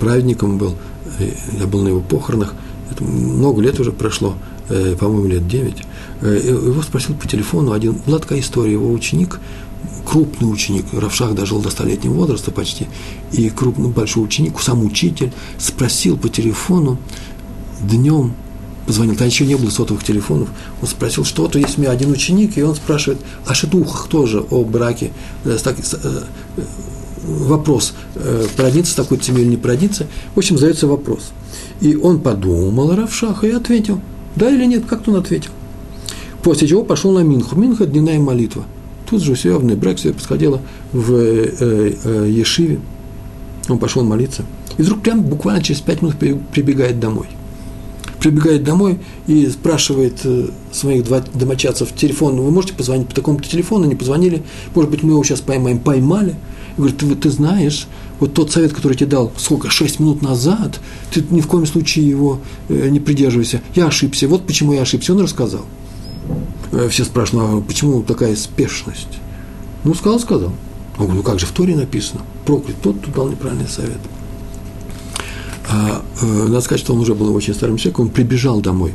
праведником 0.00 0.58
был, 0.58 0.76
я 1.58 1.66
был 1.66 1.82
на 1.82 1.88
его 1.88 2.00
похоронах, 2.00 2.54
это 2.90 3.04
много 3.04 3.60
лет 3.60 3.78
уже 3.80 3.92
прошло, 3.92 4.36
э, 4.68 4.96
по-моему, 4.98 5.26
лет 5.26 5.46
9, 5.46 5.82
э, 6.22 6.40
его 6.44 6.82
спросил 6.82 7.14
по 7.14 7.26
телефону 7.26 7.72
один, 7.72 7.96
была 8.06 8.18
такая 8.18 8.40
история, 8.40 8.72
его 8.72 8.92
ученик, 8.92 9.40
крупный 10.06 10.50
ученик, 10.50 10.86
Равшах 10.92 11.34
дожил 11.34 11.60
до 11.60 11.70
столетнего 11.70 12.14
возраста 12.14 12.50
почти, 12.50 12.86
и 13.32 13.50
крупный, 13.50 13.88
большой 13.88 14.24
ученик, 14.24 14.60
сам 14.60 14.84
учитель, 14.84 15.32
спросил 15.58 16.16
по 16.16 16.28
телефону 16.28 16.98
днем, 17.80 18.34
позвонил, 18.86 19.14
тогда 19.14 19.26
еще 19.26 19.44
не 19.44 19.56
было 19.56 19.70
сотовых 19.70 20.04
телефонов, 20.04 20.48
он 20.80 20.88
спросил, 20.88 21.24
что-то 21.24 21.58
есть 21.58 21.76
у 21.76 21.80
меня 21.80 21.90
один 21.90 22.10
ученик, 22.12 22.56
и 22.56 22.62
он 22.62 22.74
спрашивает 22.74 23.20
о 23.46 23.54
шедухах 23.54 24.06
тоже, 24.08 24.40
о 24.40 24.64
браке, 24.64 25.10
э, 25.44 25.56
вопрос, 27.24 27.94
продиться 28.56 28.92
с 28.92 28.94
такой 28.94 29.20
семьей 29.20 29.42
или 29.42 29.50
не 29.50 29.56
продиться, 29.56 30.06
в 30.34 30.38
общем, 30.38 30.56
задается 30.56 30.86
вопрос. 30.86 31.32
И 31.80 31.96
он 31.96 32.20
подумал 32.20 32.94
Равшаха 32.94 33.46
и 33.46 33.50
ответил, 33.50 34.00
да 34.36 34.48
или 34.48 34.64
нет, 34.64 34.84
как-то 34.86 35.10
он 35.10 35.18
ответил. 35.18 35.50
После 36.42 36.68
чего 36.68 36.84
пошел 36.84 37.10
на 37.10 37.20
Минху. 37.20 37.56
Минха– 37.56 37.86
дневная 37.86 38.20
молитва. 38.20 38.64
Тут 39.08 39.22
же 39.22 39.34
все 39.34 39.50
явный 39.50 39.76
брак 39.76 39.98
все 39.98 40.12
происходило 40.12 40.60
в 40.92 41.12
э, 41.14 41.94
э, 42.04 42.28
Ешиве. 42.28 42.80
Он 43.68 43.78
пошел 43.78 44.02
молиться. 44.04 44.44
И 44.78 44.82
вдруг 44.82 45.02
прям 45.02 45.22
буквально 45.22 45.62
через 45.62 45.80
пять 45.80 46.02
минут 46.02 46.16
прибегает 46.16 47.00
домой. 47.00 47.26
Прибегает 48.18 48.64
домой 48.64 48.98
и 49.26 49.46
спрашивает 49.46 50.20
э, 50.24 50.48
своих 50.72 51.04
домочадцев 51.34 51.94
телефон, 51.94 52.40
вы 52.40 52.50
можете 52.50 52.74
позвонить 52.74 53.08
по 53.08 53.14
такому-то 53.14 53.48
телефону, 53.48 53.84
не 53.84 53.94
позвонили, 53.94 54.42
может 54.74 54.90
быть, 54.90 55.02
мы 55.02 55.12
его 55.12 55.22
сейчас 55.22 55.40
поймаем, 55.40 55.78
поймали. 55.78 56.34
И 56.76 56.80
говорит, 56.80 56.98
ты, 56.98 57.14
ты 57.14 57.30
знаешь, 57.30 57.86
вот 58.18 58.34
тот 58.34 58.50
совет, 58.50 58.72
который 58.72 58.96
тебе 58.96 59.06
дал, 59.06 59.32
сколько, 59.36 59.70
шесть 59.70 60.00
минут 60.00 60.22
назад, 60.22 60.80
ты 61.12 61.22
ни 61.30 61.40
в 61.40 61.46
коем 61.46 61.66
случае 61.66 62.08
его 62.08 62.40
э, 62.68 62.88
не 62.88 63.00
придерживайся. 63.00 63.60
Я 63.74 63.86
ошибся, 63.86 64.26
вот 64.28 64.46
почему 64.46 64.72
я 64.72 64.82
ошибся, 64.82 65.12
он 65.12 65.20
рассказал. 65.20 65.64
Э, 66.76 66.88
все 66.90 67.04
спрашивают, 67.04 67.64
а 67.64 67.66
почему 67.66 68.02
такая 68.02 68.36
спешность? 68.36 69.18
Ну, 69.84 69.94
сказал, 69.94 70.20
сказал. 70.20 70.52
Он 70.98 71.06
говорит, 71.06 71.16
ну 71.16 71.22
как 71.22 71.40
же 71.40 71.46
в 71.46 71.52
Торе 71.52 71.74
написано? 71.74 72.20
Проклят 72.44 72.76
тот, 72.82 72.98
кто 72.98 73.10
дал 73.10 73.28
неправильный 73.28 73.68
совет. 73.68 73.98
А, 75.70 76.02
э, 76.20 76.26
надо 76.26 76.60
сказать, 76.60 76.82
что 76.82 76.92
он 76.92 77.00
уже 77.00 77.14
был 77.14 77.34
очень 77.34 77.54
старым 77.54 77.78
человеком, 77.78 78.06
он 78.06 78.10
прибежал 78.10 78.60
домой. 78.60 78.92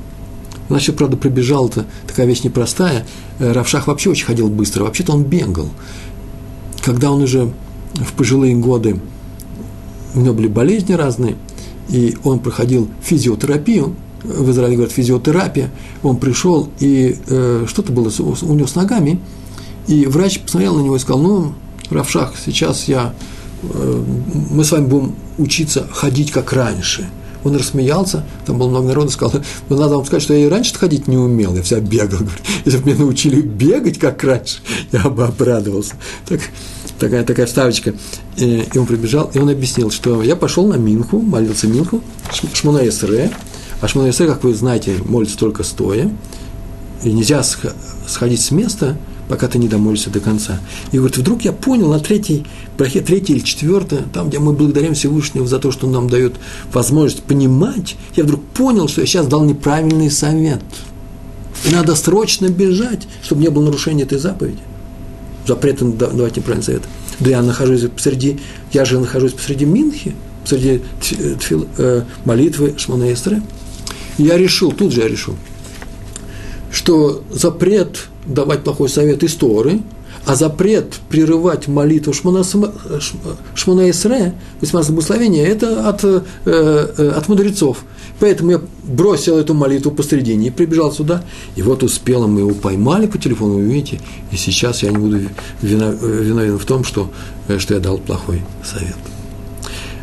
Значит, 0.69 0.95
правда, 0.95 1.17
прибежал 1.17 1.67
это 1.69 1.85
такая 2.07 2.27
вещь 2.27 2.43
непростая. 2.43 3.05
Э, 3.39 3.51
Равшах 3.51 3.87
вообще 3.87 4.11
очень 4.11 4.25
ходил 4.25 4.47
быстро. 4.47 4.83
Вообще-то 4.83 5.13
он 5.13 5.23
бегал. 5.23 5.69
Когда 6.83 7.11
он 7.11 7.23
уже 7.23 7.51
в 7.95 8.13
пожилые 8.13 8.55
годы, 8.55 8.99
у 10.13 10.19
него 10.19 10.33
были 10.35 10.47
болезни 10.47 10.93
разные, 10.93 11.35
и 11.89 12.15
он 12.23 12.39
проходил 12.39 12.89
физиотерапию, 13.01 13.95
в 14.23 14.51
Израиле 14.51 14.75
говорят 14.75 14.93
физиотерапия, 14.93 15.71
он 16.03 16.17
пришел, 16.17 16.69
и 16.79 17.17
э, 17.27 17.65
что-то 17.67 17.91
было 17.91 18.11
у 18.19 18.53
него 18.53 18.67
с 18.67 18.75
ногами, 18.75 19.19
и 19.87 20.05
врач 20.05 20.39
посмотрел 20.39 20.75
на 20.75 20.81
него 20.81 20.95
и 20.95 20.99
сказал, 20.99 21.21
ну, 21.21 21.53
Равшах, 21.89 22.33
сейчас 22.43 22.87
я, 22.87 23.13
э, 23.63 24.03
мы 24.51 24.63
с 24.63 24.71
вами 24.71 24.85
будем 24.85 25.15
учиться 25.37 25.87
ходить 25.91 26.31
как 26.31 26.53
раньше. 26.53 27.09
Он 27.43 27.55
рассмеялся, 27.55 28.23
там 28.45 28.59
было 28.59 28.69
много 28.69 28.89
народу, 28.89 29.09
сказал, 29.09 29.41
ну, 29.67 29.77
надо 29.77 29.95
вам 29.95 30.05
сказать, 30.05 30.23
что 30.23 30.33
я 30.33 30.45
и 30.45 30.49
раньше 30.49 30.75
ходить 30.75 31.07
не 31.07 31.17
умел, 31.17 31.55
я 31.55 31.63
вся 31.63 31.79
бегал. 31.79 32.19
Говорит, 32.19 32.41
если 32.65 32.77
бы 32.77 32.91
меня 32.91 32.99
научили 32.99 33.41
бегать 33.41 33.97
как 33.97 34.23
раньше, 34.23 34.59
я 34.91 35.09
бы 35.09 35.25
обрадовался. 35.25 35.95
Так, 36.27 36.39
такая, 36.99 37.23
такая 37.23 37.47
вставочка. 37.47 37.95
И, 38.37 38.67
и 38.71 38.77
он 38.77 38.85
прибежал, 38.85 39.31
и 39.33 39.39
он 39.39 39.49
объяснил, 39.49 39.89
что 39.89 40.21
я 40.21 40.35
пошел 40.35 40.67
на 40.67 40.75
Минху, 40.75 41.19
молился 41.19 41.67
Минху, 41.67 42.01
Шмуна 42.53 42.87
Эсре, 42.87 43.31
а 43.81 43.87
Шмуна 43.87 44.11
Эсре, 44.11 44.27
как 44.27 44.43
вы 44.43 44.53
знаете, 44.53 44.97
молится 45.05 45.37
только 45.37 45.63
стоя, 45.63 46.11
и 47.03 47.11
нельзя 47.11 47.43
сходить 47.43 48.41
с 48.41 48.51
места, 48.51 48.95
пока 49.27 49.47
ты 49.47 49.57
не 49.57 49.67
домолишься 49.67 50.09
до 50.09 50.19
конца. 50.19 50.59
И 50.91 50.97
говорит, 50.97 51.17
вдруг 51.17 51.41
я 51.43 51.51
понял 51.51 51.89
на 51.89 51.99
третьей 51.99 52.45
брахе, 52.77 53.01
третьей 53.01 53.35
или 53.35 53.43
четвертой, 53.43 53.99
там, 54.13 54.29
где 54.29 54.39
мы 54.39 54.53
благодарим 54.53 54.93
Всевышнего 54.93 55.47
за 55.47 55.57
то, 55.57 55.71
что 55.71 55.87
он 55.87 55.93
нам 55.93 56.09
дает 56.09 56.35
возможность 56.73 57.23
понимать, 57.23 57.95
я 58.15 58.23
вдруг 58.23 58.43
понял, 58.43 58.87
что 58.87 59.01
я 59.01 59.07
сейчас 59.07 59.27
дал 59.27 59.43
неправильный 59.45 60.11
совет. 60.11 60.61
И 61.65 61.73
надо 61.73 61.95
срочно 61.95 62.49
бежать, 62.49 63.07
чтобы 63.23 63.41
не 63.41 63.49
было 63.49 63.65
нарушения 63.65 64.03
этой 64.03 64.17
заповеди. 64.17 64.59
Запрета 65.47 65.85
давать 65.85 66.37
неправильный 66.37 66.65
совет. 66.65 66.83
Да 67.19 67.29
я 67.29 67.41
нахожусь 67.41 67.89
посреди, 67.89 68.39
я 68.73 68.85
же 68.85 68.99
нахожусь 68.99 69.33
посреди 69.33 69.65
Минхи, 69.65 70.13
посреди 70.43 70.81
тфил, 71.39 71.67
э, 71.77 72.03
молитвы 72.25 72.75
Шмона 72.77 73.13
Эстре. 73.13 73.41
Я 74.17 74.37
решил, 74.37 74.71
тут 74.71 74.91
же 74.91 75.01
я 75.01 75.07
решил, 75.07 75.35
что 76.71 77.23
запрет 77.31 78.07
давать 78.25 78.63
плохой 78.63 78.89
совет 78.89 79.23
из 79.23 79.35
Торы, 79.35 79.81
а 80.25 80.35
запрет 80.35 80.99
прерывать 81.09 81.67
молитву 81.67 82.13
Шмона, 82.13 82.43
Шмона 83.55 83.89
Исре, 83.89 84.33
18 84.61 84.91
благословения, 84.91 85.45
это 85.47 85.89
от, 85.89 86.03
э, 86.03 86.21
э, 86.45 87.13
от 87.15 87.27
мудрецов. 87.27 87.83
Поэтому 88.19 88.51
я 88.51 88.61
бросил 88.83 89.37
эту 89.37 89.55
молитву 89.55 89.91
посредине 89.91 90.47
и 90.47 90.51
прибежал 90.51 90.91
сюда. 90.91 91.23
И 91.55 91.63
вот 91.63 91.81
успело, 91.81 92.27
мы 92.27 92.41
его 92.41 92.53
поймали 92.53 93.07
по 93.07 93.17
телефону, 93.17 93.55
вы 93.55 93.63
видите, 93.63 93.99
и 94.31 94.35
сейчас 94.35 94.83
я 94.83 94.91
не 94.91 94.97
буду 94.97 95.19
виновен 95.61 96.59
в 96.59 96.65
том, 96.65 96.83
что, 96.83 97.09
э, 97.47 97.57
что 97.57 97.73
я 97.73 97.79
дал 97.79 97.97
плохой 97.97 98.43
совет. 98.63 98.95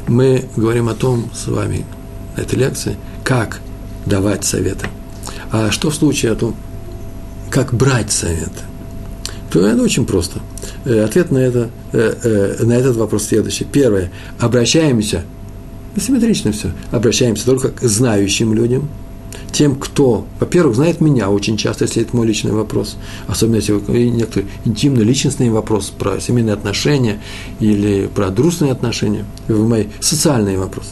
Мы 0.08 0.46
говорим 0.56 0.88
о 0.88 0.94
том 0.94 1.30
с 1.32 1.46
вами 1.46 1.84
на 2.36 2.40
этой 2.40 2.58
лекции, 2.58 2.96
как 3.22 3.60
давать 4.08 4.44
советы. 4.44 4.86
А 5.50 5.70
что 5.70 5.90
в 5.90 5.94
случае 5.94 6.32
о 6.32 6.36
том, 6.36 6.56
как 7.50 7.72
брать 7.74 8.12
советы? 8.12 8.62
То 9.50 9.66
это 9.66 9.82
очень 9.82 10.04
просто. 10.04 10.40
Э, 10.84 11.04
ответ 11.04 11.30
на, 11.30 11.38
это, 11.38 11.70
э, 11.92 12.14
э, 12.22 12.64
на 12.64 12.72
этот 12.72 12.96
вопрос 12.96 13.24
следующий. 13.24 13.64
Первое. 13.64 14.10
Обращаемся, 14.38 15.22
симметрично 15.96 16.52
все, 16.52 16.72
обращаемся 16.90 17.46
только 17.46 17.68
к 17.68 17.82
знающим 17.82 18.52
людям, 18.54 18.88
тем, 19.52 19.76
кто, 19.76 20.26
во-первых, 20.40 20.76
знает 20.76 21.00
меня 21.00 21.30
очень 21.30 21.56
часто, 21.56 21.84
если 21.84 22.02
это 22.02 22.16
мой 22.16 22.26
личный 22.26 22.52
вопрос, 22.52 22.96
особенно 23.26 23.56
если 23.56 23.72
некоторые 23.72 24.48
интимные, 24.64 25.04
личностные 25.04 25.50
вопросы 25.50 25.92
про 25.98 26.20
семейные 26.20 26.52
отношения 26.52 27.20
или 27.60 28.08
про 28.14 28.30
дружественные 28.30 28.72
отношения, 28.72 29.24
в 29.48 29.66
мои 29.66 29.86
социальные 30.00 30.58
вопросы. 30.58 30.90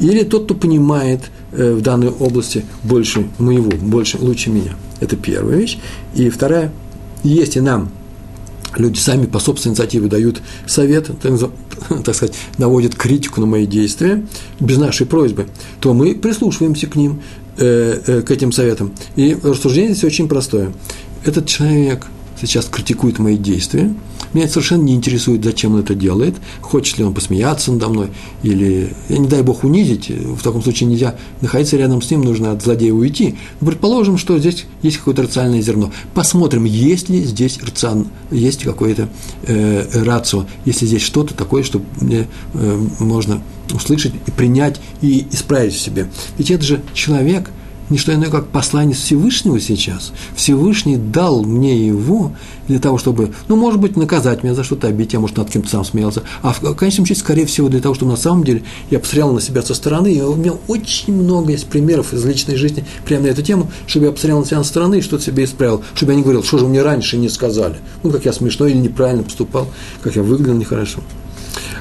Или 0.00 0.22
тот, 0.24 0.44
кто 0.44 0.54
понимает 0.54 1.30
в 1.52 1.80
данной 1.80 2.10
области 2.10 2.64
больше 2.82 3.28
моего, 3.38 3.70
больше, 3.70 4.18
лучше 4.18 4.50
меня. 4.50 4.74
Это 5.00 5.16
первая 5.16 5.56
вещь. 5.56 5.78
И 6.14 6.28
вторая, 6.30 6.72
если 7.22 7.60
нам 7.60 7.90
люди 8.76 8.98
сами 8.98 9.26
по 9.26 9.38
собственной 9.38 9.72
инициативе 9.72 10.08
дают 10.08 10.40
совет, 10.66 11.10
так 12.04 12.14
сказать, 12.14 12.36
наводят 12.58 12.94
критику 12.94 13.40
на 13.40 13.46
мои 13.46 13.66
действия 13.66 14.26
без 14.60 14.78
нашей 14.78 15.06
просьбы, 15.06 15.46
то 15.80 15.94
мы 15.94 16.14
прислушиваемся 16.14 16.86
к 16.86 16.96
ним, 16.96 17.22
э, 17.58 18.00
э, 18.06 18.22
к 18.22 18.30
этим 18.30 18.52
советам. 18.52 18.92
И 19.16 19.36
рассуждение 19.42 19.92
здесь 19.92 20.04
очень 20.04 20.28
простое. 20.28 20.72
Этот 21.24 21.46
человек 21.46 22.06
сейчас 22.40 22.66
критикует 22.66 23.18
мои 23.18 23.36
действия, 23.36 23.92
меня 24.34 24.44
это 24.44 24.54
совершенно 24.54 24.82
не 24.82 24.94
интересует, 24.94 25.44
зачем 25.44 25.74
он 25.74 25.80
это 25.80 25.94
делает, 25.94 26.34
хочет 26.60 26.98
ли 26.98 27.04
он 27.04 27.14
посмеяться 27.14 27.72
надо 27.72 27.88
мной, 27.88 28.08
или, 28.42 28.92
не 29.08 29.28
дай 29.28 29.42
бог, 29.42 29.64
унизить, 29.64 30.10
в 30.10 30.42
таком 30.42 30.62
случае 30.62 30.88
нельзя 30.88 31.16
находиться 31.40 31.76
рядом 31.76 32.02
с 32.02 32.10
ним, 32.10 32.22
нужно 32.22 32.52
от 32.52 32.62
злодея 32.62 32.92
уйти. 32.92 33.36
Но 33.60 33.68
предположим, 33.68 34.18
что 34.18 34.38
здесь 34.38 34.66
есть 34.82 34.98
какое-то 34.98 35.22
рациональное 35.22 35.62
зерно. 35.62 35.92
Посмотрим, 36.14 36.64
есть 36.64 37.08
ли 37.08 37.22
здесь 37.22 37.58
рацион, 37.62 38.08
есть 38.30 38.64
какое-то 38.64 39.08
э, 39.46 40.04
рацио, 40.04 40.46
если 40.64 40.86
здесь 40.86 41.02
что-то 41.02 41.34
такое, 41.34 41.62
что 41.62 41.80
э, 42.00 42.24
можно 42.98 43.42
услышать 43.72 44.12
и 44.26 44.30
принять 44.30 44.80
и 45.02 45.26
исправить 45.32 45.74
в 45.74 45.80
себе. 45.80 46.08
Ведь 46.38 46.50
это 46.50 46.64
же 46.64 46.82
человек– 46.94 47.50
не 47.90 47.98
что 47.98 48.14
иное, 48.14 48.30
как 48.30 48.48
посланец 48.48 48.98
Всевышнего 48.98 49.60
сейчас. 49.60 50.12
Всевышний 50.34 50.96
дал 50.96 51.42
мне 51.42 51.86
его 51.86 52.32
для 52.68 52.78
того, 52.78 52.98
чтобы, 52.98 53.32
ну, 53.48 53.56
может 53.56 53.80
быть, 53.80 53.96
наказать 53.96 54.42
меня 54.42 54.54
за 54.54 54.64
что-то, 54.64 54.88
обидеть, 54.88 55.14
я, 55.14 55.20
может, 55.20 55.36
над 55.36 55.50
кем-то 55.50 55.68
сам 55.68 55.84
смеялся, 55.84 56.22
а 56.42 56.52
в 56.52 56.74
конечном 56.74 57.06
счете, 57.06 57.20
скорее 57.20 57.46
всего, 57.46 57.68
для 57.68 57.80
того, 57.80 57.94
чтобы 57.94 58.10
на 58.10 58.16
самом 58.16 58.44
деле 58.44 58.62
я 58.90 58.98
посмотрел 58.98 59.32
на 59.32 59.40
себя 59.40 59.62
со 59.62 59.74
стороны, 59.74 60.12
и 60.12 60.20
у 60.20 60.34
меня 60.34 60.52
очень 60.68 61.14
много 61.14 61.52
есть 61.52 61.66
примеров 61.66 62.12
из 62.12 62.24
личной 62.24 62.56
жизни 62.56 62.84
прямо 63.06 63.24
на 63.24 63.28
эту 63.28 63.42
тему, 63.42 63.70
чтобы 63.86 64.06
я 64.06 64.12
посмотрел 64.12 64.40
на 64.40 64.46
себя 64.46 64.62
со 64.62 64.68
стороны 64.68 64.98
и 64.98 65.02
что-то 65.02 65.24
себе 65.24 65.44
исправил, 65.44 65.82
чтобы 65.94 66.12
я 66.12 66.16
не 66.16 66.22
говорил, 66.22 66.42
что 66.42 66.58
же 66.58 66.66
мне 66.66 66.82
раньше 66.82 67.16
не 67.16 67.28
сказали, 67.28 67.76
ну, 68.02 68.10
как 68.10 68.24
я 68.24 68.32
смешно 68.32 68.66
или 68.66 68.76
неправильно 68.76 69.22
поступал, 69.22 69.68
как 70.02 70.16
я 70.16 70.22
выглядел 70.22 70.54
нехорошо. 70.54 71.00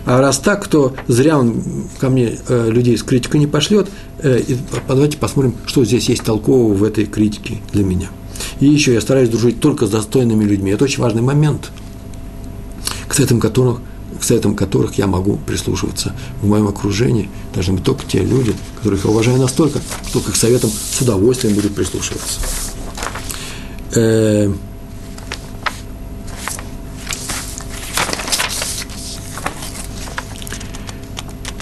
А 0.06 0.22
раз 0.22 0.40
так, 0.40 0.68
то 0.68 0.96
зря 1.08 1.38
он 1.38 1.62
ко 2.00 2.10
мне 2.10 2.38
э, 2.48 2.70
людей 2.70 2.98
с 2.98 3.04
критикой 3.04 3.40
не 3.40 3.48
пошлет. 3.48 3.90
Э, 4.20 4.40
и 4.40 4.58
давайте 4.88 5.18
посмотрим, 5.18 5.56
что 5.66 5.84
здесь 5.84 6.08
есть 6.10 6.24
толкового 6.24 6.74
в 6.74 6.84
этой 6.84 7.06
критике 7.06 7.58
для 7.74 7.84
меня. 7.84 8.10
И 8.60 8.68
еще 8.68 8.94
я 8.94 9.02
стараюсь 9.02 9.30
дружить 9.30 9.60
только 9.60 9.86
с 9.86 9.90
достойными 9.90 10.44
людьми. 10.44 10.72
Это 10.72 10.86
очень 10.86 11.04
важный 11.04 11.22
момент, 11.22 11.72
к 13.08 13.14
советам 13.14 13.40
которых 13.40 13.82
к 14.18 14.24
советам 14.24 14.56
которых 14.56 14.98
я 14.98 15.08
могу 15.08 15.38
прислушиваться 15.38 16.16
в 16.42 16.48
моем 16.48 16.68
окружении. 16.68 17.30
Должны 17.54 17.74
быть 17.74 17.84
только 17.84 18.04
те 18.06 18.20
люди, 18.20 18.54
которых 18.78 19.06
я 19.06 19.12
уважаю 19.12 19.38
настолько, 19.38 19.80
что 20.08 20.20
к 20.20 20.30
их 20.30 20.36
советам 20.36 20.72
с 20.72 21.02
удовольствием 21.02 21.56
будут 21.56 21.76
прислушиваться. 21.76 22.40
Э, 23.96 24.52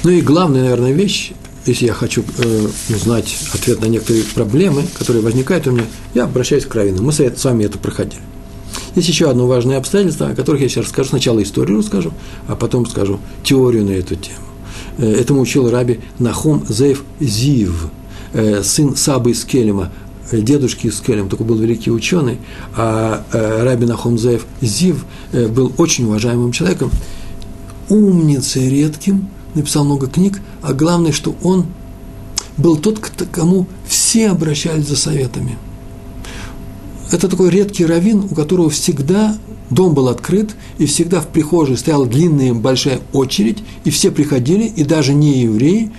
ну 0.06 0.12
и 0.12 0.22
главная, 0.22 0.62
наверное, 0.62 0.92
вещь, 0.92 1.32
если 1.66 1.88
я 1.88 1.94
хочу 1.94 2.24
э, 2.38 2.68
узнать 2.90 3.40
ответ 3.54 3.82
на 3.82 3.88
некоторые 3.88 4.24
проблемы, 4.24 4.84
которые 5.00 5.24
возникают 5.24 5.66
у 5.66 5.72
меня, 5.72 5.86
я 6.14 6.26
обращаюсь 6.26 6.66
к 6.66 6.76
раввину. 6.76 7.02
Мы 7.02 7.12
с 7.12 7.44
вами 7.44 7.64
это 7.64 7.80
проходили. 7.80 8.22
Есть 8.94 9.10
еще 9.10 9.32
одно 9.32 9.48
важное 9.48 9.80
обстоятельство, 9.80 10.28
о 10.28 10.36
которых 10.36 10.62
я 10.62 10.70
сейчас 10.70 10.86
расскажу. 10.86 11.10
Сначала 11.10 11.42
историю 11.42 11.80
расскажу, 11.80 12.14
а 12.48 12.56
потом 12.56 12.86
скажу 12.86 13.20
теорию 13.44 13.84
на 13.84 13.92
эту 13.92 14.16
тему. 14.16 14.46
Э, 15.00 15.12
этому 15.12 15.42
учил 15.42 15.72
раби 15.72 16.00
Нахум 16.20 16.64
Зейв 16.70 17.04
Зив, 17.20 17.88
э, 18.34 18.62
сын 18.62 18.96
Сабы 18.96 19.32
из 19.32 19.44
Келема, 19.44 19.92
э, 20.30 20.40
дедушки 20.40 20.86
из 20.86 21.00
Келем, 21.02 21.30
только 21.30 21.44
был 21.44 21.58
великий 21.58 21.90
ученый, 21.90 22.38
а 22.76 23.26
раби 23.32 23.88
Нахум 23.88 24.20
Зеев 24.20 24.46
Зив 24.62 25.04
был 25.34 25.74
очень 25.78 26.06
уважаемым 26.06 26.52
человеком, 26.52 26.92
умницей 27.90 28.70
редким, 28.70 29.30
написал 29.56 29.86
много 29.86 30.08
книг, 30.08 30.42
а 30.62 30.74
главное, 30.74 31.12
что 31.12 31.36
он 31.44 31.66
был 32.58 32.78
тот, 32.78 33.00
к 33.00 33.12
кому 33.32 33.68
все 33.88 34.30
обращались 34.30 34.88
за 34.88 34.96
советами– 34.96 35.58
это 37.12 37.28
такой 37.28 37.50
редкий 37.50 37.86
раввин, 37.86 38.26
у 38.30 38.36
которого 38.36 38.70
всегда 38.70 39.38
дом 39.70 39.94
был 39.94 40.10
открыт, 40.10 40.56
и 40.78 40.86
всегда 40.86 41.22
в 41.22 41.28
прихожей 41.28 41.78
стояла 41.78 42.06
длинная 42.06 42.54
большая 42.54 43.00
очередь, 43.14 43.60
и 43.84 43.90
все 43.90 44.12
приходили, 44.12 44.66
и 44.66 44.84
даже 44.84 45.14
не 45.14 45.42
евреи, 45.42 45.92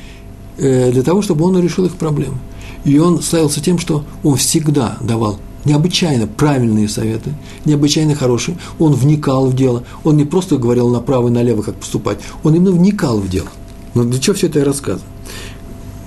э, 0.59 0.91
для 0.93 1.03
того, 1.03 1.23
чтобы 1.23 1.45
он 1.45 1.61
решил 1.61 1.85
их 1.85 1.95
проблемы. 1.95 2.39
И 2.85 2.99
он 2.99 3.23
славился 3.23 3.61
тем, 3.61 3.79
что 3.79 4.05
он 4.23 4.37
всегда 4.37 4.99
давал 5.01 5.39
необычайно 5.67 6.27
правильные 6.27 6.89
советы, 6.89 7.35
необычайно 7.65 8.15
хорошие. 8.15 8.57
Он 8.79 8.95
вникал 8.95 9.47
в 9.47 9.55
дело. 9.55 9.83
Он 10.05 10.17
не 10.17 10.25
просто 10.25 10.57
говорил 10.57 10.89
направо 10.89 11.29
и 11.29 11.31
налево, 11.31 11.63
как 11.63 11.75
поступать. 11.75 12.19
Он 12.43 12.55
именно 12.55 12.71
вникал 12.71 13.19
в 13.19 13.29
дело. 13.29 13.49
Но 13.95 14.05
для 14.05 14.19
чего 14.19 14.35
все 14.35 14.47
это 14.47 14.61
я 14.61 14.65
рассказываю? 14.65 15.11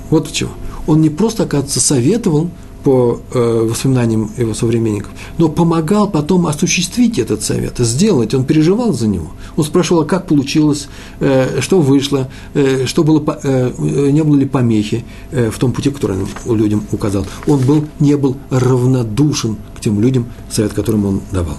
Вот 0.10 0.32
чего. 0.32 0.51
Он 0.88 1.01
не 1.01 1.10
просто, 1.10 1.43
оказывается, 1.43 1.80
советовал, 1.80 2.49
по 2.84 3.20
э, 3.34 3.68
воспоминаниям 3.70 4.32
его 4.38 4.54
современников, 4.54 5.12
но 5.38 5.50
помогал 5.50 6.10
потом 6.10 6.48
осуществить 6.48 7.20
этот 7.20 7.44
совет, 7.44 7.78
сделать, 7.80 8.34
он 8.34 8.46
переживал 8.46 8.94
за 8.94 9.08
него. 9.08 9.32
Он 9.58 9.64
спрашивал, 9.64 10.02
а 10.02 10.06
как 10.06 10.28
получилось, 10.28 10.88
э, 11.20 11.62
что 11.62 11.82
вышло, 11.82 12.30
э, 12.54 12.86
что 12.86 13.04
было, 13.04 13.40
э, 13.44 13.72
не 14.12 14.24
было 14.24 14.38
ли 14.38 14.46
помехи 14.46 15.04
э, 15.32 15.50
в 15.50 15.58
том 15.58 15.72
пути, 15.72 15.90
который 15.90 16.18
он 16.46 16.58
людям 16.58 16.84
указал. 16.92 17.26
Он 17.48 17.60
был, 17.60 17.86
не 18.00 18.16
был 18.18 18.38
равнодушен 18.50 19.58
к 19.76 19.82
тем 19.82 20.02
людям, 20.02 20.26
совет 20.50 20.74
которым 20.74 21.06
он 21.06 21.22
давал. 21.32 21.58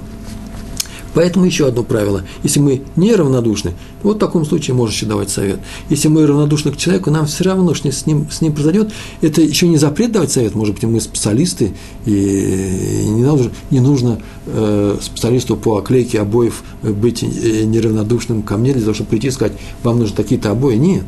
Поэтому 1.14 1.44
еще 1.44 1.66
одно 1.66 1.82
правило. 1.82 2.22
Если 2.42 2.60
мы 2.60 2.82
не 2.96 3.14
равнодушны, 3.14 3.72
вот 4.02 4.16
в 4.16 4.20
таком 4.20 4.44
случае 4.44 4.74
можешь 4.74 4.96
еще 4.96 5.06
давать 5.06 5.30
совет. 5.30 5.60
Если 5.88 6.08
мы 6.08 6.26
равнодушны 6.26 6.70
к 6.72 6.76
человеку, 6.76 7.10
нам 7.10 7.26
все 7.26 7.44
равно, 7.44 7.74
что 7.74 7.90
с 7.90 8.06
ним, 8.06 8.30
с 8.30 8.40
ним 8.40 8.52
произойдет. 8.52 8.92
Это 9.20 9.42
еще 9.42 9.68
не 9.68 9.76
запрет 9.76 10.12
давать 10.12 10.30
совет, 10.30 10.54
может 10.54 10.74
быть, 10.74 10.84
мы 10.84 11.00
специалисты, 11.00 11.72
и 12.06 13.04
не 13.06 13.22
нужно, 13.22 13.50
не 13.70 13.80
нужно 13.80 14.20
э, 14.46 14.96
специалисту 15.00 15.56
по 15.56 15.78
оклейке 15.78 16.20
обоев 16.20 16.62
быть 16.82 17.22
э, 17.22 17.64
неравнодушным 17.64 18.42
ко 18.42 18.56
мне, 18.56 18.72
для 18.72 18.82
того, 18.82 18.94
чтобы 18.94 19.10
прийти 19.10 19.28
и 19.28 19.30
сказать, 19.30 19.54
вам 19.82 19.98
нужны 19.98 20.16
такие-то 20.16 20.50
обои. 20.50 20.76
Нет. 20.76 21.04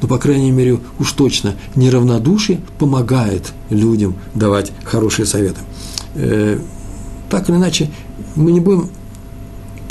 Но, 0.00 0.08
по 0.08 0.18
крайней 0.18 0.50
мере, 0.50 0.80
уж 0.98 1.12
точно 1.12 1.54
неравнодушие 1.76 2.60
помогает 2.78 3.52
людям 3.70 4.16
давать 4.34 4.72
хорошие 4.84 5.26
советы. 5.26 5.60
Э, 6.14 6.58
так 7.30 7.48
или 7.48 7.56
иначе, 7.56 7.90
мы 8.34 8.52
не 8.52 8.60
будем 8.60 8.90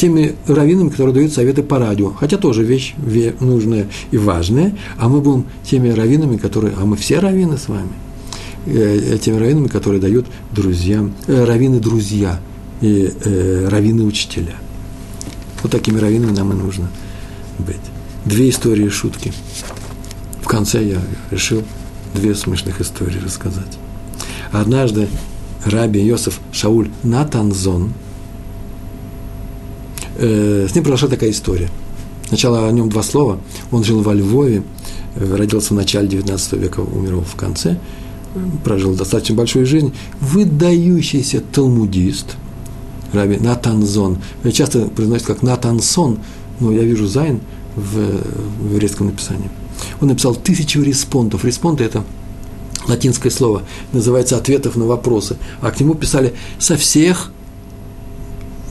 теми 0.01 0.33
раввинами, 0.47 0.89
которые 0.89 1.13
дают 1.13 1.31
советы 1.31 1.61
по 1.61 1.77
радио, 1.77 2.09
хотя 2.09 2.37
тоже 2.37 2.63
вещь 2.63 2.95
нужная 3.39 3.87
и 4.09 4.17
важная, 4.17 4.75
а 4.97 5.07
мы 5.07 5.21
будем 5.21 5.45
теми 5.63 5.89
раввинами, 5.89 6.37
которые, 6.37 6.73
а 6.75 6.85
мы 6.85 6.97
все 6.97 7.19
раввины 7.19 7.55
с 7.55 7.67
вами, 7.67 7.91
э, 8.65 9.19
теми 9.21 9.37
раввинами, 9.37 9.67
которые 9.67 10.01
дают 10.01 10.25
друзьям, 10.51 11.13
э, 11.27 11.43
раввины-друзья 11.43 12.39
и 12.81 13.13
э, 13.13 13.67
раввины-учителя. 13.69 14.55
Вот 15.61 15.71
такими 15.71 15.99
раввинами 15.99 16.31
нам 16.35 16.51
и 16.51 16.55
нужно 16.55 16.89
быть. 17.59 17.75
Две 18.25 18.49
истории 18.49 18.89
шутки. 18.89 19.31
В 20.41 20.47
конце 20.47 20.83
я 20.83 20.99
решил 21.29 21.61
две 22.15 22.33
смешных 22.33 22.81
истории 22.81 23.19
рассказать. 23.23 23.77
Однажды 24.51 25.07
Раби 25.63 26.01
Йосиф 26.01 26.39
Шауль 26.51 26.89
Натанзон– 27.03 27.93
э, 30.21 30.67
с 30.69 30.75
ним 30.75 30.83
произошла 30.83 31.09
такая 31.09 31.31
история. 31.31 31.69
Сначала 32.27 32.67
о 32.67 32.71
нем 32.71 32.89
два 32.89 33.03
слова. 33.03 33.39
Он 33.71 33.83
жил 33.83 34.01
во 34.01 34.13
Львове, 34.13 34.63
э, 35.15 35.35
родился 35.35 35.73
в 35.73 35.77
начале 35.77 36.07
19 36.07 36.53
века, 36.53 36.79
умер 36.79 37.17
в 37.21 37.35
конце, 37.35 37.77
прожил 38.63 38.93
достаточно 38.95 39.35
большую 39.35 39.65
жизнь. 39.65 39.93
Выдающийся 40.19 41.41
талмудист, 41.41 42.37
Раби 43.11 43.37
Натанзон. 43.37 44.19
Часто 44.53 44.87
произносится 44.87 45.33
как 45.33 45.43
Натансон, 45.43 46.19
но 46.59 46.71
я 46.71 46.83
вижу 46.83 47.07
Зайн 47.07 47.41
в, 47.75 47.97
в 48.61 48.73
еврейском 48.73 49.07
написании. 49.07 49.49
Он 49.99 50.07
написал 50.07 50.35
тысячу 50.35 50.81
респонтов. 50.81 51.43
Респонты– 51.43 51.83
это 51.85 52.03
латинское 52.87 53.31
слово, 53.31 53.63
называется 53.91 54.37
ответов 54.37 54.75
на 54.75 54.85
вопросы. 54.85 55.37
А 55.61 55.71
к 55.71 55.79
нему 55.79 55.95
писали 55.95 56.33
со 56.59 56.77
всех 56.77 57.31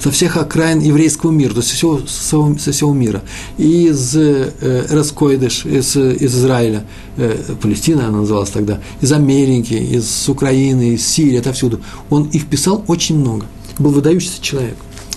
со 0.02 0.10
всех 0.10 0.36
окраин 0.36 0.80
еврейского 0.80 1.30
мира, 1.30 1.50
то 1.50 1.58
есть 1.58 1.68
со 1.68 1.74
всего, 1.74 2.00
со 2.06 2.72
всего 2.72 2.92
мира. 2.94 3.22
И 3.58 3.88
из 3.88 4.16
э, 4.16 4.86
Раскойдыш, 4.88 5.66
из, 5.66 5.94
из 5.96 6.34
Израиля, 6.36 6.84
э, 7.16 7.36
Палестина 7.60 8.08
она 8.08 8.18
называлась 8.18 8.50
тогда, 8.50 8.80
из 9.00 9.12
Америки, 9.12 9.74
из 9.74 10.28
Украины, 10.28 10.94
из 10.94 11.06
Сирии, 11.06 11.38
отовсюду. 11.38 11.80
Он 12.08 12.24
их 12.24 12.46
писал 12.46 12.82
очень 12.86 13.18
много. 13.18 13.46
Был 13.78 13.90
выдающийся 13.90 14.40
человек. 14.40 14.76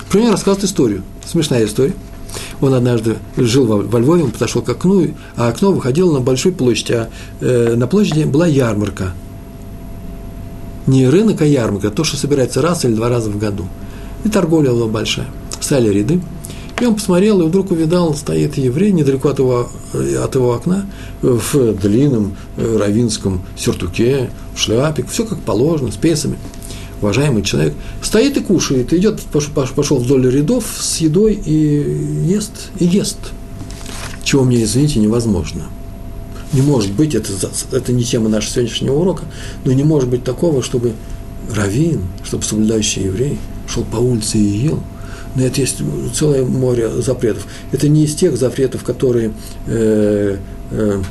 Про 0.10 0.20
него 0.20 0.32
рассказывает 0.32 0.66
историю. 0.66 1.04
Смешная 1.26 1.66
история. 1.66 1.94
Он 2.60 2.74
однажды 2.74 3.18
жил 3.38 3.66
во, 3.66 3.78
во 3.78 4.00
Львове, 4.00 4.24
он 4.24 4.32
подошел 4.32 4.62
к 4.62 4.70
окну, 4.70 5.08
а 5.36 5.50
окно 5.50 5.72
выходило 5.72 6.14
на 6.14 6.20
большую 6.20 6.54
площадь, 6.56 6.92
а 6.92 7.10
э, 7.40 7.76
на 7.76 7.88
площади 7.88 8.24
была 8.24 8.48
ярмарка. 8.48 9.14
Не 10.88 11.08
рынок, 11.08 11.42
а 11.42 11.46
ярмарка, 11.46 11.90
то, 11.90 12.04
что 12.04 12.18
собирается 12.18 12.62
раз 12.62 12.84
или 12.84 12.94
два 12.94 13.08
раза 13.08 13.30
в 13.30 13.38
году– 13.38 13.66
и 14.24 14.30
торговля 14.30 14.71
была 14.71 14.88
большая. 14.88 15.28
Стали 15.59 15.89
ряды. 15.89 16.21
И 16.82 16.86
он 16.86 16.95
посмотрел, 16.95 17.41
и 17.41 17.45
вдруг 17.45 17.71
увидал, 17.71 18.15
стоит 18.15 18.57
еврей 18.57 18.91
недалеко 18.91 19.30
от 19.30 19.39
его, 19.39 19.69
от 19.93 20.36
его 20.36 20.53
окна, 20.53 20.88
в 21.21 21.74
длинном 21.74 22.36
э, 22.57 22.78
равинском 22.78 23.43
сюртуке, 23.55 24.32
в 24.55 24.59
шляпе, 24.59 25.05
все 25.09 25.26
как 25.26 25.39
положено, 25.39 25.91
с 25.91 25.95
песами. 25.95 26.38
Уважаемый 26.99 27.43
человек 27.43 27.74
стоит 28.01 28.38
и 28.38 28.39
кушает, 28.39 28.91
идет, 28.91 29.21
пошел 29.21 29.97
вдоль 29.97 30.30
рядов 30.32 30.65
с 30.80 30.97
едой 30.97 31.34
и 31.34 32.26
ест, 32.26 32.71
и 32.80 32.86
ест. 32.86 33.19
Чего 34.24 34.43
мне, 34.43 34.63
извините, 34.63 34.99
невозможно. 34.99 35.65
Не 36.53 36.61
может 36.61 36.91
быть, 36.91 37.13
это, 37.13 37.30
это 37.71 37.93
не 37.93 38.03
тема 38.03 38.30
нашего 38.30 38.55
сегодняшнего 38.55 38.95
урока, 38.95 39.26
но 39.63 39.74
не 39.74 39.84
может 39.84 40.09
быть 40.09 40.24
такого, 40.24 40.63
чтобы 40.63 40.93
раввин, 41.53 42.01
чтобы 42.24 42.43
соблюдающий 42.43 43.03
еврей– 43.03 43.38
шел 43.68 43.84
по 43.84 43.97
улице 43.97 44.38
и 44.38 44.41
ел. 44.41 44.84
На 45.36 45.41
это 45.41 45.61
есть 45.61 45.82
целое 46.14 46.45
море 46.45 46.89
запретов. 47.01 47.47
Это 47.72 47.89
не 47.89 48.05
из 48.05 48.14
тех 48.16 48.38
запретов, 48.38 48.84
которые 48.84 49.34
э, 49.66 50.38
э, 50.72 51.01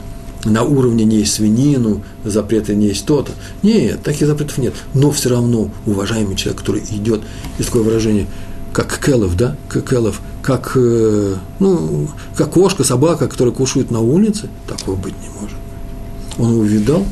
на 0.44 0.62
уровне 0.62 1.04
не 1.04 1.18
есть 1.18 1.34
свинину, 1.34 2.02
запреты 2.24 2.74
не 2.74 2.88
есть 2.88 3.04
то-то. 3.04 3.32
Нет, 3.62 4.02
таких 4.02 4.28
запретов 4.28 4.58
нет. 4.58 4.74
Но 4.94 5.10
все 5.10 5.30
равно 5.30 5.70
уважаемый 5.86 6.36
человек, 6.36 6.60
который 6.60 6.82
идет, 6.90 7.22
есть 7.58 7.70
такое 7.70 7.82
выражение, 7.82 8.26
как 8.72 9.04
келов, 9.04 9.36
да, 9.36 9.56
как 9.68 9.88
келов, 9.88 10.20
как, 10.40 10.72
э, 10.76 11.34
ну, 11.58 12.08
как 12.36 12.50
кошка, 12.50 12.84
собака, 12.84 13.26
которая 13.26 13.52
кушает 13.52 13.90
на 13.90 14.00
улице, 14.00 14.48
такого 14.68 14.94
быть 14.94 15.14
не 15.20 15.28
может. 15.40 15.56
Он 16.38 16.52
его 16.52 16.62
видал, 16.62 17.04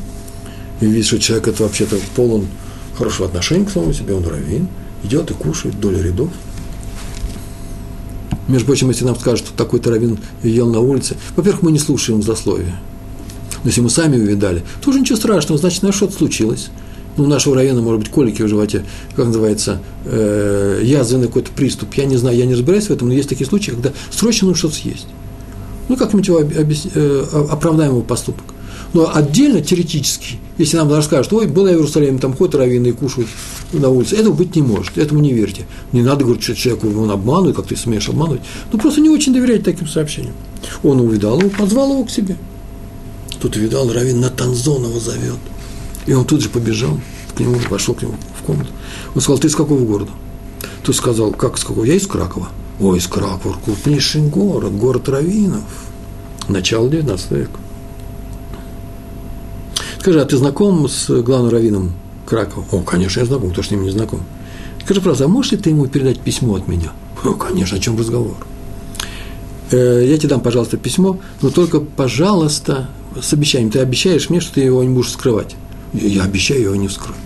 и 0.80 0.86
видит, 0.86 1.06
что 1.06 1.18
человек 1.18 1.48
это 1.48 1.64
вообще-то 1.64 1.96
полон 2.14 2.46
хорошего 2.96 3.26
отношения 3.26 3.64
к 3.64 3.70
самому 3.70 3.92
себе, 3.92 4.14
он 4.14 4.24
раввин– 4.24 4.68
идет 5.04 5.30
и 5.30 5.34
кушает 5.34 5.74
вдоль 5.74 6.00
рядов. 6.02 6.28
Между 8.48 8.66
прочим, 8.66 8.88
если 8.88 9.04
нам 9.04 9.16
скажут, 9.16 9.46
что 9.46 9.56
такой-то 9.56 9.90
раввин 9.90 10.18
ел 10.42 10.68
на 10.68 10.80
улице, 10.80 11.16
во-первых, 11.36 11.62
мы 11.62 11.72
не 11.72 11.78
слушаем 11.78 12.22
злословия. 12.22 12.80
Но 13.62 13.68
если 13.68 13.80
мы 13.80 13.90
сами 13.90 14.16
увидали, 14.16 14.64
тоже 14.82 15.00
ничего 15.00 15.16
страшного, 15.16 15.58
значит, 15.58 15.82
на 15.82 15.92
что-то 15.92 16.14
случилось. 16.14 16.70
Ну, 17.16 17.24
у 17.24 17.26
нашего 17.26 17.54
района, 17.54 17.82
может 17.82 18.00
быть, 18.00 18.08
колики 18.08 18.42
в 18.42 18.48
животе, 18.48 18.84
как 19.14 19.26
называется, 19.26 19.80
э, 20.04 20.80
язвенный 20.82 21.26
какой-то 21.26 21.50
приступ. 21.52 21.92
Я 21.94 22.06
не 22.06 22.16
знаю, 22.16 22.36
я 22.36 22.46
не 22.46 22.54
разбираюсь 22.54 22.86
в 22.86 22.90
этом, 22.90 23.08
но 23.08 23.14
есть 23.14 23.28
такие 23.28 23.46
случаи, 23.46 23.72
когда 23.72 23.92
срочно 24.10 24.48
нужно 24.48 24.58
что-то 24.58 24.76
съесть. 24.76 25.06
Ну, 25.88 25.96
как-нибудь 25.96 26.26
его 26.26 26.38
объяс... 26.38 26.86
э, 26.94 27.46
оправдаем 27.50 27.90
его 27.92 28.02
поступок. 28.02 28.44
Но 28.92 29.14
отдельно, 29.14 29.60
теоретически, 29.60 30.38
если 30.58 30.76
нам 30.76 30.92
расскажут, 30.92 31.32
ой, 31.32 31.46
был 31.46 31.66
я 31.66 31.74
в 31.74 31.76
Иерусалиме, 31.76 32.18
там 32.18 32.34
ходят 32.34 32.56
раввины 32.56 32.88
и 32.88 32.92
кушают 32.92 33.28
на 33.72 33.88
улице, 33.88 34.16
этого 34.16 34.34
быть 34.34 34.56
не 34.56 34.62
может, 34.62 34.98
этому 34.98 35.20
не 35.20 35.32
верьте. 35.32 35.64
Не 35.92 36.02
надо 36.02 36.24
говорить, 36.24 36.42
что 36.42 36.56
человеку 36.56 36.88
он 36.88 37.10
обманывает, 37.10 37.56
как 37.56 37.66
ты 37.66 37.76
смеешь 37.76 38.08
обманывать. 38.08 38.42
Ну, 38.72 38.78
просто 38.78 39.00
не 39.00 39.08
очень 39.08 39.32
доверяйте 39.32 39.64
таким 39.64 39.86
сообщениям. 39.86 40.34
Он 40.82 41.00
увидал 41.00 41.40
его, 41.40 41.50
позвал 41.50 41.92
его 41.92 42.04
к 42.04 42.10
себе. 42.10 42.36
Тут 43.40 43.56
увидал, 43.56 43.90
раввин 43.92 44.20
Натанзон 44.20 44.84
его 44.84 44.98
зовет. 44.98 45.38
И 46.06 46.12
он 46.12 46.24
тут 46.24 46.42
же 46.42 46.48
побежал 46.48 47.00
к 47.36 47.40
нему, 47.40 47.56
пошел 47.68 47.94
к 47.94 48.02
нему 48.02 48.14
в 48.38 48.44
комнату. 48.44 48.70
Он 49.14 49.20
сказал, 49.20 49.38
ты 49.38 49.46
из 49.46 49.54
какого 49.54 49.84
города? 49.84 50.10
Тот 50.82 50.96
сказал, 50.96 51.30
как 51.30 51.56
из 51.56 51.64
какого? 51.64 51.84
Я 51.84 51.94
из 51.94 52.06
Кракова. 52.06 52.48
Ой, 52.80 52.98
из 52.98 53.06
Кракова, 53.06 53.56
крупнейший 53.64 54.22
город, 54.22 54.72
город 54.72 55.08
раввинов. 55.08 55.62
Начало 56.48 56.88
19 56.88 57.30
века. 57.30 57.60
Скажи, 60.00 60.18
а 60.18 60.24
ты 60.24 60.38
знаком 60.38 60.88
с 60.88 61.10
главным 61.20 61.50
раввином 61.50 61.92
Кракова? 62.24 62.64
О, 62.72 62.80
конечно, 62.80 63.20
я 63.20 63.26
знаком, 63.26 63.50
кто 63.50 63.60
ж 63.60 63.66
с 63.66 63.70
ним 63.70 63.82
не 63.82 63.90
знаком. 63.90 64.22
Скажи, 64.82 65.02
правда, 65.02 65.26
а 65.26 65.28
можешь 65.28 65.52
ли 65.52 65.58
ты 65.58 65.68
ему 65.68 65.86
передать 65.88 66.18
письмо 66.20 66.54
от 66.54 66.68
меня? 66.68 66.92
О, 67.22 67.34
конечно, 67.34 67.76
о 67.76 67.80
чем 67.80 67.98
разговор? 67.98 68.34
Э, 69.70 70.02
я 70.02 70.16
тебе 70.16 70.30
дам, 70.30 70.40
пожалуйста, 70.40 70.78
письмо, 70.78 71.18
но 71.42 71.50
только, 71.50 71.80
пожалуйста, 71.80 72.88
с 73.20 73.30
обещанием. 73.34 73.70
Ты 73.70 73.80
обещаешь 73.80 74.30
мне, 74.30 74.40
что 74.40 74.54
ты 74.54 74.62
его 74.62 74.82
не 74.82 74.88
будешь 74.88 75.10
скрывать. 75.10 75.54
Я 75.92 76.22
обещаю 76.22 76.62
его 76.62 76.76
не 76.76 76.88
вскрою. 76.88 77.18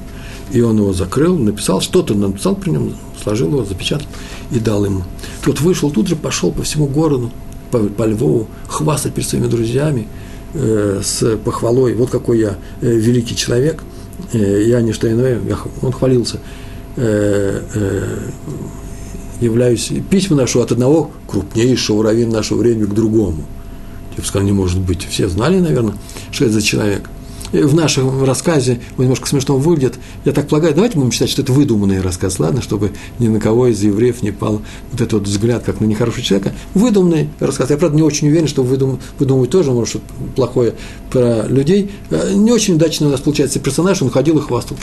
И 0.50 0.60
он 0.60 0.76
его 0.76 0.92
закрыл, 0.92 1.38
написал, 1.38 1.80
что-то 1.80 2.14
написал 2.14 2.56
при 2.56 2.70
нем, 2.70 2.96
сложил 3.22 3.50
его, 3.50 3.64
запечатал 3.64 4.08
и 4.50 4.58
дал 4.58 4.84
ему. 4.84 5.04
Тот 5.44 5.60
вышел, 5.60 5.92
тут 5.92 6.08
же 6.08 6.16
пошел 6.16 6.50
по 6.50 6.64
всему 6.64 6.88
городу, 6.88 7.30
по, 7.70 7.78
по 7.78 8.02
Львову, 8.02 8.48
хвастать 8.66 9.14
перед 9.14 9.28
своими 9.28 9.46
друзьями 9.46 10.08
с 10.54 11.36
похвалой. 11.44 11.94
Вот 11.94 12.10
какой 12.10 12.38
я 12.38 12.56
э, 12.80 12.90
великий 12.90 13.36
человек, 13.36 13.82
э, 14.32 14.64
я 14.66 14.80
не 14.80 14.92
что 14.92 15.10
иное, 15.10 15.40
он 15.82 15.92
хвалился. 15.92 16.38
Э, 16.96 17.60
э, 17.74 18.18
являюсь, 19.40 19.90
письма 20.10 20.36
ношу 20.36 20.60
от 20.60 20.70
одного 20.72 21.10
крупнейшего 21.26 22.04
раввина 22.04 22.34
нашего 22.34 22.58
времени 22.58 22.84
к 22.84 22.94
другому. 22.94 23.42
Я 24.16 24.22
бы 24.22 24.26
сказал, 24.26 24.46
не 24.46 24.52
может 24.52 24.78
быть. 24.78 25.04
Все 25.08 25.28
знали, 25.28 25.58
наверное, 25.58 25.94
что 26.30 26.44
это 26.44 26.54
за 26.54 26.62
человек 26.62 27.10
в 27.62 27.74
нашем 27.74 28.24
рассказе 28.24 28.80
он 28.96 29.04
немножко 29.04 29.26
смешно 29.26 29.56
выглядит. 29.56 29.94
Я 30.24 30.32
так 30.32 30.48
полагаю, 30.48 30.74
давайте 30.74 30.96
будем 30.96 31.12
считать, 31.12 31.30
что 31.30 31.42
это 31.42 31.52
выдуманный 31.52 32.00
рассказ, 32.00 32.38
ладно, 32.38 32.62
чтобы 32.62 32.92
ни 33.18 33.28
на 33.28 33.40
кого 33.40 33.68
из 33.68 33.82
евреев 33.82 34.22
не 34.22 34.32
пал 34.32 34.62
вот 34.90 35.00
этот 35.00 35.12
вот 35.12 35.22
взгляд, 35.24 35.62
как 35.64 35.80
на 35.80 35.84
нехорошего 35.84 36.22
человека. 36.22 36.52
Выдуманный 36.74 37.28
рассказ. 37.40 37.70
Я, 37.70 37.76
правда, 37.76 37.96
не 37.96 38.02
очень 38.02 38.28
уверен, 38.28 38.48
что 38.48 38.62
выдум, 38.62 39.00
выдумывать 39.18 39.50
тоже 39.50 39.70
может 39.70 39.90
что-то 39.90 40.06
плохое 40.34 40.74
про 41.10 41.46
людей. 41.46 41.90
Э, 42.10 42.32
не 42.34 42.52
очень 42.52 42.74
удачно 42.74 43.06
у 43.06 43.10
нас 43.10 43.20
получается 43.20 43.60
персонаж, 43.60 44.02
он 44.02 44.10
ходил 44.10 44.38
и 44.38 44.42
хвастал. 44.42 44.76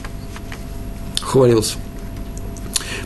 Хвалился. 1.22 1.76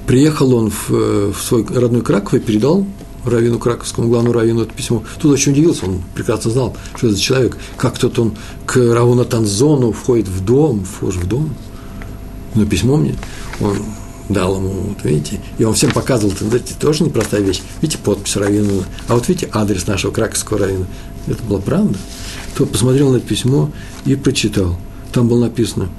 Приехал 0.05 0.53
он 0.53 0.69
в, 0.69 0.91
э, 0.91 1.31
в 1.35 1.41
свой 1.41 1.65
родной 1.65 2.01
Краков 2.01 2.35
и 2.35 2.39
передал 2.39 2.85
раввину 3.27 3.59
Краковскому, 3.59 4.07
главному 4.07 4.33
раввину 4.33 4.61
это 4.61 4.73
письмо. 4.73 5.03
Тут 5.19 5.31
очень 5.33 5.51
удивился, 5.51 5.85
он 5.85 6.01
прекрасно 6.13 6.51
знал, 6.51 6.75
что 6.95 7.07
это 7.07 7.15
за 7.15 7.21
человек. 7.21 7.57
Как 7.77 7.97
тут 7.97 8.17
он 8.19 8.33
к 8.65 8.77
Равуна 8.77 9.25
Танзону 9.25 9.91
входит 9.91 10.27
в 10.27 10.43
дом, 10.43 10.85
вхож 10.85 11.15
в 11.15 11.27
дом. 11.27 11.53
Но 12.53 12.65
письмо 12.65 12.97
мне, 12.97 13.15
он 13.59 13.77
дал 14.29 14.55
ему, 14.55 14.69
вот 14.69 15.03
видите, 15.03 15.39
и 15.57 15.63
он 15.63 15.73
всем 15.73 15.91
показывал, 15.91 16.33
это 16.33 16.75
тоже 16.79 17.03
непростая 17.03 17.41
вещь. 17.41 17.61
Видите, 17.81 17.99
подпись 18.03 18.35
раввина, 18.37 18.83
а 19.07 19.15
вот 19.15 19.27
видите, 19.27 19.49
адрес 19.51 19.87
нашего 19.87 20.11
краковского 20.11 20.59
раввина. 20.59 20.87
Это 21.27 21.43
была 21.43 21.59
правда. 21.59 21.97
Тот 22.57 22.71
посмотрел 22.71 23.11
на 23.11 23.17
это 23.17 23.27
письмо 23.27 23.71
и 24.05 24.15
прочитал. 24.15 24.77
Там 25.11 25.27
было 25.27 25.41
написано, 25.41 25.89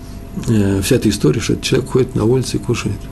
э, 0.49 0.81
вся 0.83 0.97
эта 0.97 1.09
история, 1.09 1.41
что 1.41 1.55
этот 1.55 1.65
человек 1.65 1.91
ходит 1.91 2.15
на 2.15 2.25
улице 2.25 2.57
и 2.57 2.61
кушает– 2.61 2.99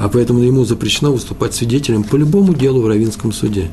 а 0.00 0.08
поэтому 0.08 0.40
ему 0.40 0.64
запрещено 0.64 1.12
выступать 1.12 1.54
свидетелем 1.54 2.04
по 2.04 2.16
любому 2.16 2.54
делу 2.54 2.80
в 2.80 2.88
Равинском 2.88 3.32
суде, 3.32 3.70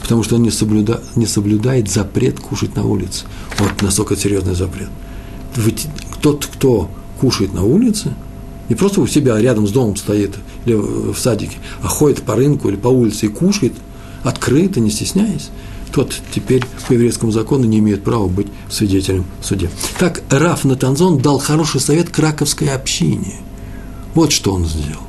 потому 0.00 0.22
что 0.22 0.36
он 0.36 0.44
не, 0.44 0.52
соблюда, 0.52 1.02
не 1.16 1.26
соблюдает 1.26 1.90
запрет 1.90 2.38
кушать 2.38 2.76
на 2.76 2.84
улице. 2.84 3.24
Вот 3.58 3.82
настолько 3.82 4.16
серьезный 4.16 4.54
запрет. 4.54 4.88
Тот, 6.22 6.46
кто 6.46 6.88
кушает 7.20 7.52
на 7.52 7.64
улице, 7.64 8.14
не 8.68 8.76
просто 8.76 9.00
у 9.00 9.08
себя 9.08 9.40
рядом 9.40 9.66
с 9.66 9.72
домом 9.72 9.96
стоит 9.96 10.36
или 10.66 10.74
в 10.74 11.16
садике, 11.18 11.56
а 11.82 11.88
ходит 11.88 12.22
по 12.22 12.36
рынку 12.36 12.68
или 12.68 12.76
по 12.76 12.88
улице 12.88 13.26
и 13.26 13.28
кушает 13.28 13.72
открыто, 14.22 14.78
не 14.78 14.90
стесняясь, 14.90 15.50
тот 15.92 16.14
теперь 16.32 16.62
по 16.86 16.92
еврейскому 16.92 17.32
закону 17.32 17.64
не 17.64 17.80
имеет 17.80 18.04
права 18.04 18.28
быть 18.28 18.46
свидетелем 18.70 19.24
в 19.40 19.46
суде. 19.46 19.68
Так 19.98 20.22
Раф 20.30 20.64
Натанзон 20.64 21.18
дал 21.18 21.40
хороший 21.40 21.80
совет 21.80 22.10
краковской 22.10 22.68
общине. 22.68 23.40
Вот 24.14 24.30
что 24.30 24.52
он 24.52 24.64
сделал. 24.64 25.05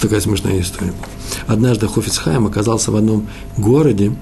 Такая 0.00 0.20
смешная 0.20 0.60
история. 0.60 0.92
Однажды 1.46 1.88
Хофицхайм 1.88 2.46
оказался 2.46 2.92
в 2.92 2.96
одном 2.96 3.28
городе, 3.56 4.12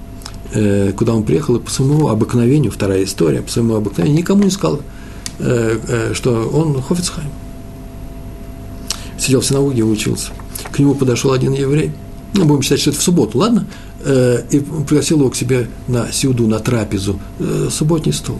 э, 0.54 0.92
куда 0.92 1.14
он 1.14 1.22
приехал, 1.22 1.56
и 1.56 1.60
по 1.60 1.70
своему 1.70 2.08
обыкновению, 2.08 2.72
вторая 2.72 3.04
история, 3.04 3.42
по 3.42 3.50
своему 3.50 3.74
обыкновению, 3.74 4.18
никому 4.18 4.44
не 4.44 4.50
сказал, 4.50 4.80
э, 5.38 5.78
э, 5.86 6.14
что 6.14 6.48
он 6.48 6.80
Хофицхайм. 6.80 7.28
Сидел 9.18 9.40
в 9.40 9.46
синагоге 9.46 9.80
и 9.80 9.82
учился. 9.82 10.30
К 10.72 10.78
нему 10.78 10.94
подошел 10.94 11.32
один 11.32 11.52
еврей, 11.52 11.92
ну, 12.32 12.46
будем 12.46 12.62
считать, 12.62 12.80
что 12.80 12.90
это 12.90 12.98
в 12.98 13.02
субботу, 13.02 13.38
ладно? 13.38 13.66
И 14.50 14.62
пригласил 14.86 15.20
его 15.20 15.30
к 15.30 15.36
себе 15.36 15.68
на 15.88 16.12
сюду, 16.12 16.46
на 16.46 16.58
трапезу, 16.58 17.18
субботний 17.70 18.12
стол. 18.12 18.38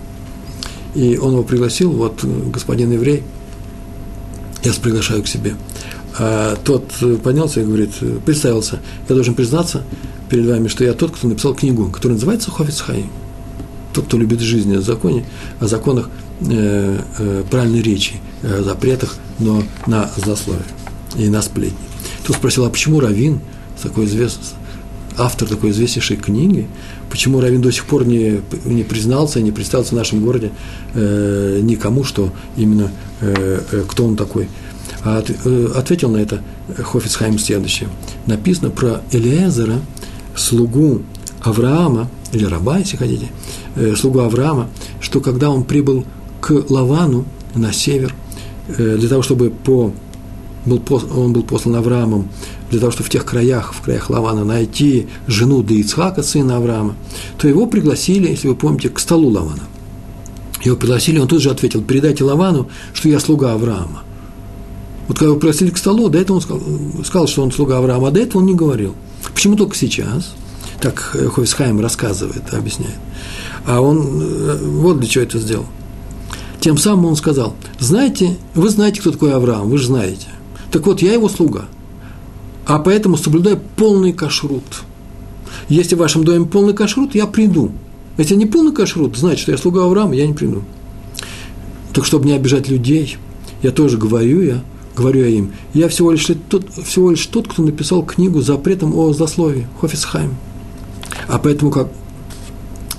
И 0.94 1.16
он 1.16 1.32
его 1.32 1.42
пригласил, 1.42 1.92
вот 1.92 2.22
господин 2.22 2.92
еврей, 2.92 3.22
я 4.62 4.70
вас 4.70 4.78
приглашаю 4.78 5.22
к 5.22 5.28
себе. 5.28 5.54
А 6.18 6.56
тот 6.56 6.92
поднялся 7.22 7.60
и 7.60 7.64
говорит, 7.64 7.90
представился, 8.24 8.80
я 9.08 9.14
должен 9.14 9.34
признаться 9.34 9.82
перед 10.30 10.46
вами, 10.46 10.68
что 10.68 10.84
я 10.84 10.94
тот, 10.94 11.12
кто 11.12 11.28
написал 11.28 11.54
книгу, 11.54 11.90
которая 11.90 12.14
называется 12.14 12.50
«Хофиц 12.50 12.80
Хаим». 12.80 13.10
Тот, 13.92 14.06
кто 14.06 14.18
любит 14.18 14.40
жизнь 14.40 14.74
о 14.74 14.80
законе, 14.80 15.24
о 15.60 15.66
законах 15.66 16.10
э, 16.40 16.98
э, 17.18 17.44
правильной 17.50 17.82
речи, 17.82 18.14
о 18.42 18.62
запретах, 18.62 19.16
но 19.38 19.62
на 19.86 20.10
злословие 20.16 20.64
и 21.16 21.28
на 21.28 21.42
сплетни. 21.42 21.78
Тут 22.26 22.36
спросил, 22.36 22.64
а 22.64 22.70
почему 22.70 23.00
Равин, 23.00 23.40
такой 23.82 24.06
известный, 24.06 24.44
автор 25.16 25.48
такой 25.48 25.70
известнейшей 25.70 26.16
книги, 26.16 26.66
почему 27.10 27.40
Равин 27.40 27.62
до 27.62 27.72
сих 27.72 27.86
пор 27.86 28.06
не, 28.06 28.40
не 28.64 28.84
признался, 28.84 29.40
не 29.40 29.52
представился 29.52 29.94
в 29.94 29.96
нашем 29.96 30.22
городе 30.22 30.50
э, 30.94 31.60
никому, 31.62 32.04
что 32.04 32.32
именно 32.56 32.90
э, 33.20 33.60
э 33.70 33.84
кто 33.88 34.06
он 34.06 34.16
такой– 34.16 34.48
а 35.06 35.22
э, 35.22 35.68
ответил 35.76 36.10
на 36.10 36.16
это 36.16 36.42
Хофицхайм 36.76 37.38
следующее. 37.38 37.88
Написано 38.26 38.70
про 38.70 39.02
Элиезера, 39.12 39.78
слугу 40.34 41.02
Авраама, 41.40 42.10
или 42.32 42.44
раба, 42.44 42.78
если 42.78 42.96
хотите, 42.96 43.28
э, 43.76 43.94
слугу 43.94 44.18
Авраама, 44.18 44.68
что 45.00 45.20
когда 45.20 45.50
он 45.50 45.62
прибыл 45.62 46.04
к 46.40 46.50
Лавану 46.68 47.24
на 47.54 47.72
север, 47.72 48.16
э, 48.66 48.96
для 48.98 49.08
того, 49.08 49.22
чтобы 49.22 49.50
по, 49.50 49.92
был, 50.64 50.82
он 51.16 51.32
был 51.32 51.44
послан 51.44 51.76
Авраамом, 51.76 52.28
для 52.72 52.80
того, 52.80 52.90
чтобы 52.90 53.06
в 53.06 53.10
тех 53.10 53.24
краях, 53.24 53.74
в 53.74 53.82
краях 53.82 54.10
Лавана 54.10 54.44
найти 54.44 55.06
жену 55.28 55.62
до 55.62 55.74
Ицхака, 55.74 56.24
сына 56.24 56.56
Авраама, 56.56 56.96
то 57.38 57.46
его 57.46 57.66
пригласили, 57.66 58.28
если 58.28 58.48
вы 58.48 58.56
помните, 58.56 58.88
к 58.88 58.98
столу 58.98 59.28
Лавана. 59.28 59.62
Его 60.64 60.74
пригласили, 60.74 61.20
он 61.20 61.28
тут 61.28 61.42
же 61.42 61.50
ответил, 61.50 61.80
передайте 61.80 62.24
Лавану, 62.24 62.68
что 62.92 63.08
я 63.08 63.20
слуга 63.20 63.52
Авраама. 63.52 64.02
Вот 65.08 65.18
когда 65.18 65.30
его 65.30 65.38
пригласили 65.38 65.70
к 65.70 65.78
столу, 65.78 66.08
до 66.08 66.18
этого 66.18 66.36
он 66.36 66.42
сказал, 66.42 66.62
сказал, 67.04 67.26
что 67.28 67.42
он 67.42 67.52
слуга 67.52 67.78
Авраама, 67.78 68.08
а 68.08 68.10
до 68.10 68.20
этого 68.20 68.40
он 68.40 68.46
не 68.46 68.54
говорил. 68.54 68.94
Почему 69.32 69.56
только 69.56 69.76
сейчас? 69.76 70.34
Так 70.80 70.98
Хойсхайм 70.98 71.80
рассказывает, 71.80 72.52
объясняет. 72.52 72.96
А 73.66 73.80
он 73.80 74.20
э, 74.22 74.58
вот 74.62 74.98
для 75.00 75.08
чего 75.08 75.24
это 75.24 75.38
сделал. 75.38 75.66
Тем 76.60 76.78
самым 76.78 77.06
он 77.06 77.16
сказал, 77.16 77.54
знаете, 77.78 78.36
вы 78.54 78.68
знаете, 78.68 79.00
кто 79.00 79.12
такой 79.12 79.32
Авраам, 79.32 79.68
вы 79.68 79.78
же 79.78 79.86
знаете. 79.86 80.26
Так 80.72 80.86
вот, 80.86 81.00
я 81.00 81.12
его 81.12 81.28
слуга, 81.28 81.66
а 82.66 82.78
поэтому 82.78 83.16
соблюдаю 83.16 83.60
полный 83.76 84.12
кашрут. 84.12 84.64
Если 85.68 85.94
в 85.94 85.98
вашем 85.98 86.24
доме 86.24 86.46
полный 86.46 86.74
кашрут, 86.74 87.14
я 87.14 87.26
приду. 87.26 87.70
Если 88.18 88.34
не 88.34 88.46
полный 88.46 88.72
кашрут, 88.72 89.16
значит, 89.16 89.40
что 89.40 89.52
я 89.52 89.58
слуга 89.58 89.84
Авраама, 89.84 90.14
я 90.14 90.26
не 90.26 90.34
приду. 90.34 90.64
Так 91.92 92.04
чтобы 92.04 92.26
не 92.26 92.32
обижать 92.32 92.68
людей, 92.68 93.16
я 93.62 93.70
тоже 93.70 93.96
говорю, 93.96 94.42
я 94.42 94.62
говорю 94.96 95.20
я 95.20 95.28
им, 95.28 95.52
я 95.74 95.88
всего 95.88 96.10
лишь 96.10 96.26
тот, 96.48 96.72
всего 96.84 97.10
лишь 97.10 97.26
тот 97.26 97.48
кто 97.48 97.62
написал 97.62 98.02
книгу 98.02 98.40
запретом 98.40 98.96
о 98.96 99.12
злословии, 99.12 99.68
Хофисхайм. 99.80 100.34
А 101.28 101.38
поэтому, 101.38 101.70
как 101.70 101.88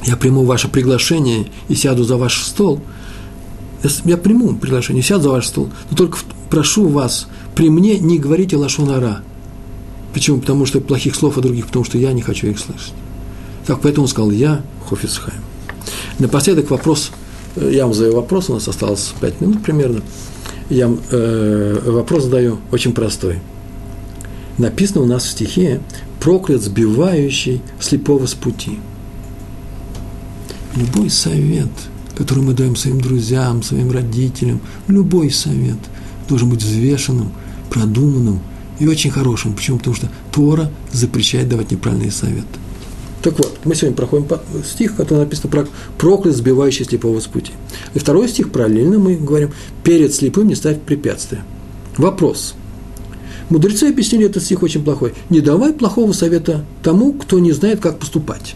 я 0.05 0.15
приму 0.15 0.45
ваше 0.45 0.67
приглашение 0.67 1.47
и 1.67 1.75
сяду 1.75 2.03
за 2.03 2.17
ваш 2.17 2.43
стол, 2.43 2.81
я 4.05 4.17
приму 4.17 4.55
приглашение, 4.55 5.03
сяду 5.03 5.23
за 5.23 5.29
ваш 5.29 5.47
стол, 5.47 5.69
но 5.89 5.97
только 5.97 6.17
прошу 6.49 6.87
вас, 6.87 7.27
при 7.55 7.69
мне 7.69 7.99
не 7.99 8.19
говорите 8.19 8.55
лашонара. 8.55 9.21
Почему? 10.13 10.39
Потому 10.39 10.65
что 10.65 10.79
плохих 10.79 11.15
слов 11.15 11.37
о 11.37 11.41
других, 11.41 11.67
потому 11.67 11.83
что 11.83 11.97
я 11.97 12.13
не 12.13 12.21
хочу 12.21 12.47
их 12.47 12.59
слышать. 12.59 12.93
Так 13.65 13.81
поэтому 13.81 14.07
сказал 14.07 14.31
я, 14.31 14.61
Хофицхайм. 14.89 15.41
Напоследок 16.19 16.69
вопрос, 16.71 17.11
э, 17.55 17.71
я 17.73 17.85
вам 17.85 17.93
задаю 17.93 18.15
вопрос, 18.15 18.49
у 18.49 18.53
нас 18.53 18.67
осталось 18.67 19.13
5 19.19 19.41
минут 19.41 19.63
примерно. 19.63 20.01
Я 20.69 20.91
э, 21.11 21.79
вопрос 21.85 22.23
задаю 22.23 22.59
очень 22.71 22.93
простой. 22.93 23.39
Написано 24.57 25.01
у 25.01 25.05
нас 25.05 25.23
в 25.23 25.29
стихе 25.29 25.81
«проклят 26.19 26.61
сбивающий 26.61 27.61
слепого 27.79 28.25
с 28.25 28.33
пути». 28.33 28.79
Любой 30.75 31.09
совет, 31.09 31.69
который 32.15 32.43
мы 32.43 32.53
даем 32.53 32.75
своим 32.75 32.99
друзьям, 32.99 33.63
своим 33.63 33.91
родителям, 33.91 34.59
любой 34.87 35.31
совет 35.31 35.77
должен 36.27 36.49
быть 36.49 36.61
взвешенным, 36.61 37.31
продуманным 37.69 38.41
и 38.79 38.87
очень 38.87 39.11
хорошим. 39.11 39.53
Почему? 39.53 39.77
Потому 39.77 39.95
что 39.95 40.09
Тора 40.31 40.69
запрещает 40.91 41.49
давать 41.49 41.71
неправильные 41.71 42.11
советы. 42.11 42.45
Так 43.27 43.39
вот, 43.39 43.59
мы 43.65 43.75
сегодня 43.75 43.97
проходим 43.97 44.25
стих, 44.63 44.95
который 44.95 45.19
написано 45.19 45.49
про 45.49 45.67
проклят, 45.97 46.33
сбивающий 46.33 46.85
слепого 46.85 47.19
с 47.19 47.25
пути. 47.25 47.51
И 47.93 47.99
второй 47.99 48.29
стих, 48.29 48.53
параллельно 48.53 48.99
мы 48.99 49.15
говорим, 49.15 49.51
перед 49.83 50.15
слепым 50.15 50.47
не 50.47 50.55
ставь 50.55 50.79
препятствия. 50.79 51.43
Вопрос. 51.97 52.55
Мудрецы 53.49 53.89
объяснили 53.89 54.27
этот 54.27 54.43
стих 54.43 54.63
очень 54.63 54.81
плохой. 54.81 55.13
Не 55.29 55.41
давай 55.41 55.73
плохого 55.73 56.13
совета 56.13 56.63
тому, 56.81 57.11
кто 57.11 57.37
не 57.39 57.51
знает, 57.51 57.81
как 57.81 57.99
поступать. 57.99 58.55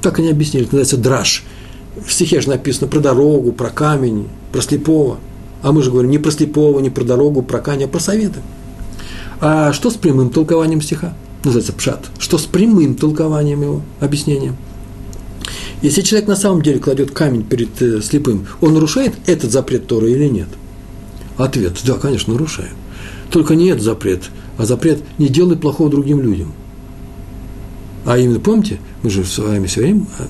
Так 0.00 0.20
они 0.20 0.30
объяснили, 0.30 0.64
это 0.66 0.76
называется 0.76 0.96
драж. 0.96 1.42
В 2.06 2.12
стихе 2.12 2.40
же 2.40 2.50
написано 2.50 2.86
про 2.86 3.00
дорогу, 3.00 3.50
про 3.50 3.70
камень, 3.70 4.28
про 4.52 4.62
слепого. 4.62 5.18
А 5.60 5.72
мы 5.72 5.82
же 5.82 5.90
говорим 5.90 6.12
не 6.12 6.18
про 6.18 6.30
слепого, 6.30 6.78
не 6.78 6.90
про 6.90 7.02
дорогу, 7.02 7.42
про 7.42 7.58
камень, 7.58 7.86
а 7.86 7.88
про 7.88 7.98
советы. 7.98 8.38
А 9.40 9.72
что 9.72 9.90
с 9.90 9.94
прямым 9.94 10.30
толкованием 10.30 10.80
стиха? 10.80 11.14
Называется 11.44 11.72
пшат, 11.72 12.10
что 12.18 12.38
с 12.38 12.46
прямым 12.46 12.94
толкованием 12.94 13.62
его, 13.62 13.82
объяснением. 14.00 14.56
Если 15.82 16.02
человек 16.02 16.28
на 16.28 16.36
самом 16.36 16.62
деле 16.62 16.78
кладет 16.78 17.10
камень 17.10 17.44
перед 17.44 17.80
э, 17.82 18.00
слепым, 18.00 18.46
он 18.60 18.74
нарушает 18.74 19.14
этот 19.26 19.52
запрет 19.52 19.86
Торы 19.86 20.12
или 20.12 20.28
нет? 20.28 20.48
Ответ– 21.36 21.78
да, 21.84 21.94
конечно, 21.94 22.32
нарушает. 22.32 22.72
Только 23.30 23.54
не 23.54 23.68
этот 23.68 23.82
запрет, 23.82 24.30
а 24.56 24.64
запрет 24.64 25.02
не 25.18 25.28
делай 25.28 25.56
плохого 25.56 25.90
другим 25.90 26.22
людям. 26.22 26.52
А 28.06 28.16
именно, 28.16 28.40
помните, 28.40 28.78
мы 29.02 29.10
же 29.10 29.24
с 29.24 29.38
вами 29.38 29.66
все 29.66 29.80
время 29.80 30.06
э, 30.18 30.24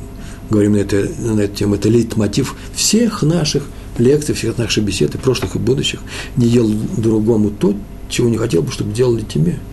говорим 0.50 0.72
на, 0.72 0.78
это, 0.78 1.08
на 1.18 1.40
эту 1.40 1.56
тему, 1.56 1.74
это 1.76 1.88
лейтмотив 1.88 2.56
всех 2.74 3.22
наших 3.22 3.64
лекций, 3.98 4.34
всех 4.34 4.58
наших 4.58 4.82
бесед, 4.82 5.14
и 5.14 5.18
прошлых, 5.18 5.54
и 5.54 5.58
будущих. 5.58 6.00
Не 6.36 6.48
делай 6.48 6.76
другому 6.96 7.50
то, 7.50 7.74
чего 8.08 8.28
не 8.28 8.38
хотел 8.38 8.62
бы, 8.62 8.72
чтобы 8.72 8.92
делали 8.92 9.22
тебе– 9.22 9.58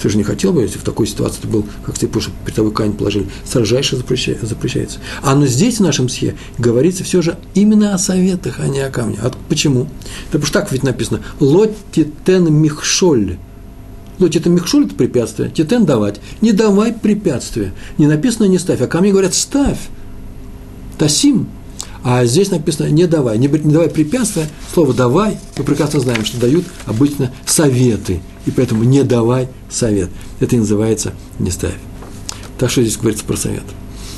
ты 0.00 0.08
же 0.08 0.16
не 0.16 0.24
хотел 0.24 0.52
бы, 0.52 0.62
если 0.62 0.78
в 0.78 0.82
такой 0.82 1.06
ситуации 1.06 1.42
ты 1.42 1.48
был, 1.48 1.64
как 1.84 1.98
ты 1.98 2.08
чтобы 2.20 2.36
перед 2.44 2.56
тобой 2.56 2.72
камень 2.72 2.94
положили, 2.94 3.28
строжайше 3.44 3.96
запрещается. 3.96 4.98
А 5.22 5.34
но 5.34 5.46
здесь, 5.46 5.78
в 5.78 5.82
нашем 5.82 6.08
схе, 6.08 6.36
говорится 6.58 7.04
все 7.04 7.22
же 7.22 7.36
именно 7.54 7.94
о 7.94 7.98
советах, 7.98 8.56
а 8.58 8.68
не 8.68 8.80
о 8.80 8.90
камне. 8.90 9.18
А 9.22 9.30
почему? 9.48 9.84
Да 9.84 10.38
потому 10.38 10.46
что 10.46 10.60
так 10.60 10.72
ведь 10.72 10.82
написано 10.82 11.20
«Лотитен 11.38 12.52
михшоль». 12.52 13.36
Лотитен 14.18 14.54
михшоль– 14.54 14.84
это 14.86 14.94
препятствие, 14.94 15.50
титен 15.50 15.84
давать. 15.84 16.20
Не 16.40 16.52
давай 16.52 16.92
препятствия. 16.92 17.72
Не 17.98 18.06
написано 18.06 18.46
«не 18.46 18.58
ставь», 18.58 18.80
а 18.80 18.86
камни 18.86 19.10
говорят 19.10 19.34
«ставь». 19.34 19.78
Тасим– 20.98 21.48
а 22.02 22.24
здесь 22.24 22.50
написано 22.50 22.88
«не 22.88 23.06
давай». 23.06 23.38
Не, 23.38 23.48
не 23.48 23.72
давай 23.72 23.90
препятствия. 23.90 24.48
Слово 24.72 24.94
«давай» 24.94 25.38
мы 25.56 25.64
прекрасно 25.64 26.00
знаем, 26.00 26.24
что 26.24 26.40
дают 26.40 26.64
обычно 26.86 27.32
советы. 27.46 28.20
И 28.46 28.50
поэтому 28.50 28.84
«не 28.84 29.02
давай 29.02 29.48
совет». 29.68 30.10
Это 30.40 30.56
и 30.56 30.60
называется 30.60 31.12
«не 31.38 31.50
ставь». 31.50 31.76
Так 32.58 32.70
что 32.70 32.82
здесь 32.82 32.96
говорится 32.96 33.24
про 33.24 33.36
совет. 33.36 33.64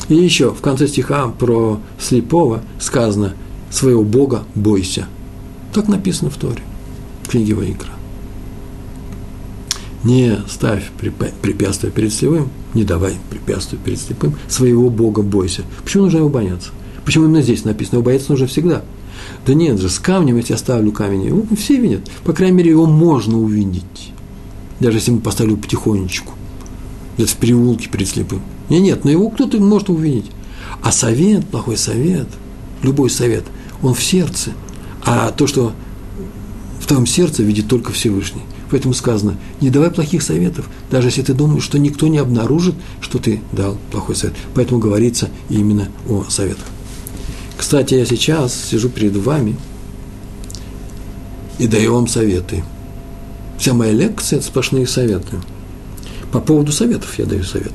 И 0.08 0.14
еще 0.14 0.52
в 0.52 0.60
конце 0.60 0.86
стиха 0.86 1.28
про 1.28 1.80
слепого 1.98 2.62
сказано 2.78 3.34
«своего 3.70 4.04
Бога 4.04 4.44
бойся». 4.54 5.06
Так 5.72 5.88
написано 5.88 6.30
в 6.30 6.36
Торе, 6.36 6.62
в 7.24 7.28
книге 7.28 7.54
Ваикра. 7.54 7.90
Не 10.04 10.38
ставь 10.48 10.90
препятствия 11.40 11.90
перед 11.90 12.12
слепым, 12.12 12.48
не 12.74 12.84
давай 12.84 13.14
препятствия 13.30 13.78
перед 13.78 14.00
слепым, 14.00 14.36
своего 14.48 14.90
Бога 14.90 15.22
бойся. 15.22 15.62
Почему 15.84 16.04
нужно 16.04 16.18
его 16.18 16.28
бояться? 16.28 16.70
Почему 17.04 17.24
именно 17.24 17.42
здесь 17.42 17.64
написано? 17.64 17.96
Его 17.96 18.04
бояться 18.04 18.30
нужно 18.30 18.46
всегда. 18.46 18.82
Да 19.46 19.54
нет 19.54 19.80
же, 19.80 19.88
с 19.88 19.98
камнем, 19.98 20.36
я 20.38 20.56
ставлю 20.56 20.92
камень, 20.92 21.26
его 21.26 21.44
все 21.56 21.76
видят. 21.76 22.08
По 22.24 22.32
крайней 22.32 22.56
мере, 22.56 22.70
его 22.70 22.86
можно 22.86 23.38
увидеть. 23.38 24.12
Даже 24.80 24.98
если 24.98 25.10
мы 25.10 25.20
поставлю 25.20 25.56
потихонечку. 25.56 26.32
Где-то 27.16 27.32
в 27.32 27.36
переулке 27.36 27.88
перед 27.88 28.08
слепым. 28.08 28.40
Нет, 28.68 28.82
нет, 28.82 29.04
но 29.04 29.10
его 29.10 29.28
кто-то 29.30 29.58
может 29.58 29.90
увидеть. 29.90 30.30
А 30.82 30.92
совет, 30.92 31.46
плохой 31.46 31.76
совет, 31.76 32.26
любой 32.82 33.10
совет, 33.10 33.44
он 33.82 33.94
в 33.94 34.02
сердце. 34.02 34.52
А 35.04 35.30
то, 35.30 35.46
что 35.46 35.72
в 36.80 36.86
твоем 36.86 37.06
сердце 37.06 37.42
видит 37.42 37.68
только 37.68 37.92
Всевышний. 37.92 38.42
Поэтому 38.70 38.94
сказано, 38.94 39.36
не 39.60 39.68
давай 39.68 39.90
плохих 39.90 40.22
советов, 40.22 40.68
даже 40.90 41.08
если 41.08 41.22
ты 41.22 41.34
думаешь, 41.34 41.62
что 41.62 41.78
никто 41.78 42.08
не 42.08 42.16
обнаружит, 42.16 42.74
что 43.02 43.18
ты 43.18 43.42
дал 43.52 43.76
плохой 43.90 44.16
совет. 44.16 44.34
Поэтому 44.54 44.80
говорится 44.80 45.28
именно 45.50 45.88
о 46.08 46.24
советах. 46.30 46.64
Кстати, 47.56 47.94
я 47.94 48.04
сейчас 48.04 48.54
сижу 48.54 48.88
перед 48.88 49.16
вами 49.16 49.56
и 51.58 51.66
даю 51.66 51.94
вам 51.94 52.08
советы. 52.08 52.64
Вся 53.58 53.74
моя 53.74 53.92
лекция– 53.92 54.38
это 54.38 54.46
сплошные 54.46 54.86
советы. 54.86 55.36
По 56.32 56.40
поводу 56.40 56.72
советов 56.72 57.18
я 57.18 57.26
даю 57.26 57.44
совет. 57.44 57.72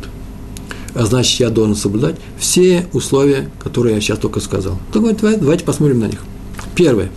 А 0.94 1.06
значит, 1.06 1.40
я 1.40 1.50
должен 1.50 1.76
соблюдать 1.76 2.16
все 2.40 2.88
условия, 2.92 3.50
которые 3.64 3.96
я 3.96 4.02
сейчас 4.02 4.20
только 4.20 4.40
сказал. 4.40 4.80
Так 4.92 5.04
вот, 5.04 5.18
давайте 5.22 5.64
посмотрим 5.64 6.00
на 6.00 6.06
них. 6.06 6.24
Первое. 6.76 7.12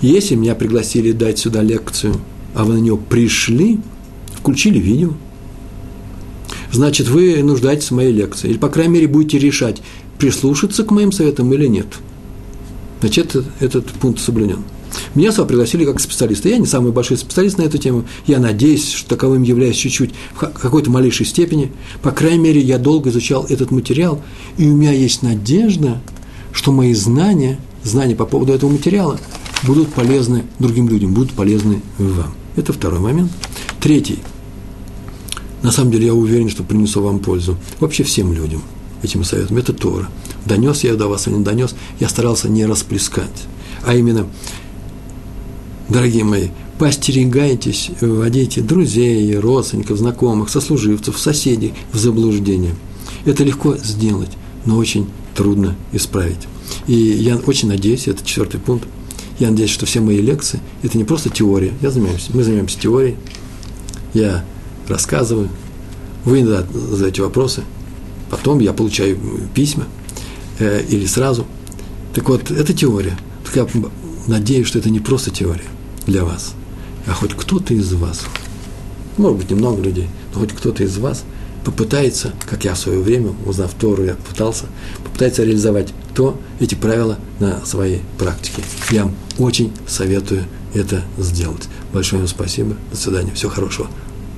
Если 0.00 0.34
меня 0.34 0.54
пригласили 0.54 1.12
дать 1.12 1.38
сюда 1.38 1.62
лекцию, 1.62 2.14
а 2.54 2.64
вы 2.64 2.74
на 2.74 2.78
нее 2.78 2.96
пришли, 2.96 3.80
включили 4.38 4.78
видео, 4.78 5.14
значит, 6.72 7.08
вы 7.08 7.42
нуждаетесь 7.42 7.90
в 7.90 7.94
моей 7.94 8.12
лекции. 8.12 8.50
Или, 8.50 8.58
по 8.58 8.68
крайней 8.68 8.94
мере, 8.94 9.08
будете 9.08 9.38
решать, 9.38 9.82
прислушаться 10.18 10.84
к 10.84 10.90
моим 10.90 11.12
советам 11.12 11.52
или 11.52 11.66
нет. 11.66 11.86
Значит, 13.00 13.36
этот, 13.36 13.46
этот 13.60 13.86
пункт 13.86 14.20
соблюден. 14.20 14.60
Меня 15.14 15.32
сюда 15.32 15.44
пригласили 15.44 15.84
как 15.84 16.00
специалиста. 16.00 16.48
Я 16.48 16.58
не 16.58 16.66
самый 16.66 16.92
большой 16.92 17.16
специалист 17.16 17.58
на 17.58 17.62
эту 17.62 17.78
тему. 17.78 18.04
Я 18.26 18.38
надеюсь, 18.38 18.92
что 18.92 19.10
таковым 19.10 19.42
являюсь 19.42 19.76
чуть-чуть 19.76 20.14
в 20.34 20.38
какой-то 20.38 20.90
малейшей 20.90 21.26
степени. 21.26 21.72
По 22.02 22.12
крайней 22.12 22.38
мере, 22.38 22.60
я 22.60 22.78
долго 22.78 23.10
изучал 23.10 23.44
этот 23.48 23.70
материал, 23.70 24.22
и 24.56 24.66
у 24.66 24.74
меня 24.74 24.92
есть 24.92 25.22
надежда, 25.22 26.00
что 26.52 26.72
мои 26.72 26.94
знания, 26.94 27.58
знания 27.82 28.14
по 28.14 28.26
поводу 28.26 28.52
этого 28.52 28.70
материала 28.70 29.18
будут 29.64 29.92
полезны 29.92 30.44
другим 30.58 30.88
людям, 30.88 31.12
будут 31.12 31.32
полезны 31.32 31.82
вам. 31.98 32.34
Это 32.56 32.72
второй 32.72 33.00
момент. 33.00 33.30
Третий. 33.80 34.20
На 35.62 35.72
самом 35.72 35.90
деле 35.90 36.06
я 36.06 36.14
уверен, 36.14 36.48
что 36.48 36.62
принесу 36.62 37.02
вам 37.02 37.18
пользу. 37.18 37.56
Вообще 37.80 38.02
всем 38.04 38.32
людям– 38.32 38.62
этим 39.02 39.24
советом, 39.24 39.56
это 39.58 39.72
Тора. 39.72 40.08
Донес 40.44 40.84
я 40.84 40.94
до 40.94 41.08
вас 41.08 41.26
или 41.26 41.34
не 41.34 41.44
донес, 41.44 41.74
я 42.00 42.08
старался 42.08 42.48
не 42.48 42.66
расплескать. 42.66 43.44
А 43.84 43.94
именно, 43.94 44.26
дорогие 45.88 46.24
мои, 46.24 46.48
постерегайтесь, 46.78 47.90
вводите 48.00 48.60
друзей, 48.60 49.36
родственников, 49.38 49.98
знакомых, 49.98 50.48
сослуживцев, 50.50 51.18
соседей 51.18 51.74
в 51.92 51.98
заблуждение. 51.98 52.74
Это 53.24 53.44
легко 53.44 53.76
сделать, 53.76 54.30
но 54.64 54.76
очень 54.76 55.08
трудно 55.34 55.76
исправить. 55.92 56.48
И 56.86 56.94
я 56.94 57.36
очень 57.36 57.68
надеюсь, 57.68 58.08
это 58.08 58.24
четвертый 58.24 58.60
пункт, 58.60 58.88
я 59.38 59.50
надеюсь, 59.50 59.70
что 59.70 59.84
все 59.86 60.00
мои 60.00 60.20
лекции– 60.20 60.60
это 60.82 60.96
не 60.96 61.04
просто 61.04 61.28
теория. 61.28 61.72
Я 61.82 61.90
занимаюсь, 61.90 62.28
мы 62.32 62.42
занимаемся 62.42 62.80
теорией, 62.80 63.16
я 64.14 64.44
рассказываю, 64.88 65.50
вы 66.24 66.44
задаете 66.44 67.22
вопросы– 67.22 67.62
потом 68.30 68.58
я 68.60 68.72
получаю 68.72 69.18
письма 69.54 69.84
э, 70.58 70.84
или 70.88 71.06
сразу. 71.06 71.46
Так 72.14 72.28
вот, 72.28 72.50
это 72.50 72.72
теория. 72.72 73.16
Так 73.44 73.56
я 73.56 73.66
надеюсь, 74.26 74.66
что 74.66 74.78
это 74.78 74.90
не 74.90 75.00
просто 75.00 75.30
теория 75.30 75.68
для 76.06 76.24
вас, 76.24 76.54
а 77.06 77.12
хоть 77.12 77.34
кто-то 77.34 77.74
из 77.74 77.92
вас, 77.92 78.22
может 79.16 79.38
быть, 79.38 79.50
немного 79.50 79.82
людей, 79.82 80.08
но 80.34 80.40
хоть 80.40 80.52
кто-то 80.52 80.82
из 80.82 80.96
вас 80.98 81.24
попытается, 81.64 82.32
как 82.48 82.64
я 82.64 82.74
в 82.74 82.78
свое 82.78 83.00
время, 83.00 83.32
узнав 83.44 83.74
Тору, 83.74 84.04
я 84.04 84.14
пытался, 84.14 84.66
попытается 85.04 85.42
реализовать 85.42 85.92
то, 86.14 86.40
эти 86.60 86.74
правила 86.74 87.18
на 87.40 87.64
своей 87.66 88.02
практике. 88.18 88.62
Я 88.90 89.04
вам 89.04 89.14
очень 89.38 89.72
советую 89.86 90.44
это 90.74 91.02
сделать. 91.18 91.68
Большое 91.92 92.20
вам 92.20 92.28
спасибо. 92.28 92.76
До 92.90 92.96
свидания. 92.96 93.32
Всего 93.32 93.50
хорошего. 93.50 93.88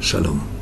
Шалом. 0.00 0.57